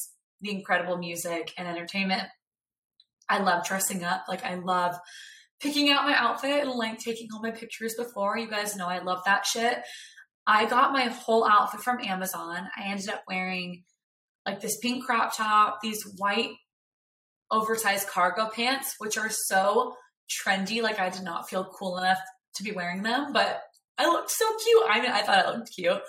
the 0.42 0.52
incredible 0.52 0.98
music 0.98 1.52
and 1.58 1.68
entertainment, 1.68 2.28
I 3.28 3.40
love 3.40 3.66
dressing 3.66 4.04
up. 4.04 4.26
Like 4.30 4.46
I 4.46 4.56
love 4.56 4.96
picking 5.60 5.90
out 5.90 6.06
my 6.06 6.16
outfit 6.16 6.64
and 6.64 6.72
like 6.72 7.00
taking 7.00 7.28
all 7.34 7.42
my 7.42 7.52
pictures 7.52 7.96
before. 7.96 8.38
You 8.38 8.50
guys 8.50 8.76
know 8.76 8.88
I 8.88 9.00
love 9.00 9.22
that 9.26 9.46
shit. 9.46 9.80
I 10.48 10.66
got 10.66 10.94
my 10.94 11.06
whole 11.06 11.48
outfit 11.48 11.82
from 11.82 12.02
Amazon. 12.02 12.68
I 12.78 12.90
ended 12.90 13.10
up 13.10 13.24
wearing 13.28 13.84
like 14.46 14.62
this 14.62 14.78
pink 14.78 15.06
crop 15.06 15.36
top, 15.36 15.80
these 15.82 16.04
white 16.18 16.52
oversized 17.52 18.08
cargo 18.08 18.50
pants, 18.54 18.96
which 19.00 19.18
are 19.18 19.30
so 19.30 19.96
trendy. 20.30 20.82
Like 20.82 21.00
I 21.00 21.10
did 21.10 21.24
not 21.24 21.50
feel 21.50 21.66
cool 21.66 21.98
enough 21.98 22.20
to 22.56 22.64
be 22.64 22.72
wearing 22.72 23.04
them, 23.04 23.34
but 23.34 23.62
I 23.98 24.08
looked 24.08 24.32
so 24.32 24.46
cute. 24.64 24.84
I 24.90 25.02
mean, 25.02 25.12
I 25.12 25.22
thought 25.22 25.46
I 25.46 25.52
looked 25.52 25.74
cute. 25.76 26.02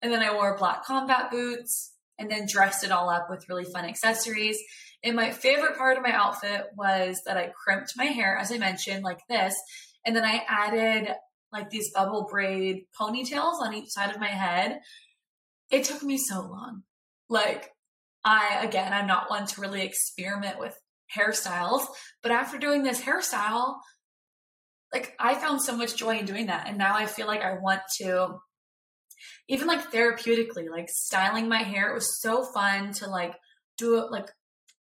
And 0.00 0.12
then 0.12 0.22
I 0.22 0.32
wore 0.32 0.56
black 0.56 0.84
combat 0.84 1.30
boots 1.30 1.92
and 2.18 2.30
then 2.30 2.46
dressed 2.50 2.84
it 2.84 2.92
all 2.92 3.10
up 3.10 3.28
with 3.30 3.48
really 3.48 3.64
fun 3.64 3.84
accessories. 3.84 4.58
And 5.04 5.14
my 5.14 5.30
favorite 5.30 5.78
part 5.78 5.96
of 5.96 6.02
my 6.02 6.12
outfit 6.12 6.66
was 6.76 7.20
that 7.24 7.36
I 7.36 7.52
crimped 7.64 7.96
my 7.96 8.06
hair, 8.06 8.36
as 8.36 8.50
I 8.50 8.58
mentioned, 8.58 9.04
like 9.04 9.20
this. 9.28 9.54
And 10.04 10.14
then 10.16 10.24
I 10.24 10.42
added 10.48 11.14
like 11.52 11.70
these 11.70 11.92
bubble 11.92 12.26
braid 12.30 12.84
ponytails 13.00 13.60
on 13.60 13.74
each 13.74 13.90
side 13.90 14.10
of 14.10 14.20
my 14.20 14.28
head. 14.28 14.80
It 15.70 15.84
took 15.84 16.02
me 16.02 16.18
so 16.18 16.40
long. 16.40 16.82
Like, 17.28 17.70
I, 18.24 18.60
again, 18.62 18.92
I'm 18.92 19.06
not 19.06 19.30
one 19.30 19.46
to 19.46 19.60
really 19.60 19.82
experiment 19.82 20.58
with 20.58 20.76
hairstyles, 21.16 21.86
but 22.22 22.32
after 22.32 22.58
doing 22.58 22.82
this 22.82 23.00
hairstyle, 23.00 23.76
like 24.92 25.14
I 25.18 25.34
found 25.34 25.62
so 25.62 25.76
much 25.76 25.96
joy 25.96 26.18
in 26.18 26.26
doing 26.26 26.46
that. 26.46 26.66
And 26.66 26.78
now 26.78 26.94
I 26.94 27.06
feel 27.06 27.26
like 27.26 27.42
I 27.42 27.54
want 27.54 27.80
to, 28.00 28.38
even 29.48 29.66
like 29.66 29.90
therapeutically, 29.92 30.70
like 30.70 30.88
styling 30.88 31.48
my 31.48 31.62
hair. 31.62 31.90
It 31.90 31.94
was 31.94 32.20
so 32.20 32.44
fun 32.44 32.92
to 32.94 33.08
like 33.08 33.34
do 33.76 33.98
it, 33.98 34.10
like 34.10 34.28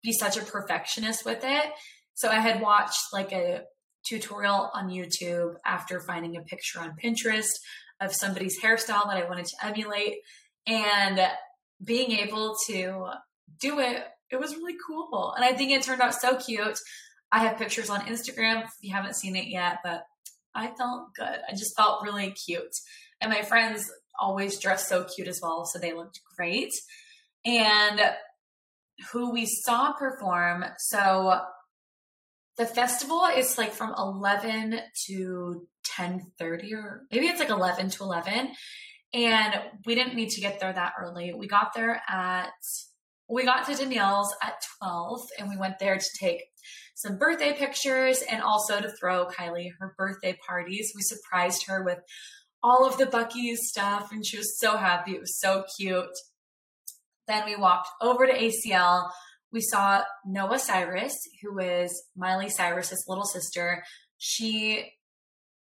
be 0.04 0.12
such 0.12 0.36
a 0.36 0.44
perfectionist 0.44 1.24
with 1.24 1.40
it. 1.42 1.72
So 2.14 2.28
I 2.28 2.38
had 2.38 2.60
watched 2.60 3.12
like 3.12 3.32
a 3.32 3.62
tutorial 4.06 4.70
on 4.72 4.90
YouTube 4.90 5.54
after 5.64 6.00
finding 6.00 6.36
a 6.36 6.42
picture 6.42 6.78
on 6.78 6.94
Pinterest 7.02 7.48
of 8.00 8.12
somebody's 8.12 8.60
hairstyle 8.60 9.06
that 9.06 9.16
I 9.16 9.28
wanted 9.28 9.46
to 9.46 9.66
emulate. 9.66 10.18
And 10.66 11.20
being 11.82 12.12
able 12.12 12.54
to 12.68 13.10
do 13.60 13.80
it 13.80 14.04
it 14.30 14.40
was 14.40 14.56
really 14.56 14.76
cool. 14.86 15.32
And 15.36 15.44
i 15.44 15.52
think 15.52 15.70
it 15.70 15.82
turned 15.82 16.00
out 16.00 16.14
so 16.14 16.36
cute. 16.36 16.78
I 17.30 17.40
have 17.40 17.58
pictures 17.58 17.90
on 17.90 18.00
instagram 18.02 18.64
if 18.64 18.70
you 18.80 18.92
haven't 18.92 19.16
seen 19.16 19.36
it 19.36 19.46
yet 19.46 19.78
but 19.84 20.04
i 20.54 20.68
felt 20.78 21.14
good. 21.14 21.38
I 21.48 21.52
just 21.52 21.76
felt 21.76 22.04
really 22.04 22.30
cute. 22.30 22.74
And 23.20 23.30
my 23.30 23.42
friends 23.42 23.90
always 24.18 24.58
dress 24.58 24.88
so 24.88 25.04
cute 25.04 25.28
as 25.28 25.40
well 25.42 25.64
so 25.64 25.78
they 25.78 25.92
looked 25.92 26.20
great. 26.36 26.72
And 27.44 28.00
who 29.12 29.32
we 29.32 29.46
saw 29.46 29.92
perform. 29.92 30.64
So 30.78 31.40
the 32.56 32.66
festival 32.66 33.24
is 33.36 33.58
like 33.58 33.72
from 33.72 33.94
11 33.96 34.80
to 35.06 35.66
10:30 35.98 36.72
or 36.72 37.02
maybe 37.10 37.26
it's 37.26 37.40
like 37.40 37.50
11 37.50 37.90
to 37.90 38.04
11 38.04 38.52
and 39.12 39.54
we 39.84 39.94
didn't 39.94 40.14
need 40.14 40.30
to 40.30 40.40
get 40.40 40.60
there 40.60 40.72
that 40.72 40.94
early. 41.00 41.32
We 41.34 41.46
got 41.46 41.74
there 41.74 42.02
at 42.08 42.50
we 43.28 43.44
got 43.44 43.66
to 43.66 43.74
Danielle's 43.74 44.34
at 44.42 44.54
12 44.80 45.20
and 45.38 45.48
we 45.48 45.56
went 45.56 45.78
there 45.78 45.96
to 45.96 46.18
take 46.18 46.42
some 46.94 47.16
birthday 47.16 47.54
pictures 47.54 48.22
and 48.22 48.42
also 48.42 48.80
to 48.80 48.90
throw 48.90 49.26
Kylie 49.26 49.70
her 49.78 49.94
birthday 49.96 50.36
parties. 50.46 50.92
We 50.94 51.02
surprised 51.02 51.66
her 51.66 51.82
with 51.82 51.98
all 52.62 52.86
of 52.86 52.98
the 52.98 53.06
Buc-ee's 53.06 53.68
stuff 53.68 54.10
and 54.12 54.24
she 54.24 54.36
was 54.36 54.58
so 54.58 54.76
happy. 54.76 55.12
It 55.12 55.20
was 55.20 55.38
so 55.38 55.64
cute. 55.76 56.06
Then 57.26 57.44
we 57.46 57.56
walked 57.56 57.88
over 58.00 58.26
to 58.26 58.32
ACL. 58.32 59.10
We 59.52 59.60
saw 59.60 60.02
Noah 60.26 60.58
Cyrus, 60.58 61.14
who 61.42 61.58
is 61.58 62.04
Miley 62.16 62.48
Cyrus's 62.50 63.04
little 63.08 63.24
sister. 63.24 63.84
She 64.18 64.92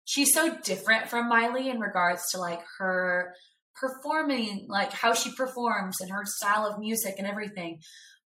she's 0.05 0.33
so 0.33 0.57
different 0.63 1.09
from 1.09 1.29
Miley 1.29 1.69
in 1.69 1.79
regards 1.79 2.21
to 2.31 2.39
like 2.39 2.61
her 2.79 3.33
performing, 3.75 4.65
like 4.69 4.91
how 4.91 5.13
she 5.13 5.31
performs 5.35 6.01
and 6.01 6.09
her 6.11 6.23
style 6.25 6.65
of 6.65 6.79
music 6.79 7.15
and 7.17 7.27
everything. 7.27 7.79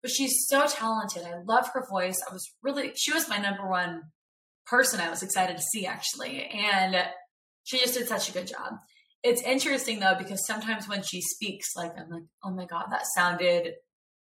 But 0.03 0.12
she's 0.12 0.47
so 0.49 0.66
talented. 0.66 1.24
I 1.24 1.43
love 1.45 1.68
her 1.74 1.85
voice. 1.91 2.16
I 2.28 2.33
was 2.33 2.49
really 2.62 2.93
she 2.97 3.12
was 3.12 3.28
my 3.28 3.39
number 3.39 3.68
one 3.68 4.03
person 4.66 5.01
I 5.01 5.11
was 5.11 5.22
excited 5.22 5.57
to 5.57 5.62
see 5.62 5.87
actually. 5.87 6.45
And 6.45 6.97
she 7.64 7.78
just 7.78 7.95
did 7.95 8.09
such 8.09 8.28
a 8.28 8.33
good 8.33 8.47
job. 8.47 8.74
It's 9.23 9.43
interesting 9.43 10.01
though 10.01 10.14
because 10.18 10.47
sometimes 10.47 10.89
when 10.89 11.03
she 11.03 11.21
speaks, 11.21 11.77
like 11.77 11.93
I'm 11.99 12.09
like, 12.09 12.23
oh 12.43 12.51
my 12.51 12.66
god, 12.66 12.87
that 12.91 13.07
sounded 13.14 13.75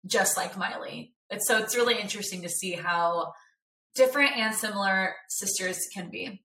just 0.06 0.36
like 0.36 0.56
Miley. 0.56 1.12
It's 1.30 1.48
so 1.48 1.58
it's 1.58 1.76
really 1.76 1.98
interesting 1.98 2.42
to 2.42 2.48
see 2.48 2.72
how 2.72 3.32
different 3.94 4.36
and 4.36 4.54
similar 4.54 5.14
sisters 5.28 5.78
can 5.92 6.10
be. 6.10 6.42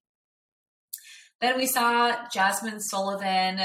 Then 1.42 1.58
we 1.58 1.68
saw 1.68 2.16
Jazmine 2.36 2.80
Sullivan. 2.80 3.60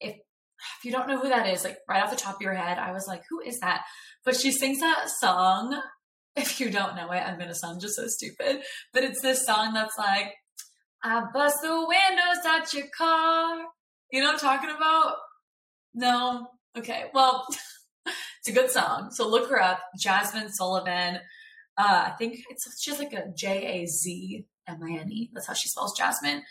If 0.00 0.16
if 0.16 0.84
you 0.84 0.92
don't 0.92 1.08
know 1.08 1.20
who 1.20 1.28
that 1.28 1.46
is, 1.48 1.64
like 1.64 1.78
right 1.88 2.02
off 2.02 2.10
the 2.10 2.16
top 2.16 2.36
of 2.36 2.42
your 2.42 2.54
head, 2.54 2.78
I 2.78 2.92
was 2.92 3.06
like, 3.06 3.22
who 3.28 3.40
is 3.40 3.58
that? 3.60 3.82
But 4.24 4.36
she 4.36 4.52
sings 4.52 4.80
that 4.80 5.08
song. 5.20 5.80
If 6.36 6.60
you 6.60 6.70
don't 6.70 6.94
know 6.94 7.10
it, 7.10 7.18
I'm 7.18 7.38
gonna 7.38 7.54
sound 7.54 7.80
just 7.80 7.96
so 7.96 8.06
stupid. 8.06 8.62
But 8.92 9.02
it's 9.02 9.20
this 9.20 9.44
song 9.44 9.74
that's 9.74 9.98
like, 9.98 10.32
I 11.02 11.24
bust 11.34 11.56
the 11.60 11.74
windows 11.74 12.46
out 12.46 12.72
your 12.72 12.86
car. 12.96 13.64
You 14.12 14.20
know 14.20 14.26
what 14.26 14.34
I'm 14.34 14.40
talking 14.40 14.70
about? 14.70 15.16
No? 15.94 16.48
Okay. 16.76 17.04
Well, 17.14 17.46
it's 18.06 18.48
a 18.48 18.52
good 18.52 18.70
song. 18.70 19.10
So 19.12 19.28
look 19.28 19.50
her 19.50 19.60
up. 19.60 19.80
Jazmine 20.04 20.50
Sullivan. 20.50 21.18
Uh, 21.76 22.04
I 22.06 22.10
think 22.18 22.38
it's 22.50 22.84
just 22.84 22.98
like 22.98 23.12
a 23.12 23.28
J 23.36 23.82
A 23.82 23.86
Z 23.86 24.44
M 24.68 24.82
I 24.82 24.98
N 24.98 25.12
E. 25.12 25.30
That's 25.32 25.46
how 25.46 25.54
she 25.54 25.68
spells 25.68 25.96
Jasmine. 25.96 26.42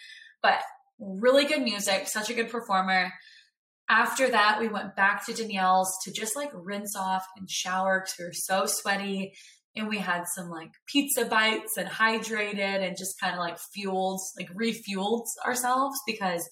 But 0.42 0.60
really 1.00 1.46
good 1.46 1.62
music, 1.62 2.08
such 2.08 2.30
a 2.30 2.34
good 2.34 2.50
performer. 2.50 3.12
After 3.90 4.30
that, 4.30 4.60
we 4.60 4.68
went 4.68 4.96
back 4.96 5.26
to 5.26 5.34
Danielle's 5.34 5.98
to 6.04 6.12
just 6.12 6.36
like 6.36 6.52
rinse 6.54 6.96
off 6.96 7.26
and 7.38 7.50
shower 7.50 8.02
because 8.02 8.16
we 8.20 8.26
were 8.26 8.34
so 8.34 8.66
sweaty. 8.66 9.34
And 9.76 9.88
we 9.88 9.98
had 10.00 10.24
some 10.36 10.50
like 10.50 10.72
pizza 10.88 11.26
bites 11.26 11.78
and 11.78 11.88
hydrated 11.88 12.86
and 12.86 12.98
just 12.98 13.20
kind 13.20 13.34
of 13.34 13.40
like 13.40 13.58
fueled, 13.74 14.20
like 14.38 14.50
refueled 14.54 15.26
ourselves 15.46 15.98
because 16.06 16.48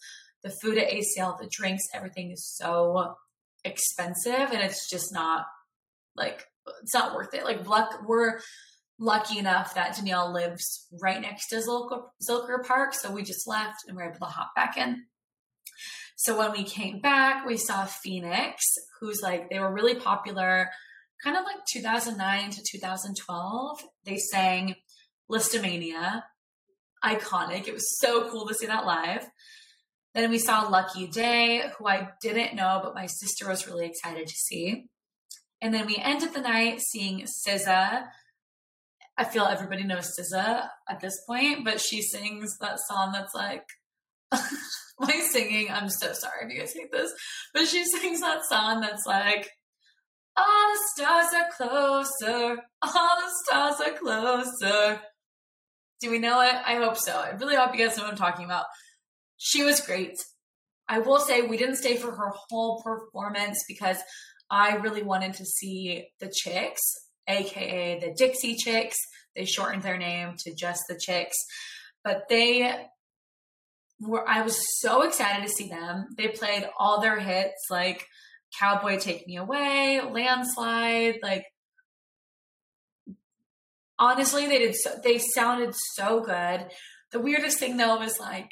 the 0.48 0.56
food 0.62 0.78
at 0.78 0.90
ACL, 0.90 1.38
the 1.40 1.50
drinks, 1.50 1.84
everything 1.94 2.32
is 2.32 2.46
so 2.56 3.16
expensive 3.64 4.52
and 4.52 4.62
it's 4.62 4.90
just 4.90 5.12
not 5.12 5.46
like 6.16 6.46
it's 6.82 6.94
not 6.94 7.16
worth 7.16 7.34
it. 7.34 7.44
Like 7.44 7.68
luck 7.68 8.02
we're 8.08 8.40
lucky 9.00 9.38
enough 9.38 9.76
that 9.76 9.96
Danielle 9.96 10.32
lives 10.34 10.88
right 11.02 11.22
next 11.22 11.50
to 11.50 11.58
Zilker, 11.58 12.04
Zilker 12.28 12.66
Park, 12.66 12.94
so 12.94 13.12
we 13.12 13.24
just 13.24 13.48
left 13.48 13.84
and 13.88 13.96
we 13.96 14.04
are 14.04 14.10
able 14.10 14.26
to 14.26 14.26
hop 14.26 14.52
back 14.56 14.78
in. 14.78 15.04
So 16.16 16.38
when 16.38 16.52
we 16.52 16.64
came 16.64 17.00
back, 17.00 17.46
we 17.46 17.58
saw 17.58 17.86
Phoenix, 17.86 18.64
who's 19.00 19.22
like 19.22 19.50
they 19.50 19.60
were 19.60 19.72
really 19.72 19.96
popular 19.96 20.70
kind 21.24 21.36
of 21.36 21.44
like 21.46 21.66
2009 21.72 22.52
to 22.52 22.64
2012. 22.72 23.84
They 24.06 24.18
sang 24.18 24.76
Lisztomania, 25.32 26.22
iconic. 27.04 27.68
It 27.68 27.74
was 27.74 28.00
so 28.00 28.30
cool 28.30 28.48
to 28.48 28.54
see 28.54 28.68
that 28.68 28.86
live. 28.86 29.28
Then 30.18 30.32
we 30.32 30.40
saw 30.40 30.68
Lucky 30.68 31.06
Daye, 31.06 31.70
who 31.78 31.88
I 31.88 32.10
didn't 32.24 32.56
know, 32.56 32.80
but 32.84 32.96
my 32.96 33.06
sister 33.06 33.48
was 33.48 33.68
really 33.68 33.86
excited 33.86 34.26
to 34.28 34.34
see. 34.34 34.88
And 35.62 35.72
then 35.72 35.86
we 35.86 35.96
ended 35.96 36.34
the 36.34 36.42
night 36.42 36.82
seeing 36.82 37.28
SZA. 37.28 38.04
I 39.16 39.24
feel 39.26 39.46
everybody 39.46 39.84
knows 39.84 40.18
SZA 40.20 40.70
at 40.90 41.02
this 41.02 41.22
point, 41.28 41.64
but 41.64 41.80
she 41.80 42.02
sings 42.02 42.58
that 42.62 42.80
song 42.80 43.12
that's 43.12 43.36
like 43.36 43.68
my 45.00 45.22
singing. 45.30 45.70
I'm 45.70 45.88
so 45.88 46.14
sorry 46.14 46.46
if 46.46 46.52
you 46.52 46.60
guys 46.62 46.74
hate 46.74 46.92
this, 46.92 47.14
but 47.54 47.68
she 47.68 47.86
sings 47.86 48.20
that 48.22 48.44
song 48.50 48.82
that's 48.82 49.06
like, 49.06 49.52
All 50.36 50.74
the 50.74 50.80
stars 50.96 51.34
are 51.36 51.52
closer. 51.56 52.58
All 52.82 53.18
the 53.22 53.34
stars 53.46 53.82
are 53.82 53.94
closer. 53.94 55.00
Do 56.02 56.10
we 56.10 56.18
know 56.18 56.42
it? 56.42 56.56
I 56.66 56.78
hope 56.78 56.98
so. 56.98 57.20
I 57.20 57.36
really 57.36 57.56
hope 57.56 57.76
you 57.76 57.86
guys 57.86 57.96
know 57.98 58.04
what 58.06 58.14
I'm 58.14 58.18
talking 58.18 58.46
about. 58.46 58.66
She 59.38 59.64
was 59.64 59.82
great. 59.82 60.18
I 60.88 61.00
will 61.00 61.20
say 61.20 61.42
we 61.42 61.58
didn't 61.58 61.78
stay 61.78 61.98
for 61.98 62.12
her 62.12 62.32
whole 62.50 62.82
performance 62.82 63.64
because 63.68 63.98
I 64.50 64.76
really 64.78 65.04
wanted 65.04 65.34
to 65.34 65.46
see 65.46 66.08
the 66.20 66.32
chicks, 66.34 66.82
aka 67.28 68.00
the 68.00 68.14
Dixie 68.14 68.56
Chicks. 68.56 68.98
They 69.36 69.46
shortened 69.46 69.84
their 69.84 69.98
name 69.98 70.36
to 70.40 70.56
just 70.56 70.84
the 70.88 71.00
Chicks, 71.00 71.36
but 72.04 72.24
they 72.30 72.88
were. 74.00 74.28
I 74.28 74.42
was 74.42 74.58
so 74.80 75.02
excited 75.04 75.46
to 75.46 75.54
see 75.54 75.68
them. 75.68 76.08
They 76.18 76.30
played 76.30 76.68
all 76.80 77.02
their 77.02 77.20
hits 77.20 77.68
like 77.70 78.06
"Cowboy 78.58 78.98
Take 78.98 79.28
Me 79.28 79.38
Away," 79.38 80.02
"Landslide," 80.02 81.20
like. 81.22 81.46
Honestly, 84.00 84.46
they 84.46 84.60
did. 84.60 84.76
So, 84.76 84.92
they 85.04 85.18
sounded 85.18 85.74
so 85.96 86.22
good. 86.22 86.68
The 87.12 87.20
weirdest 87.20 87.60
thing 87.60 87.78
though 87.78 87.98
was 87.98 88.20
like 88.20 88.52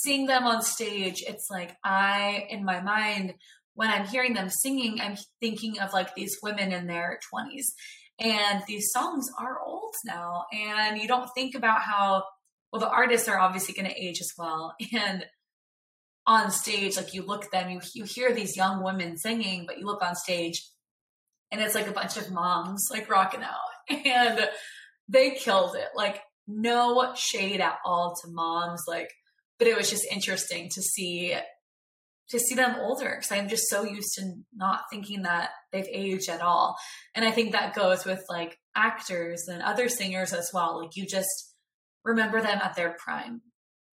seeing 0.00 0.26
them 0.26 0.44
on 0.44 0.62
stage, 0.62 1.22
it's 1.26 1.48
like 1.50 1.76
I, 1.84 2.46
in 2.50 2.64
my 2.64 2.80
mind, 2.80 3.34
when 3.74 3.90
I'm 3.90 4.06
hearing 4.06 4.34
them 4.34 4.48
singing, 4.48 5.00
I'm 5.00 5.16
thinking 5.40 5.78
of 5.80 5.92
like 5.92 6.14
these 6.14 6.38
women 6.42 6.72
in 6.72 6.86
their 6.86 7.18
20s. 7.32 7.66
And 8.18 8.62
these 8.66 8.90
songs 8.92 9.28
are 9.38 9.60
old 9.60 9.94
now. 10.04 10.44
And 10.52 10.98
you 10.98 11.08
don't 11.08 11.30
think 11.34 11.54
about 11.54 11.80
how, 11.80 12.24
well, 12.72 12.80
the 12.80 12.90
artists 12.90 13.28
are 13.28 13.38
obviously 13.38 13.74
going 13.74 13.90
to 13.90 14.02
age 14.02 14.20
as 14.20 14.32
well. 14.36 14.74
And 14.92 15.24
on 16.24 16.52
stage, 16.52 16.96
like 16.96 17.14
you 17.14 17.22
look 17.22 17.46
at 17.46 17.50
them, 17.50 17.70
you, 17.70 17.80
you 17.94 18.04
hear 18.04 18.32
these 18.32 18.56
young 18.56 18.84
women 18.84 19.16
singing, 19.16 19.64
but 19.66 19.78
you 19.78 19.86
look 19.86 20.02
on 20.02 20.14
stage 20.14 20.62
and 21.50 21.60
it's 21.60 21.74
like 21.74 21.88
a 21.88 21.92
bunch 21.92 22.16
of 22.16 22.30
moms 22.30 22.88
like 22.90 23.10
rocking 23.10 23.42
out. 23.42 23.56
And 24.06 24.48
they 25.08 25.32
killed 25.32 25.74
it. 25.74 25.88
Like, 25.96 26.20
no 26.46 27.12
shade 27.14 27.60
at 27.60 27.78
all 27.84 28.16
to 28.22 28.30
moms. 28.30 28.84
Like, 28.86 29.10
but 29.62 29.70
it 29.70 29.76
was 29.76 29.88
just 29.88 30.04
interesting 30.10 30.68
to 30.74 30.82
see 30.82 31.36
to 32.30 32.38
see 32.40 32.56
them 32.56 32.74
older 32.80 33.14
because 33.14 33.30
I'm 33.30 33.48
just 33.48 33.68
so 33.68 33.84
used 33.84 34.12
to 34.16 34.32
not 34.52 34.80
thinking 34.90 35.22
that 35.22 35.50
they've 35.70 35.86
aged 35.88 36.28
at 36.28 36.40
all. 36.40 36.76
And 37.14 37.24
I 37.24 37.30
think 37.30 37.52
that 37.52 37.72
goes 37.72 38.04
with 38.04 38.24
like 38.28 38.58
actors 38.74 39.46
and 39.46 39.62
other 39.62 39.88
singers 39.88 40.32
as 40.32 40.50
well. 40.52 40.80
Like 40.82 40.96
you 40.96 41.06
just 41.06 41.54
remember 42.04 42.40
them 42.40 42.58
at 42.60 42.74
their 42.74 42.96
prime. 42.98 43.42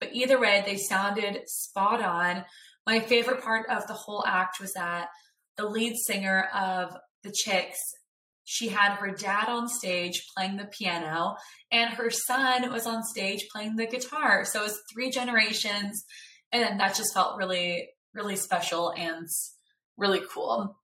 But 0.02 0.10
either 0.12 0.38
way, 0.38 0.64
they 0.66 0.76
sounded 0.76 1.40
spot 1.46 2.04
on. 2.04 2.44
My 2.86 3.00
favorite 3.00 3.42
part 3.42 3.70
of 3.70 3.88
the 3.88 3.94
whole 3.94 4.26
act 4.28 4.60
was 4.60 4.74
that 4.74 5.08
the 5.56 5.66
lead 5.66 5.96
singer 5.96 6.50
of 6.54 6.94
the 7.24 7.34
Chicks 7.34 7.80
she 8.46 8.68
had 8.68 8.96
her 8.96 9.12
dad 9.12 9.48
on 9.48 9.68
stage 9.68 10.22
playing 10.36 10.58
the 10.58 10.66
piano 10.66 11.36
and 11.72 11.94
her 11.94 12.10
son 12.10 12.72
was 12.72 12.86
on 12.86 13.04
stage 13.04 13.48
playing 13.54 13.76
the 13.76 13.88
guitar. 13.88 14.46
So 14.46 14.60
it 14.60 14.64
was 14.64 14.82
three 14.94 15.10
generations 15.10 16.04
and 16.52 16.80
that 16.80 16.96
just 16.96 17.14
felt 17.14 17.38
really 17.38 17.90
really 18.14 18.36
special 18.36 18.94
and 18.96 19.28
really 19.98 20.22
cool. 20.32 20.78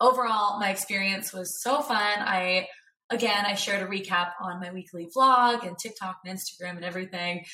Overall, 0.00 0.58
my 0.58 0.70
experience 0.70 1.32
was 1.32 1.60
so 1.62 1.82
fun. 1.82 2.18
I 2.18 2.68
again, 3.10 3.44
I 3.44 3.54
shared 3.54 3.82
a 3.82 3.90
recap 3.90 4.30
on 4.40 4.60
my 4.60 4.72
weekly 4.72 5.08
vlog 5.16 5.66
and 5.66 5.76
TikTok 5.76 6.18
and 6.24 6.38
Instagram 6.38 6.76
and 6.76 6.84
everything. 6.84 7.44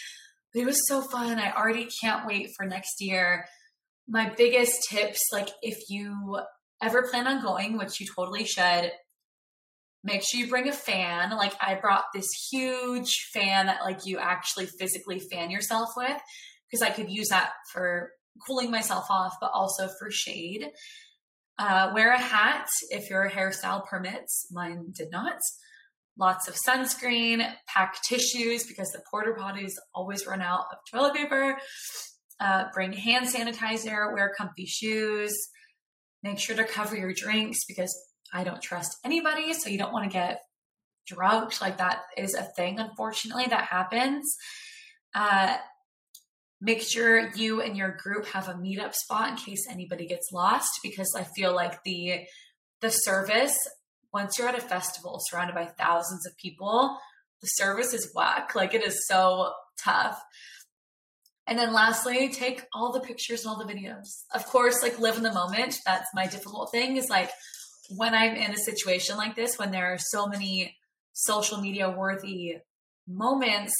But 0.53 0.61
it 0.61 0.67
was 0.67 0.87
so 0.87 1.03
fun. 1.03 1.39
I 1.39 1.53
already 1.53 1.89
can't 2.03 2.27
wait 2.27 2.51
for 2.57 2.67
next 2.67 3.01
year. 3.01 3.47
My 4.09 4.33
biggest 4.37 4.79
tips 4.89 5.21
like 5.33 5.49
if 5.63 5.79
you 5.89 6.41
ever 6.83 7.09
plan 7.09 7.27
on 7.27 7.43
going, 7.43 7.79
which 7.79 8.01
you 8.01 8.07
totally 8.15 8.45
should, 8.45 8.91
make 10.05 10.23
sure 10.23 10.41
you 10.41 10.49
bring 10.49 10.69
a 10.69 10.73
fan. 10.73 11.31
Like 11.31 11.55
I 11.61 11.75
brought 11.75 12.05
this 12.15 12.31
huge 12.51 13.13
fan 13.33 13.67
that 13.67 13.83
like 13.83 14.07
you 14.07 14.19
actually 14.19 14.67
physically 14.67 15.21
fan 15.21 15.51
yourself 15.51 15.91
with 15.97 16.21
because 16.71 16.83
I 16.83 16.91
could 16.91 17.11
use 17.11 17.29
that 17.29 17.51
for 17.73 18.11
cooling 18.47 18.71
myself 18.71 19.07
off, 19.11 19.35
but 19.41 19.51
also 19.53 19.89
for 19.99 20.11
shade. 20.11 20.69
Uh, 21.59 21.91
wear 21.95 22.13
a 22.13 22.19
hat 22.19 22.69
if 22.91 23.09
your 23.09 23.31
hairstyle 23.31 23.85
permits. 23.87 24.47
Mine 24.51 24.93
did 24.93 25.11
not. 25.11 25.39
Lots 26.19 26.49
of 26.49 26.55
sunscreen, 26.55 27.47
pack 27.67 27.97
tissues 28.03 28.67
because 28.67 28.91
the 28.91 29.03
porta 29.11 29.33
potties 29.39 29.73
always 29.95 30.27
run 30.27 30.41
out 30.41 30.67
of 30.73 30.79
toilet 30.91 31.15
paper. 31.15 31.59
Uh, 32.39 32.65
bring 32.75 32.93
hand 32.93 33.27
sanitizer, 33.27 34.13
wear 34.13 34.33
comfy 34.37 34.67
shoes. 34.67 35.35
Make 36.27 36.41
sure 36.41 36.57
to 36.57 36.65
cover 36.65 36.97
your 36.97 37.13
drinks 37.13 37.65
because 37.67 37.97
I 38.33 38.43
don't 38.43 38.61
trust 38.61 38.97
anybody. 39.05 39.53
So 39.53 39.69
you 39.69 39.79
don't 39.79 39.93
want 39.93 40.11
to 40.11 40.11
get 40.11 40.41
drugged. 41.07 41.61
Like 41.61 41.79
that 41.79 42.01
is 42.17 42.35
a 42.35 42.43
thing, 42.43 42.81
unfortunately, 42.81 43.47
that 43.47 43.67
happens. 43.67 44.37
Uh, 45.15 45.57
make 46.61 46.83
sure 46.83 47.31
you 47.37 47.63
and 47.63 47.77
your 47.77 47.97
group 48.03 48.27
have 48.27 48.49
a 48.49 48.55
meetup 48.55 48.93
spot 48.93 49.31
in 49.31 49.37
case 49.37 49.69
anybody 49.71 50.09
gets 50.09 50.33
lost 50.33 50.69
because 50.83 51.15
I 51.17 51.23
feel 51.23 51.55
like 51.55 51.83
the 51.85 52.27
the 52.81 52.91
service 52.91 53.57
once 54.13 54.37
you're 54.37 54.49
at 54.49 54.59
a 54.59 54.61
festival 54.61 55.21
surrounded 55.29 55.55
by 55.55 55.67
thousands 55.67 56.27
of 56.27 56.37
people, 56.39 56.99
the 57.41 57.47
service 57.47 57.95
is 57.95 58.11
whack. 58.17 58.55
Like 58.57 58.75
it 58.75 58.83
is 58.83 59.07
so 59.07 59.53
tough. 59.79 60.21
And 61.47 61.59
then 61.59 61.73
lastly, 61.73 62.29
take 62.29 62.63
all 62.75 62.93
the 62.93 63.01
pictures 63.01 63.45
and 63.45 63.51
all 63.51 63.65
the 63.65 63.73
videos. 63.73 64.25
Of 64.35 64.47
course, 64.47 64.83
like 64.83 64.99
live 64.99 65.17
in 65.17 65.23
the 65.23 65.33
moment. 65.33 65.77
That's 65.87 66.09
my 66.15 66.27
difficult 66.27 66.73
thing 66.73 66.97
is 66.97 67.09
like 67.09 67.31
when 67.91 68.15
I'm 68.15 68.35
in 68.35 68.51
a 68.51 68.57
situation 68.57 69.17
like 69.17 69.37
this, 69.37 69.59
when 69.59 69.71
there 69.71 69.93
are 69.93 69.99
so 69.99 70.27
many 70.27 70.77
social 71.13 71.59
media 71.59 71.89
worthy 71.89 72.57
moments, 73.07 73.75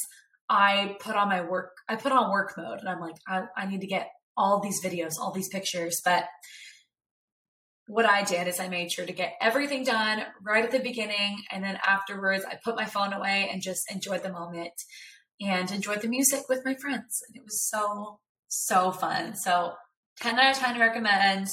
I 0.49 0.95
put 1.01 1.15
on 1.15 1.27
my 1.27 1.41
work, 1.41 1.71
I 1.89 1.97
put 1.97 2.13
on 2.13 2.31
work 2.31 2.53
mode 2.57 2.79
and 2.79 2.87
I'm 2.87 3.01
like, 3.01 3.17
I, 3.27 3.43
I 3.57 3.65
need 3.65 3.81
to 3.81 3.87
get 3.87 4.11
all 4.37 4.61
these 4.61 4.81
videos, 4.81 5.19
all 5.19 5.33
these 5.33 5.49
pictures. 5.49 6.01
But 6.05 6.25
what 7.87 8.05
I 8.05 8.23
did 8.23 8.47
is 8.47 8.59
I 8.59 8.69
made 8.69 8.91
sure 8.91 9.05
to 9.05 9.13
get 9.13 9.33
everything 9.41 9.83
done 9.83 10.23
right 10.41 10.63
at 10.63 10.71
the 10.71 10.79
beginning. 10.79 11.43
And 11.51 11.63
then 11.63 11.77
afterwards, 11.85 12.45
I 12.45 12.57
put 12.63 12.77
my 12.77 12.85
phone 12.85 13.11
away 13.11 13.49
and 13.51 13.61
just 13.61 13.91
enjoyed 13.91 14.23
the 14.23 14.31
moment 14.31 14.73
and 15.41 15.71
enjoyed 15.71 16.01
the 16.01 16.07
music 16.07 16.43
with 16.49 16.65
my 16.65 16.75
friends. 16.75 17.21
And 17.27 17.37
it 17.37 17.43
was 17.43 17.67
so, 17.69 18.19
so 18.47 18.91
fun. 18.91 19.35
So 19.35 19.73
10 20.19 20.39
out 20.39 20.55
of 20.55 20.57
10 20.57 20.79
recommend. 20.79 21.47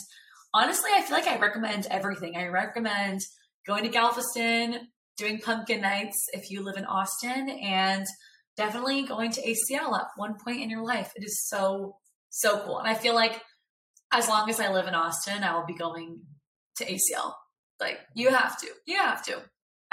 Honestly, 0.53 0.91
I 0.95 1.03
feel 1.03 1.17
like 1.17 1.27
I 1.27 1.39
recommend 1.39 1.87
everything. 1.91 2.37
I 2.37 2.47
recommend 2.47 3.21
going 3.67 3.85
to 3.85 3.89
Galveston, 3.89 4.89
doing 5.17 5.41
pumpkin 5.41 5.81
nights 5.81 6.29
if 6.33 6.51
you 6.51 6.63
live 6.63 6.77
in 6.77 6.85
Austin, 6.85 7.49
and 7.49 8.07
definitely 8.57 9.05
going 9.05 9.33
to 9.33 9.43
ACL 9.43 9.99
at 9.99 10.07
one 10.17 10.37
point 10.45 10.63
in 10.63 10.71
your 10.71 10.85
life. 10.85 11.13
It 11.17 11.25
is 11.25 11.47
so, 11.49 11.97
so 12.31 12.61
cool. 12.65 12.79
And 12.79 12.89
I 12.89 12.95
feel 12.95 13.15
like 13.15 13.41
as 14.13 14.29
long 14.29 14.49
as 14.49 14.61
I 14.61 14.73
live 14.73 14.87
in 14.87 14.95
Austin, 14.95 15.43
I 15.43 15.55
will 15.55 15.67
be 15.67 15.75
going 15.75 16.21
to 16.77 16.85
ACL. 16.85 17.33
Like, 17.81 17.99
you 18.15 18.31
have 18.31 18.59
to. 18.61 18.69
You 18.87 18.97
have 18.97 19.25
to. 19.27 19.43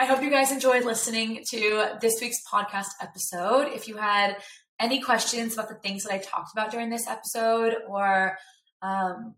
I 0.02 0.06
hope 0.06 0.24
you 0.24 0.32
guys 0.32 0.52
enjoyed 0.52 0.84
listening 0.84 1.44
to 1.52 1.90
this 2.02 2.16
week's 2.20 2.42
podcast 2.52 2.88
episode. 3.04 3.68
If 3.68 3.88
you 3.88 3.98
had 3.98 4.36
any 4.80 5.00
questions 5.00 5.54
about 5.54 5.70
the 5.70 5.76
things 5.76 6.06
that 6.06 6.14
I 6.14 6.18
talked 6.18 6.52
about 6.54 6.72
during 6.72 6.90
this 6.90 7.08
episode 7.08 7.76
or 7.88 8.36
um, 8.82 9.36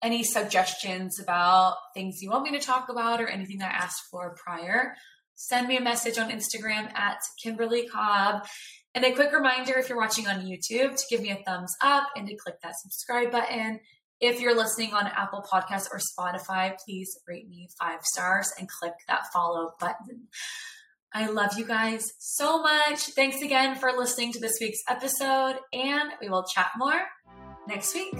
any 0.00 0.24
suggestions 0.24 1.20
about 1.20 1.76
things 1.92 2.22
you 2.22 2.30
want 2.30 2.44
me 2.44 2.58
to 2.58 2.64
talk 2.64 2.88
about 2.88 3.20
or 3.20 3.28
anything 3.28 3.58
that 3.58 3.74
I 3.74 3.76
asked 3.76 4.04
for 4.10 4.34
prior, 4.42 4.96
send 5.34 5.68
me 5.68 5.76
a 5.76 5.82
message 5.82 6.16
on 6.16 6.30
Instagram 6.30 6.90
at 6.94 7.18
Kimberly 7.42 7.86
Cobb. 7.86 8.46
And 8.94 9.04
a 9.04 9.12
quick 9.12 9.34
reminder 9.34 9.78
if 9.78 9.90
you're 9.90 9.98
watching 9.98 10.26
on 10.26 10.46
YouTube 10.46 10.96
to 10.96 11.04
give 11.10 11.20
me 11.20 11.30
a 11.30 11.42
thumbs 11.44 11.76
up 11.82 12.08
and 12.16 12.26
to 12.26 12.36
click 12.36 12.54
that 12.62 12.80
subscribe 12.80 13.30
button. 13.30 13.80
If 14.20 14.38
you're 14.38 14.54
listening 14.54 14.92
on 14.92 15.06
Apple 15.06 15.42
Podcasts 15.50 15.88
or 15.90 15.98
Spotify, 15.98 16.76
please 16.84 17.18
rate 17.26 17.48
me 17.48 17.68
five 17.78 18.02
stars 18.02 18.52
and 18.58 18.68
click 18.68 18.92
that 19.08 19.22
follow 19.32 19.72
button. 19.80 20.28
I 21.14 21.28
love 21.28 21.56
you 21.56 21.64
guys 21.64 22.12
so 22.18 22.62
much. 22.62 23.00
Thanks 23.16 23.40
again 23.40 23.76
for 23.76 23.92
listening 23.96 24.32
to 24.32 24.40
this 24.40 24.58
week's 24.60 24.80
episode, 24.90 25.56
and 25.72 26.12
we 26.20 26.28
will 26.28 26.44
chat 26.44 26.72
more 26.76 27.00
next 27.66 27.94
week. 27.94 28.14